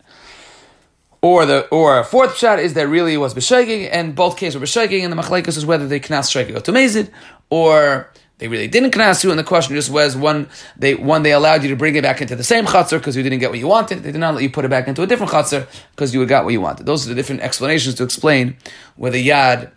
Or 1.21 1.47
the 1.47 1.69
or 1.69 2.01
a 2.01 2.05
fourth 2.05 2.37
shot 2.37 2.59
is 2.59 2.75
that 2.75 2.89
really 2.89 3.17
was 3.17 3.33
b'shaking, 3.33 3.89
and 3.93 4.15
both 4.15 4.37
cases 4.37 4.59
were 4.59 4.67
b'shaking, 4.67 5.05
and 5.05 5.13
the 5.13 5.17
machlekes 5.17 5.57
is 5.57 5.65
whether 5.65 5.87
they 5.87 6.01
knas 6.01 6.31
shaking 6.31 6.57
or 6.57 6.61
to 6.61 6.73
tomezid, 6.73 7.11
or 7.53 8.11
they 8.39 8.49
really 8.49 8.67
didn't 8.67 8.95
knas 8.95 9.23
you, 9.23 9.29
and 9.29 9.39
the 9.39 9.45
question 9.45 9.77
just 9.77 9.91
was 9.91 10.17
one 10.17 10.49
they 10.75 10.95
one 10.95 11.23
they 11.23 11.33
allowed 11.33 11.63
you 11.63 11.69
to 11.69 11.77
bring 11.77 11.95
it 11.97 12.03
back 12.03 12.23
into 12.23 12.35
the 12.35 12.43
same 12.43 12.65
chatzar 12.65 12.97
because 12.99 13.15
you 13.15 13.23
didn't 13.23 13.41
get 13.41 13.51
what 13.51 13.59
you 13.59 13.69
wanted. 13.69 14.03
They 14.03 14.11
did 14.11 14.19
not 14.19 14.33
let 14.33 14.43
you 14.43 14.49
put 14.49 14.65
it 14.65 14.71
back 14.71 14.89
into 14.89 15.03
a 15.03 15.07
different 15.07 15.33
chatzar 15.33 15.69
because 15.91 16.15
you 16.15 16.25
got 16.25 16.45
what 16.45 16.55
you 16.55 16.63
wanted. 16.63 16.87
Those 16.87 17.05
are 17.05 17.11
the 17.11 17.15
different 17.15 17.43
explanations 17.43 17.97
to 17.97 18.05
explain 18.05 18.57
whether 18.97 19.19
yad 19.19 19.71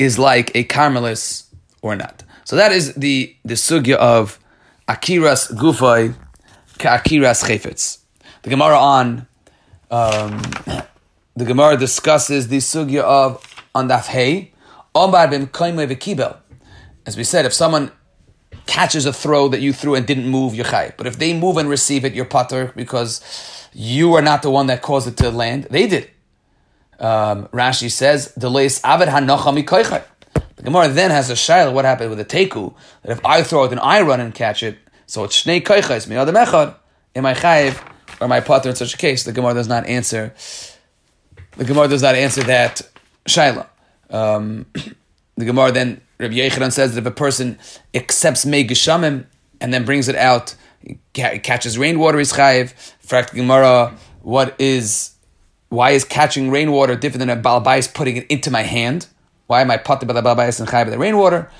is 0.00 0.18
like 0.18 0.50
a 0.56 0.64
carmelis 0.64 1.44
or 1.80 1.94
not. 1.94 2.24
So 2.44 2.56
that 2.56 2.72
is 2.72 2.94
the 2.94 3.36
the 3.44 3.54
sugya 3.54 3.94
of 3.94 4.40
akiras 4.88 5.52
gufay 5.52 6.12
ka 6.80 6.98
akiras 6.98 7.44
chayfetz. 7.44 7.98
The 8.42 8.50
Gemara 8.50 8.78
on 8.78 9.28
um, 9.92 10.42
the 11.36 11.44
Gemara 11.44 11.76
discusses 11.76 12.48
the 12.48 12.58
sugya 12.58 13.02
of 13.02 13.30
on 13.76 13.88
daf 13.88 14.06
hey. 14.06 14.54
As 17.06 17.16
we 17.16 17.24
said, 17.24 17.46
if 17.46 17.52
someone 17.52 17.92
catches 18.66 19.06
a 19.06 19.12
throw 19.12 19.48
that 19.48 19.60
you 19.60 19.72
threw 19.72 19.94
and 19.94 20.06
didn't 20.06 20.28
move, 20.28 20.54
you're 20.54 20.64
chay. 20.64 20.92
But 20.96 21.06
if 21.06 21.18
they 21.18 21.38
move 21.38 21.56
and 21.56 21.68
receive 21.68 22.04
it, 22.04 22.14
you're 22.14 22.24
pater 22.24 22.72
because 22.74 23.20
you 23.72 24.14
are 24.14 24.22
not 24.22 24.42
the 24.42 24.50
one 24.50 24.66
that 24.66 24.82
caused 24.82 25.06
it 25.06 25.16
to 25.18 25.30
land. 25.30 25.68
They 25.70 25.86
did. 25.86 26.10
Um, 26.98 27.48
Rashi 27.48 27.90
says, 27.90 28.32
"Delays 28.38 28.80
avid 28.82 29.08
hanocha 29.08 30.04
The 30.56 30.62
Gemara 30.62 30.88
then 30.88 31.10
has 31.10 31.30
a 31.30 31.34
shaila. 31.34 31.72
What 31.72 31.84
happened 31.84 32.10
with 32.10 32.18
the 32.18 32.24
teku? 32.24 32.74
That 33.02 33.12
if 33.12 33.24
I 33.24 33.42
throw 33.42 33.64
it 33.64 33.70
and 33.72 33.80
I 33.80 34.00
run 34.00 34.20
and 34.20 34.34
catch 34.34 34.62
it, 34.62 34.78
so 35.06 35.24
it's 35.24 35.44
shnei 35.44 35.62
koichais 35.62 36.08
mi 36.08 36.16
adam 36.16 36.34
echad. 36.34 36.74
Am 37.14 37.26
I 37.26 37.34
chayiv? 37.34 37.80
or 38.20 38.28
my 38.28 38.40
potter 38.40 38.70
in 38.70 38.76
such 38.76 38.94
a 38.94 38.96
case? 38.96 39.24
The 39.24 39.32
Gemara 39.32 39.54
does 39.54 39.68
not 39.68 39.86
answer. 39.86 40.34
The 41.56 41.64
Gemara 41.64 41.88
does 41.88 42.02
not 42.02 42.14
answer 42.14 42.42
that 42.44 42.82
shaila. 43.26 43.66
Um, 44.10 44.66
the 45.36 45.44
Gemara 45.44 45.72
then 45.72 46.00
Rabbi 46.18 46.34
Yechanan 46.34 46.72
says 46.72 46.94
that 46.94 47.00
if 47.00 47.06
a 47.06 47.10
person 47.10 47.58
accepts 47.94 48.46
mei 48.46 48.64
geshamim 48.64 49.26
and 49.60 49.72
then 49.72 49.84
brings 49.84 50.08
it 50.08 50.16
out, 50.16 50.54
catches 51.12 51.78
rainwater 51.78 52.18
is 52.18 52.32
chayiv. 52.32 52.70
Fact 53.00 53.34
Gemara, 53.34 53.94
what 54.22 54.54
is 54.58 55.12
why 55.68 55.90
is 55.90 56.04
catching 56.04 56.50
rainwater 56.50 56.96
different 56.96 57.26
than 57.26 57.30
a 57.30 57.40
balabais 57.40 57.92
putting 57.92 58.16
it 58.16 58.26
into 58.28 58.50
my 58.50 58.62
hand? 58.62 59.06
Why 59.46 59.60
am 59.60 59.70
I 59.70 59.76
potter 59.76 60.06
by 60.06 60.14
the 60.14 60.22
balabais 60.22 60.58
and 60.60 60.68
chayiv 60.68 60.90
the 60.90 60.98
rainwater? 60.98 61.50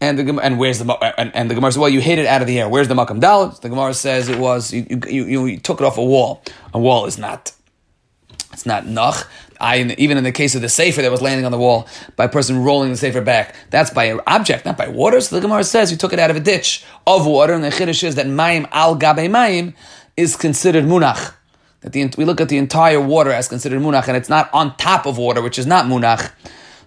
And 0.00 0.18
the 0.18 0.40
and 0.42 0.58
where's 0.58 0.78
the 0.78 0.92
and, 1.18 1.34
and 1.34 1.50
the 1.50 1.54
Gemara 1.54 1.72
says, 1.72 1.78
well, 1.78 1.88
you 1.88 2.00
hit 2.00 2.18
it 2.18 2.26
out 2.26 2.40
of 2.40 2.46
the 2.46 2.58
air. 2.58 2.68
Where's 2.68 2.88
the 2.88 2.94
makam 2.94 3.20
dalit? 3.20 3.60
The 3.60 3.68
Gemara 3.68 3.94
says 3.94 4.28
it 4.28 4.38
was 4.38 4.72
you, 4.72 4.86
you, 5.08 5.24
you, 5.24 5.46
you 5.46 5.58
took 5.58 5.80
it 5.80 5.84
off 5.84 5.98
a 5.98 6.04
wall. 6.04 6.42
A 6.72 6.78
wall 6.78 7.06
is 7.06 7.18
not. 7.18 7.52
It's 8.52 8.66
not 8.66 8.86
nach. 8.86 9.28
I, 9.60 9.94
even 9.98 10.16
in 10.16 10.24
the 10.24 10.32
case 10.32 10.54
of 10.54 10.62
the 10.62 10.68
safer 10.68 11.02
that 11.02 11.10
was 11.10 11.22
landing 11.22 11.44
on 11.44 11.52
the 11.52 11.58
wall 11.58 11.88
by 12.16 12.24
a 12.24 12.28
person 12.28 12.62
rolling 12.62 12.90
the 12.90 12.96
safer 12.96 13.20
back, 13.20 13.54
that's 13.70 13.90
by 13.90 14.04
an 14.04 14.20
object, 14.26 14.64
not 14.64 14.76
by 14.76 14.88
water. 14.88 15.20
So 15.20 15.36
the 15.36 15.42
Gemara 15.42 15.64
says 15.64 15.90
you 15.90 15.96
took 15.96 16.12
it 16.12 16.18
out 16.18 16.30
of 16.30 16.36
a 16.36 16.40
ditch 16.40 16.84
of 17.06 17.26
water, 17.26 17.52
and 17.52 17.64
the 17.64 17.70
chiddush 17.70 18.02
is 18.02 18.14
that 18.16 18.26
mayim 18.26 18.68
al 18.72 18.94
gabe 18.96 19.30
mayim 19.30 19.74
is 20.16 20.36
considered 20.36 20.84
munach. 20.84 21.34
That 21.80 21.92
the, 21.92 22.12
we 22.16 22.24
look 22.24 22.40
at 22.40 22.48
the 22.48 22.58
entire 22.58 23.00
water 23.00 23.30
as 23.30 23.48
considered 23.48 23.80
munach, 23.80 24.08
and 24.08 24.16
it's 24.16 24.28
not 24.28 24.48
on 24.52 24.76
top 24.76 25.06
of 25.06 25.18
water, 25.18 25.42
which 25.42 25.58
is 25.58 25.66
not 25.66 25.86
munach, 25.86 26.32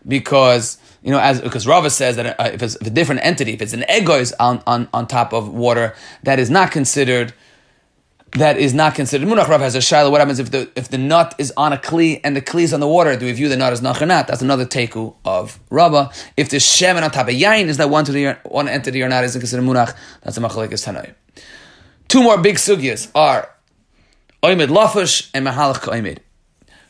because 0.08 0.78
you 1.04 1.12
know, 1.12 1.20
as 1.20 1.40
because 1.40 1.66
Rava 1.66 1.90
says 1.90 2.16
that 2.18 2.40
uh, 2.40 2.50
if 2.54 2.62
it's 2.62 2.76
a 2.76 2.90
different 2.90 3.24
entity, 3.24 3.54
if 3.54 3.62
it's 3.62 3.74
an 3.74 3.86
egois 3.88 4.34
on, 4.40 4.62
on, 4.68 4.90
on 4.94 5.08
top 5.08 5.32
of 5.32 5.54
water, 5.54 5.96
that 6.24 6.40
is 6.40 6.50
not 6.50 6.72
considered 6.72 7.34
that 8.32 8.58
is 8.58 8.74
not 8.74 8.96
considered 8.96 9.28
munach. 9.28 9.48
Rav 9.48 9.62
has 9.62 9.76
a 9.76 9.82
shiloh. 9.82 10.12
What 10.12 10.20
happens 10.20 10.40
if 10.40 10.52
the 10.52 10.70
if 10.76 10.90
the 10.90 10.98
nut 10.98 11.34
is 11.38 11.54
on 11.56 11.74
a 11.74 11.78
kli 11.78 12.20
and 12.24 12.36
the 12.36 12.42
kli 12.42 12.64
is 12.64 12.74
on 12.74 12.80
the 12.80 12.88
water? 12.88 13.16
Do 13.16 13.26
we 13.26 13.32
view 13.32 13.50
the 13.50 13.58
nut 13.58 13.74
as 13.74 13.82
nach 13.82 14.02
or 14.02 14.06
not? 14.06 14.28
That's 14.28 14.42
another 14.42 14.66
teku 14.66 15.16
of 15.26 15.60
Rabba. 15.70 16.12
If 16.36 16.50
the 16.50 16.58
shemen 16.58 17.04
on 17.04 17.12
top 17.12 17.28
of 17.28 17.34
yain 17.34 17.68
is 17.68 17.78
that 17.78 17.90
one 17.90 18.04
the 18.06 18.38
one 18.44 18.68
entity 18.68 19.02
or 19.02 19.10
not 19.10 19.24
isn't 19.24 19.40
considered 19.40 19.64
munach. 19.64 19.96
That's 20.22 20.38
a 20.38 20.42
machlekes 20.42 20.86
tanoi. 20.86 21.14
Two 22.08 22.24
more 22.24 22.38
big 22.38 22.56
sugyas 22.56 23.10
are 23.16 23.50
oimid 24.44 24.68
lafush 24.68 25.30
and 25.34 25.46
mahalach 25.46 25.82
oimid. 25.82 26.20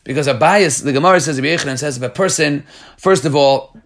Because 0.04 0.26
a 0.26 0.34
bias, 0.34 0.80
the 0.80 0.92
Gemara 0.92 1.20
says, 1.20 1.38
and 1.38 1.78
says 1.78 1.98
if 1.98 2.02
a 2.02 2.08
person, 2.08 2.64
first 2.96 3.26
of 3.26 3.36
all, 3.36 3.76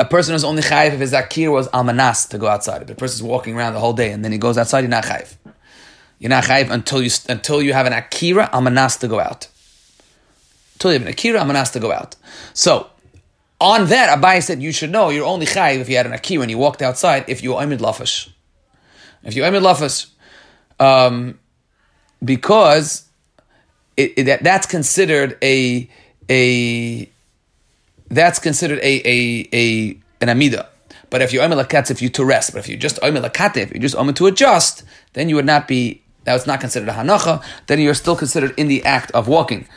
a 0.00 0.04
person 0.04 0.34
is 0.34 0.42
only 0.42 0.62
chayiv 0.62 0.94
if 0.94 0.98
his 1.00 1.12
akir 1.12 1.52
was 1.52 1.68
almanas 1.68 2.28
to 2.30 2.38
go 2.38 2.48
outside. 2.48 2.82
If 2.82 2.90
a 2.90 2.94
person 2.96 3.18
is 3.18 3.22
walking 3.22 3.54
around 3.56 3.74
the 3.74 3.80
whole 3.80 3.92
day 3.92 4.10
and 4.10 4.24
then 4.24 4.32
he 4.32 4.38
goes 4.38 4.58
outside, 4.58 4.80
you're 4.80 4.88
not 4.88 5.04
chayiv. 5.04 5.36
You're 6.18 6.30
not 6.30 6.44
chayiv 6.44 6.70
until 6.70 7.02
you 7.02 7.10
until 7.28 7.62
you 7.62 7.72
have 7.72 7.86
an 7.86 7.92
akira 7.92 8.48
almanas 8.52 8.98
to 9.00 9.08
go 9.08 9.20
out. 9.20 9.48
Until 10.74 10.92
you 10.92 10.98
have 10.98 11.06
an 11.06 11.12
akira 11.12 11.40
almanas 11.40 11.72
to 11.72 11.80
go 11.80 11.92
out. 11.92 12.16
So 12.52 12.88
on 13.60 13.86
that, 13.88 14.18
Abai 14.18 14.42
said 14.42 14.62
you 14.62 14.72
should 14.72 14.90
know 14.90 15.10
you're 15.10 15.26
only 15.26 15.46
chayiv 15.46 15.80
if 15.80 15.88
you 15.88 15.96
had 15.96 16.06
an 16.06 16.12
akira 16.12 16.42
and 16.42 16.50
you 16.50 16.58
walked 16.58 16.82
outside 16.82 17.24
if 17.28 17.42
you 17.42 17.50
oimid 17.50 17.80
lafish. 17.80 18.30
If 19.22 19.36
you 19.36 19.42
oimid 19.42 19.62
lafish, 19.62 20.06
um, 20.80 21.38
because 22.24 23.08
it, 23.96 24.14
it, 24.16 24.24
that, 24.24 24.42
that's 24.42 24.66
considered 24.66 25.38
a 25.42 25.88
a 26.30 27.08
that's 28.08 28.38
considered 28.38 28.78
a 28.78 29.08
a, 29.08 29.48
a 29.52 29.98
an 30.20 30.28
amida. 30.28 30.68
But 31.10 31.22
if 31.22 31.32
you 31.32 31.40
omer 31.40 31.64
if 31.70 32.02
you 32.02 32.08
to 32.08 32.24
rest, 32.24 32.52
but 32.52 32.58
if 32.58 32.68
you 32.68 32.76
just 32.76 32.98
omer 33.02 33.30
if 33.32 33.72
you 33.72 33.78
just 33.78 33.94
omer 33.94 34.12
to 34.14 34.26
adjust, 34.26 34.82
then 35.12 35.28
you 35.28 35.36
would 35.36 35.46
not 35.46 35.68
be. 35.68 36.02
That's 36.24 36.46
not 36.46 36.60
considered 36.60 36.88
a 36.88 36.92
hanacha. 36.92 37.42
Then 37.66 37.80
you're 37.80 37.94
still 37.94 38.16
considered 38.16 38.54
in 38.56 38.68
the 38.68 38.84
act 38.84 39.10
of 39.12 39.28
walking. 39.28 39.68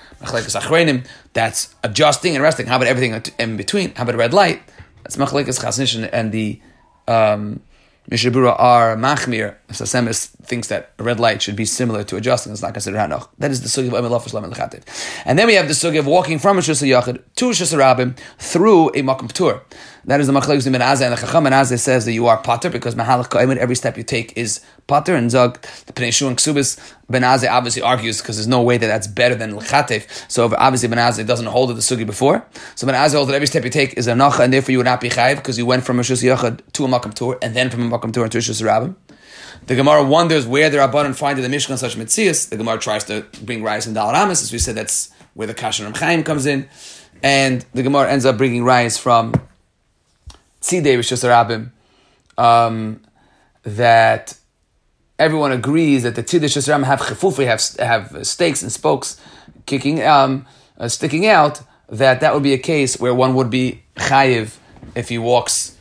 That's 1.34 1.76
adjusting 1.84 2.36
and 2.36 2.44
resting. 2.44 2.68
How 2.68 2.78
about 2.78 2.88
everything 2.88 3.22
in 3.38 3.58
between? 3.58 3.94
How 3.96 4.04
about 4.04 4.16
red 4.16 4.34
light? 4.34 4.62
That's 5.04 5.18
machlekes 5.18 5.60
chasnish 5.62 6.10
and 6.12 6.32
the 6.32 6.60
um, 7.08 7.62
Mishabura 8.10 8.56
are 8.58 8.96
machmir. 8.96 9.56
Sasemis 9.70 10.28
thinks 10.44 10.70
that 10.70 10.94
red 10.98 11.20
light 11.20 11.42
should 11.42 11.58
be 11.58 11.66
similar 11.66 12.06
to 12.06 12.16
adjusting. 12.16 12.54
It's 12.54 12.62
not 12.62 12.74
considered 12.74 12.98
hanoch. 12.98 13.28
That 13.38 13.52
is 13.52 13.62
the 13.62 13.68
sugi 13.68 13.88
of 13.88 13.94
Emilof 13.94 14.30
Shlam. 14.30 15.24
And 15.26 15.38
then 15.38 15.48
we 15.48 15.56
have 15.56 15.68
the 15.68 15.74
sugi 15.74 16.00
of 16.00 16.08
walking 16.08 16.40
from 16.40 16.58
a 16.58 16.62
Shus 16.62 16.82
Yachid 16.88 17.22
to 17.36 17.50
Shus 17.50 17.78
Rabim 17.78 18.18
through 18.38 18.90
a 18.90 19.02
Makom 19.04 19.32
Tur. 19.32 19.62
That 20.08 20.22
is 20.22 20.28
the 20.28 20.34
machlekes 20.34 20.66
in 20.66 20.72
Ben 20.72 20.80
Azai 20.80 21.02
and 21.02 21.18
the 21.18 21.18
Chacham. 21.18 21.46
And 21.46 21.54
Azai 21.54 21.78
says 21.78 22.06
that 22.06 22.14
you 22.14 22.28
are 22.28 22.38
potter 22.38 22.70
because 22.70 22.96
mahalach 22.96 23.28
kaimed. 23.28 23.58
Every 23.58 23.76
step 23.76 23.98
you 23.98 24.04
take 24.04 24.38
is 24.38 24.62
potter. 24.88 25.14
And 25.14 25.30
Zog 25.30 25.62
the 25.86 25.92
Pnei 25.92 26.14
Shu 26.14 26.28
and 26.28 26.38
Ksubis. 26.38 26.80
Ben 27.10 27.24
Azai 27.24 27.52
obviously 27.52 27.82
argues 27.82 28.22
because 28.22 28.38
there's 28.38 28.48
no 28.48 28.62
way 28.62 28.78
that 28.78 28.88
that's 28.88 29.06
better 29.06 29.36
than 29.36 29.52
Lechativ. 29.52 30.08
So 30.32 30.56
obviously 30.58 30.88
Ben 30.88 30.98
Azai 30.98 31.28
doesn't 31.28 31.48
hold 31.48 31.72
it 31.72 31.74
the 31.74 31.82
sugi 31.82 32.06
before. 32.06 32.46
So 32.76 32.88
Ben 32.88 32.96
Azai 32.96 33.16
holds 33.16 33.28
that 33.28 33.36
every 33.36 33.48
step 33.48 33.66
you 33.66 33.70
take 33.70 33.98
is 33.98 34.08
a 34.08 34.14
nacha, 34.14 34.40
and 34.40 34.54
therefore 34.54 34.72
you 34.72 34.78
would 34.78 34.86
not 34.86 35.02
be 35.02 35.10
chayiv 35.10 35.36
because 35.36 35.58
you 35.58 35.66
went 35.66 35.84
from 35.84 36.00
a 36.00 36.04
Shus 36.04 36.24
Yachid 36.24 36.62
to 36.72 36.86
a 36.86 36.88
Makom 36.88 37.14
Tur 37.14 37.38
and 37.42 37.54
then 37.54 37.70
from 37.70 37.92
a 37.92 38.00
Makom 38.00 38.14
Tur 38.14 38.30
to 38.30 38.38
a 38.38 38.42
Shus 38.42 38.62
Rabim. 38.62 38.96
The 39.66 39.76
Gemara 39.76 40.06
wonders 40.06 40.48
where 40.48 40.70
the 40.70 40.78
Rabbanon 40.78 41.16
find 41.16 41.38
the 41.38 41.48
Mishkan 41.50 41.78
such 41.78 41.98
mitzias. 41.98 42.48
The 42.48 42.56
Gemara 42.56 42.78
tries 42.78 43.04
to 43.06 43.26
bring 43.44 43.62
rise 43.62 43.86
in 43.86 43.94
Dal 43.94 44.14
Ramas, 44.14 44.42
as 44.42 44.54
we 44.54 44.60
said, 44.60 44.76
that's 44.76 45.12
where 45.34 45.48
the 45.48 45.54
Kashan 45.54 45.94
Chaim 45.98 46.24
comes 46.24 46.46
in. 46.46 46.70
And 47.22 47.66
the 47.74 47.84
Gemara 47.84 48.10
ends 48.10 48.26
up 48.26 48.38
bringing 48.38 48.64
rise 48.64 48.98
from 48.98 49.34
Tzidei 50.68 50.98
Rishus 50.98 51.24
Rabim, 51.24 51.72
um, 52.38 53.02
that 53.64 54.38
everyone 55.18 55.54
agrees 55.54 56.04
that 56.04 56.16
the 56.16 56.24
Tzidei 56.24 56.44
Rishus 56.44 56.68
Rabim 56.68 56.84
have 56.84 57.00
chefufi, 57.00 57.46
have, 57.46 57.62
have 57.80 58.28
stakes 58.28 58.62
and 58.62 58.72
spokes 58.72 59.20
kicking, 59.66 60.04
um, 60.04 60.46
uh, 60.78 60.90
sticking 60.90 61.26
out, 61.26 61.62
that 61.88 62.20
that 62.20 62.34
would 62.34 62.44
be 62.44 62.54
a 62.54 62.58
case 62.58 63.00
where 63.00 63.16
one 63.16 63.34
would 63.36 63.50
be 63.50 63.84
chayiv 63.96 64.58
if 64.94 65.08
he 65.08 65.18
walks, 65.18 65.78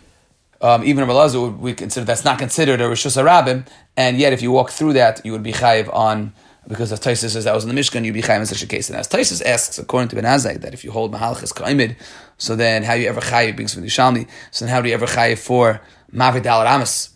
um, 0.61 0.85
even 0.85 1.03
a 1.03 1.07
Malazah 1.07 1.59
would 1.59 1.77
consider 1.77 2.07
that's 2.07 2.25
not 2.25 2.39
considered 2.39 2.81
a 2.81 2.85
Rishus 2.85 3.21
Rabim, 3.21 3.67
and 3.97 4.19
yet 4.19 4.33
if 4.33 4.41
you 4.41 4.53
walk 4.53 4.71
through 4.71 4.93
that, 4.93 5.25
you 5.27 5.33
would 5.33 5.43
be 5.43 5.53
chayiv 5.53 5.93
on 5.93 6.33
because 6.69 6.93
as 6.93 7.01
Taisus 7.01 7.31
says 7.31 7.45
that 7.45 7.55
was 7.55 7.65
in 7.65 7.75
the 7.75 7.81
Mishkan, 7.81 8.05
you'd 8.05 8.15
be 8.15 8.23
chayiv 8.23 8.41
in 8.41 8.47
such 8.47 8.63
a 8.63 8.67
case. 8.67 8.91
And 8.91 8.99
as 8.99 9.09
Taisus 9.09 9.45
asks, 9.45 9.79
according 9.79 10.09
to 10.09 10.17
Ben 10.17 10.25
Azai, 10.25 10.61
that 10.61 10.75
if 10.75 10.85
you 10.85 10.91
hold 10.91 11.13
Mahalchis 11.13 11.53
Kaimid, 11.53 11.97
so 12.39 12.57
then, 12.57 12.83
how 12.83 12.95
do 12.95 13.01
you 13.03 13.09
ever 13.09 13.21
chayiv 13.21 13.57
being 13.57 13.69
from 13.69 13.83
the 13.83 13.89
Shalmi? 13.89 14.29
So 14.51 14.65
then, 14.65 14.75
how 14.75 14.83
do 14.83 14.89
you 14.89 14.95
ever 14.95 15.07
chayiv 15.07 15.39
for 15.39 15.81
Mavid 16.13 16.45
Al 16.47 16.65
Ramas? 16.65 17.11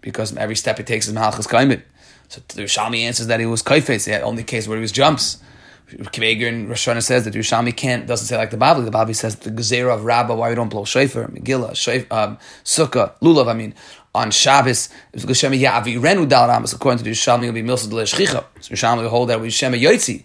Because 0.00 0.34
every 0.36 0.56
step 0.56 0.78
he 0.78 0.84
takes 0.84 1.06
is 1.08 1.14
Mahalchas 1.14 1.46
Kaimid. 1.46 1.82
So 2.28 2.40
the 2.48 2.62
Shalmi 2.62 3.00
answers 3.02 3.26
that 3.26 3.40
he 3.40 3.46
was 3.46 3.62
kaifes. 3.62 4.06
He 4.06 4.12
had 4.12 4.22
only 4.22 4.44
case 4.44 4.66
where 4.66 4.78
he 4.78 4.82
was 4.82 4.92
jumps. 4.92 5.42
Kveger 5.90 6.48
and 6.48 6.68
Rosh 6.68 6.84
says 6.84 7.24
that 7.24 7.34
Yerushalmi 7.34 7.76
can't 7.76 8.06
doesn't 8.06 8.26
say 8.26 8.36
like 8.36 8.50
the 8.50 8.56
Bavli. 8.56 8.84
The 8.84 8.90
Bavli 8.90 9.14
says 9.14 9.36
the 9.36 9.50
Gezerah 9.50 9.94
of 9.94 10.04
Rabbah 10.04 10.34
why 10.34 10.50
we 10.50 10.54
don't 10.54 10.68
blow 10.68 10.84
shofar, 10.84 11.26
Megillah, 11.26 11.72
Shayf, 11.72 12.10
um, 12.12 12.38
Sukkah, 12.64 13.18
Lulav. 13.20 13.48
I 13.48 13.54
mean, 13.54 13.74
on 14.14 14.30
Shabbos, 14.30 14.88
it 15.12 15.24
was 15.24 15.24
Geshema 15.24 15.60
Yavirenu 15.60 16.28
Dal 16.28 16.48
Ramas. 16.48 16.72
According 16.72 16.98
to 16.98 17.04
the 17.04 17.10
Yerushalmi, 17.10 17.44
it 17.44 17.46
will 17.46 17.52
be 17.52 17.62
Milsa 17.62 17.88
Deleshchicha. 17.88 18.44
So 18.60 18.74
Yerushalmi 18.74 19.02
will 19.02 19.08
hold 19.08 19.28
that 19.28 19.40
with 19.40 19.52
Shema 19.52 19.76
Yotzi. 19.76 20.24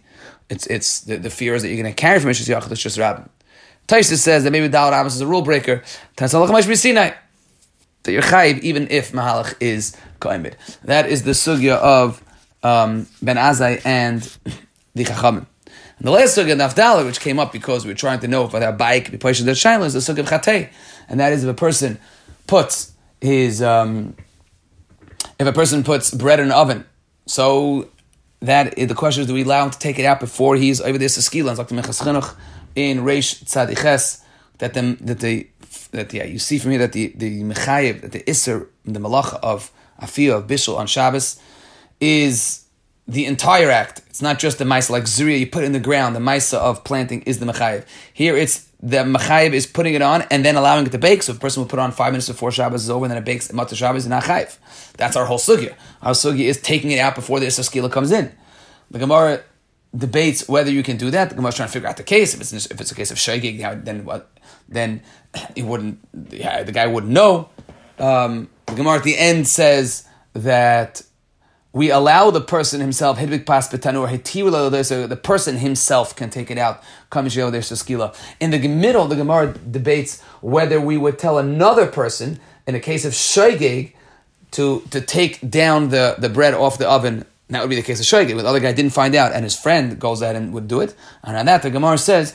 It's 0.50 0.68
it's 0.68 1.02
the, 1.02 1.18
the 1.18 1.30
fear 1.30 1.56
is 1.56 1.62
that 1.64 1.70
you're 1.70 1.82
going 1.82 1.94
to 1.94 2.00
carry 2.00 2.20
from 2.20 2.32
Mishas 2.32 2.50
Yachid. 2.50 2.72
It's 2.72 2.82
just 2.82 2.98
Rabbah. 2.98 3.26
Taisus 3.88 4.18
says 4.18 4.44
that 4.44 4.52
maybe 4.52 4.68
Dal 4.68 4.92
Ramas 4.92 5.16
is 5.16 5.22
a 5.22 5.28
rule 5.28 5.42
breaker. 5.42 5.84
That 6.18 6.32
you're 8.12 8.22
chayiv 8.22 8.60
even 8.60 8.88
if 8.90 9.12
Mahalach 9.12 9.56
is 9.60 9.98
Koimid. 10.20 10.54
That 10.84 11.08
is 11.08 11.24
the 11.24 11.32
sugya 11.32 11.76
of 11.78 12.24
um, 12.64 13.08
Ben 13.22 13.38
Azai 13.38 13.82
and 13.86 14.22
the 14.94 15.06
Chachamim. 15.06 15.46
And 15.98 16.08
the 16.08 16.12
last 16.12 16.38
sugya, 16.38 16.54
of 16.54 16.60
Nafdala, 16.60 17.06
which 17.06 17.20
came 17.20 17.40
up 17.40 17.52
because 17.52 17.86
we 17.86 17.92
were 17.92 17.98
trying 17.98 18.20
to 18.20 18.28
know 18.28 18.46
if 18.46 18.54
our 18.54 18.74
bike 18.74 19.12
be 19.12 19.18
placed 19.18 19.40
in 19.40 19.46
the 19.46 19.52
is 19.52 19.94
the 19.94 20.00
sugya 20.00 20.20
of 20.20 20.28
Chatei. 20.28 20.70
And 21.08 21.20
that 21.20 21.34
is 21.34 21.44
if 21.44 21.50
a 21.50 21.54
person 21.54 22.00
puts 22.48 22.95
his, 23.22 23.62
um, 23.62 24.16
if 25.40 25.48
a 25.48 25.54
person 25.54 25.84
puts 25.84 26.14
bread 26.14 26.40
in 26.40 26.48
an 26.48 26.52
oven, 26.52 26.86
so 27.26 27.90
that 28.42 28.76
the 28.76 28.96
question 28.96 29.22
is, 29.22 29.28
do 29.28 29.34
we 29.34 29.44
allow 29.44 29.66
him 29.66 29.72
to 29.72 29.80
take 29.80 30.00
it 30.00 30.06
out 30.06 30.20
before 30.20 30.56
he's 30.56 30.82
over 30.82 30.98
there 30.98 31.10
to 31.10 31.44
like 31.44 31.68
the 31.68 31.76
Mechas 31.76 32.36
in 32.76 33.00
Reish 33.00 33.44
Tzadiches 33.46 34.22
that 34.60 34.74
the 34.74 34.98
that 35.02 35.20
the 35.20 35.48
that 35.92 36.14
yeah 36.14 36.24
you 36.24 36.40
see 36.40 36.58
from 36.58 36.72
here 36.72 36.80
that 36.80 36.94
the 36.94 37.08
the 37.16 37.42
mechayev 37.42 38.02
that 38.02 38.12
the 38.12 38.30
iser 38.30 38.70
the 38.84 39.00
malacha 39.00 39.40
of 39.42 39.72
afiyah 40.02 40.38
of 40.38 40.48
bishul 40.48 40.78
on 40.78 40.88
Shabbos 40.88 41.40
is 42.00 42.66
the 43.08 43.26
entire 43.26 43.70
act. 43.70 44.02
It's 44.08 44.22
not 44.22 44.40
just 44.40 44.58
the 44.58 44.66
ma'isa 44.66 44.90
like 44.90 45.04
zuriya 45.04 45.40
you 45.40 45.48
put 45.48 45.64
in 45.64 45.74
the 45.74 45.80
ground. 45.80 46.16
The 46.16 46.20
ma'isa 46.20 46.58
of 46.58 46.84
planting 46.84 47.22
is 47.24 47.40
the 47.40 47.46
mechayev. 47.46 47.86
Here 48.14 48.36
it's 48.36 48.65
the 48.82 48.98
mechayev 48.98 49.54
is 49.54 49.66
putting 49.66 49.94
it 49.94 50.02
on 50.02 50.24
and 50.24 50.46
then 50.46 50.56
allowing 50.56 50.86
it 50.86 50.92
to 50.92 50.98
bake. 50.98 51.24
So 51.24 51.32
if 51.32 51.38
a 51.38 51.42
person 51.42 51.62
will 51.62 51.70
put 51.70 51.80
on 51.80 51.92
five 51.92 52.12
minutes 52.12 52.28
before 52.28 52.52
Shabbos 52.52 52.84
is 52.84 52.90
over 52.90 53.06
and 53.06 53.12
then 53.12 53.18
it 53.18 53.26
bakes 53.26 53.48
matzah 53.50 53.76
Shabbos 53.76 54.04
is 54.04 54.10
not 54.10 54.24
chayev. 54.24 54.58
That's 54.98 55.16
our 55.16 55.26
whole 55.26 55.38
sugya. 55.38 55.76
Our 56.02 56.14
sugya 56.14 56.46
is 56.46 56.62
taking 56.62 56.92
it 56.92 57.00
out 57.00 57.16
before 57.16 57.40
the 57.40 57.48
iser 57.48 57.90
comes 57.90 58.12
in. 58.12 58.32
The 58.92 59.00
Gemara 59.00 59.44
debates 59.96 60.48
whether 60.48 60.70
you 60.70 60.84
can 60.84 60.98
do 60.98 61.10
that. 61.12 61.30
The 61.30 61.36
Gemara 61.36 61.50
is 61.50 61.56
trying 61.56 61.70
to 61.70 61.74
figure 61.74 61.88
out 61.88 61.98
the 61.98 62.04
case. 62.04 62.34
If 62.34 62.42
it's 62.42 62.54
if 62.54 62.80
it's 62.80 62.92
a 62.92 62.96
case 62.96 63.12
of 63.12 63.18
shaygig, 63.18 63.86
then 63.86 64.06
what? 64.06 64.30
Then 64.68 65.02
he 65.56 65.64
wouldn't. 65.64 66.00
The 66.14 66.72
guy 66.74 66.88
wouldn't 66.88 67.12
know. 67.12 67.50
Um, 67.98 68.50
the 68.66 68.76
Gemara 68.76 68.98
at 68.98 69.04
the 69.04 69.18
end 69.18 69.48
says 69.48 70.08
that 70.34 71.02
we 71.76 71.92
allow 71.92 72.32
the 72.32 72.40
person 72.40 72.80
himself 72.80 73.20
hidvik 73.20 73.46
pas 73.46 73.68
so 74.88 75.08
the 75.08 75.20
person 75.22 75.58
himself 75.58 76.16
can 76.16 76.30
take 76.30 76.50
it 76.50 76.58
out. 76.58 76.82
In 77.12 78.52
the 78.52 78.68
middle, 78.70 79.08
the 79.08 79.16
Gemara 79.18 79.54
debates 79.54 80.22
whether 80.40 80.80
we 80.80 80.96
would 80.96 81.20
tell 81.20 81.38
another 81.38 81.86
person 81.86 82.40
in 82.66 82.76
a 82.76 82.80
case 82.80 83.04
of 83.04 83.12
shaygig 83.12 83.92
to 84.52 84.84
to 84.90 85.02
take 85.02 85.50
down 85.50 85.90
the, 85.90 86.16
the 86.18 86.30
bread 86.30 86.54
off 86.54 86.78
the 86.78 86.90
oven 86.90 87.26
that 87.50 87.62
would 87.62 87.70
be 87.70 87.76
the 87.76 87.84
case 87.84 88.00
of 88.00 88.06
Shoigig. 88.08 88.36
The 88.36 88.48
other 88.48 88.60
guy 88.60 88.74
didn't 88.74 88.94
find 88.94 89.14
out, 89.14 89.32
and 89.32 89.44
his 89.44 89.56
friend 89.56 90.00
goes 90.00 90.24
out 90.24 90.36
and 90.36 90.52
would 90.54 90.68
do 90.68 90.82
it. 90.82 90.96
And 91.24 91.38
on 91.38 91.46
that, 91.46 91.62
the 91.62 91.70
Gemara 91.70 92.00
says, 92.00 92.34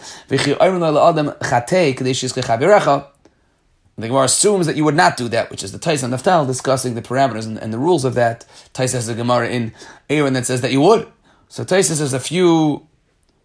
the 4.02 4.08
Gemara 4.08 4.24
assumes 4.24 4.66
that 4.66 4.76
you 4.76 4.84
would 4.84 4.94
not 4.94 5.16
do 5.16 5.28
that, 5.28 5.50
which 5.50 5.62
is 5.62 5.72
the 5.72 5.78
Tais 5.78 6.02
and 6.02 6.12
Naftal 6.12 6.46
discussing 6.46 6.94
the 6.94 7.02
parameters 7.02 7.46
and, 7.46 7.58
and, 7.58 7.72
the 7.72 7.78
rules 7.78 8.04
of 8.04 8.14
that. 8.14 8.44
Tais 8.72 8.92
has 8.92 9.08
a 9.08 9.14
Gemara 9.14 9.48
in 9.48 9.72
Aaron 10.08 10.32
that 10.34 10.46
says 10.46 10.60
that 10.60 10.72
you 10.72 10.80
would. 10.80 11.06
So 11.48 11.64
Tais 11.64 11.88
has 11.88 12.12
a 12.12 12.20
few 12.20 12.86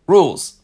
rules 0.07 0.57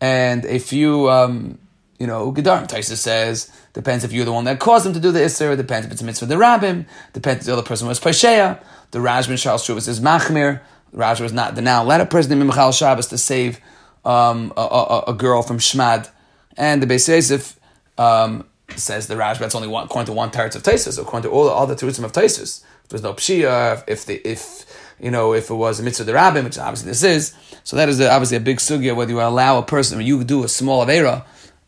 and 0.00 0.44
a 0.44 0.58
few, 0.58 1.08
um, 1.10 1.58
you 1.98 2.06
know, 2.06 2.32
Gedarim. 2.32 2.66
Tais 2.66 2.82
says, 2.82 3.50
depends 3.72 4.04
if 4.04 4.12
you're 4.12 4.24
the 4.24 4.32
one 4.32 4.44
that 4.44 4.58
caused 4.58 4.86
him 4.86 4.92
to 4.94 5.00
do 5.00 5.12
the 5.12 5.20
Isser, 5.20 5.56
depends 5.56 5.86
if 5.86 5.92
it's 5.92 6.02
a 6.02 6.04
mitzvah 6.04 6.26
the 6.26 6.34
Rabbim, 6.34 6.86
depends 7.12 7.40
if 7.40 7.46
the 7.46 7.52
other 7.52 7.62
person 7.62 7.86
was 7.86 8.00
Pasheya. 8.00 8.62
The 8.90 8.98
Rajman 8.98 9.40
Charles 9.40 9.66
Shuvas 9.66 9.88
is 9.88 10.00
Machmir. 10.00 10.60
Rajman 10.94 11.20
was 11.20 11.32
not 11.32 11.54
the 11.54 11.62
now 11.62 11.84
let 11.84 12.00
a 12.00 12.06
person 12.06 12.32
in 12.32 12.46
Michal 12.46 12.72
Shabbos 12.72 13.08
to 13.08 13.18
save 13.18 13.60
um, 14.04 14.52
a, 14.56 14.60
a, 14.60 15.04
a, 15.08 15.14
girl 15.14 15.42
from 15.42 15.58
Shmad. 15.58 16.08
And 16.56 16.82
the 16.82 16.86
Beis 16.86 17.08
Yosef 17.08 17.58
um, 17.98 18.47
says 18.80 19.06
the 19.06 19.14
Rajman 19.14 19.42
it's 19.42 19.54
only 19.54 19.68
one, 19.68 19.84
according 19.84 20.06
to 20.06 20.12
one 20.12 20.30
teretz 20.30 20.56
of 20.56 20.62
Taisus, 20.62 21.00
according 21.00 21.28
to 21.28 21.34
all 21.34 21.44
the 21.44 21.52
other 21.52 21.74
teretzim 21.74 22.04
of 22.04 22.12
Taisus. 22.12 22.62
If 22.84 22.90
there's 22.90 23.02
no 23.02 23.14
Pshia, 23.14 23.84
if 23.86 24.06
the 24.06 24.16
if 24.26 24.64
you 25.00 25.10
know, 25.10 25.32
if 25.32 25.50
it 25.50 25.54
was 25.54 25.80
a 25.80 25.82
mitzvah 25.82 26.02
of 26.02 26.06
the 26.06 26.14
rabbin, 26.14 26.44
which 26.44 26.58
obviously 26.58 26.88
this 26.88 27.02
is. 27.02 27.34
So 27.64 27.76
that 27.76 27.88
is 27.88 28.00
obviously 28.00 28.36
a 28.36 28.40
big 28.40 28.58
sugya 28.58 28.96
whether 28.96 29.10
you 29.10 29.20
allow 29.20 29.58
a 29.58 29.62
person, 29.62 29.98
when 29.98 30.06
you 30.06 30.24
do 30.24 30.44
a 30.44 30.48
small 30.48 30.84
avera, 30.84 31.24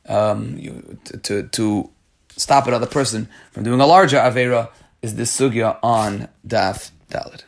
um, 0.09 0.57
you, 0.59 0.99
to, 1.23 1.45
to 1.49 1.91
stop 2.37 2.67
another 2.67 2.87
person 2.87 3.29
from 3.53 3.65
doing 3.65 3.81
a 3.81 3.87
larger 3.87 4.17
avera, 4.17 4.71
is 5.03 5.15
this 5.15 5.39
sugya 5.39 5.79
on 5.83 6.29
daf 6.47 6.91
dalit. 7.11 7.43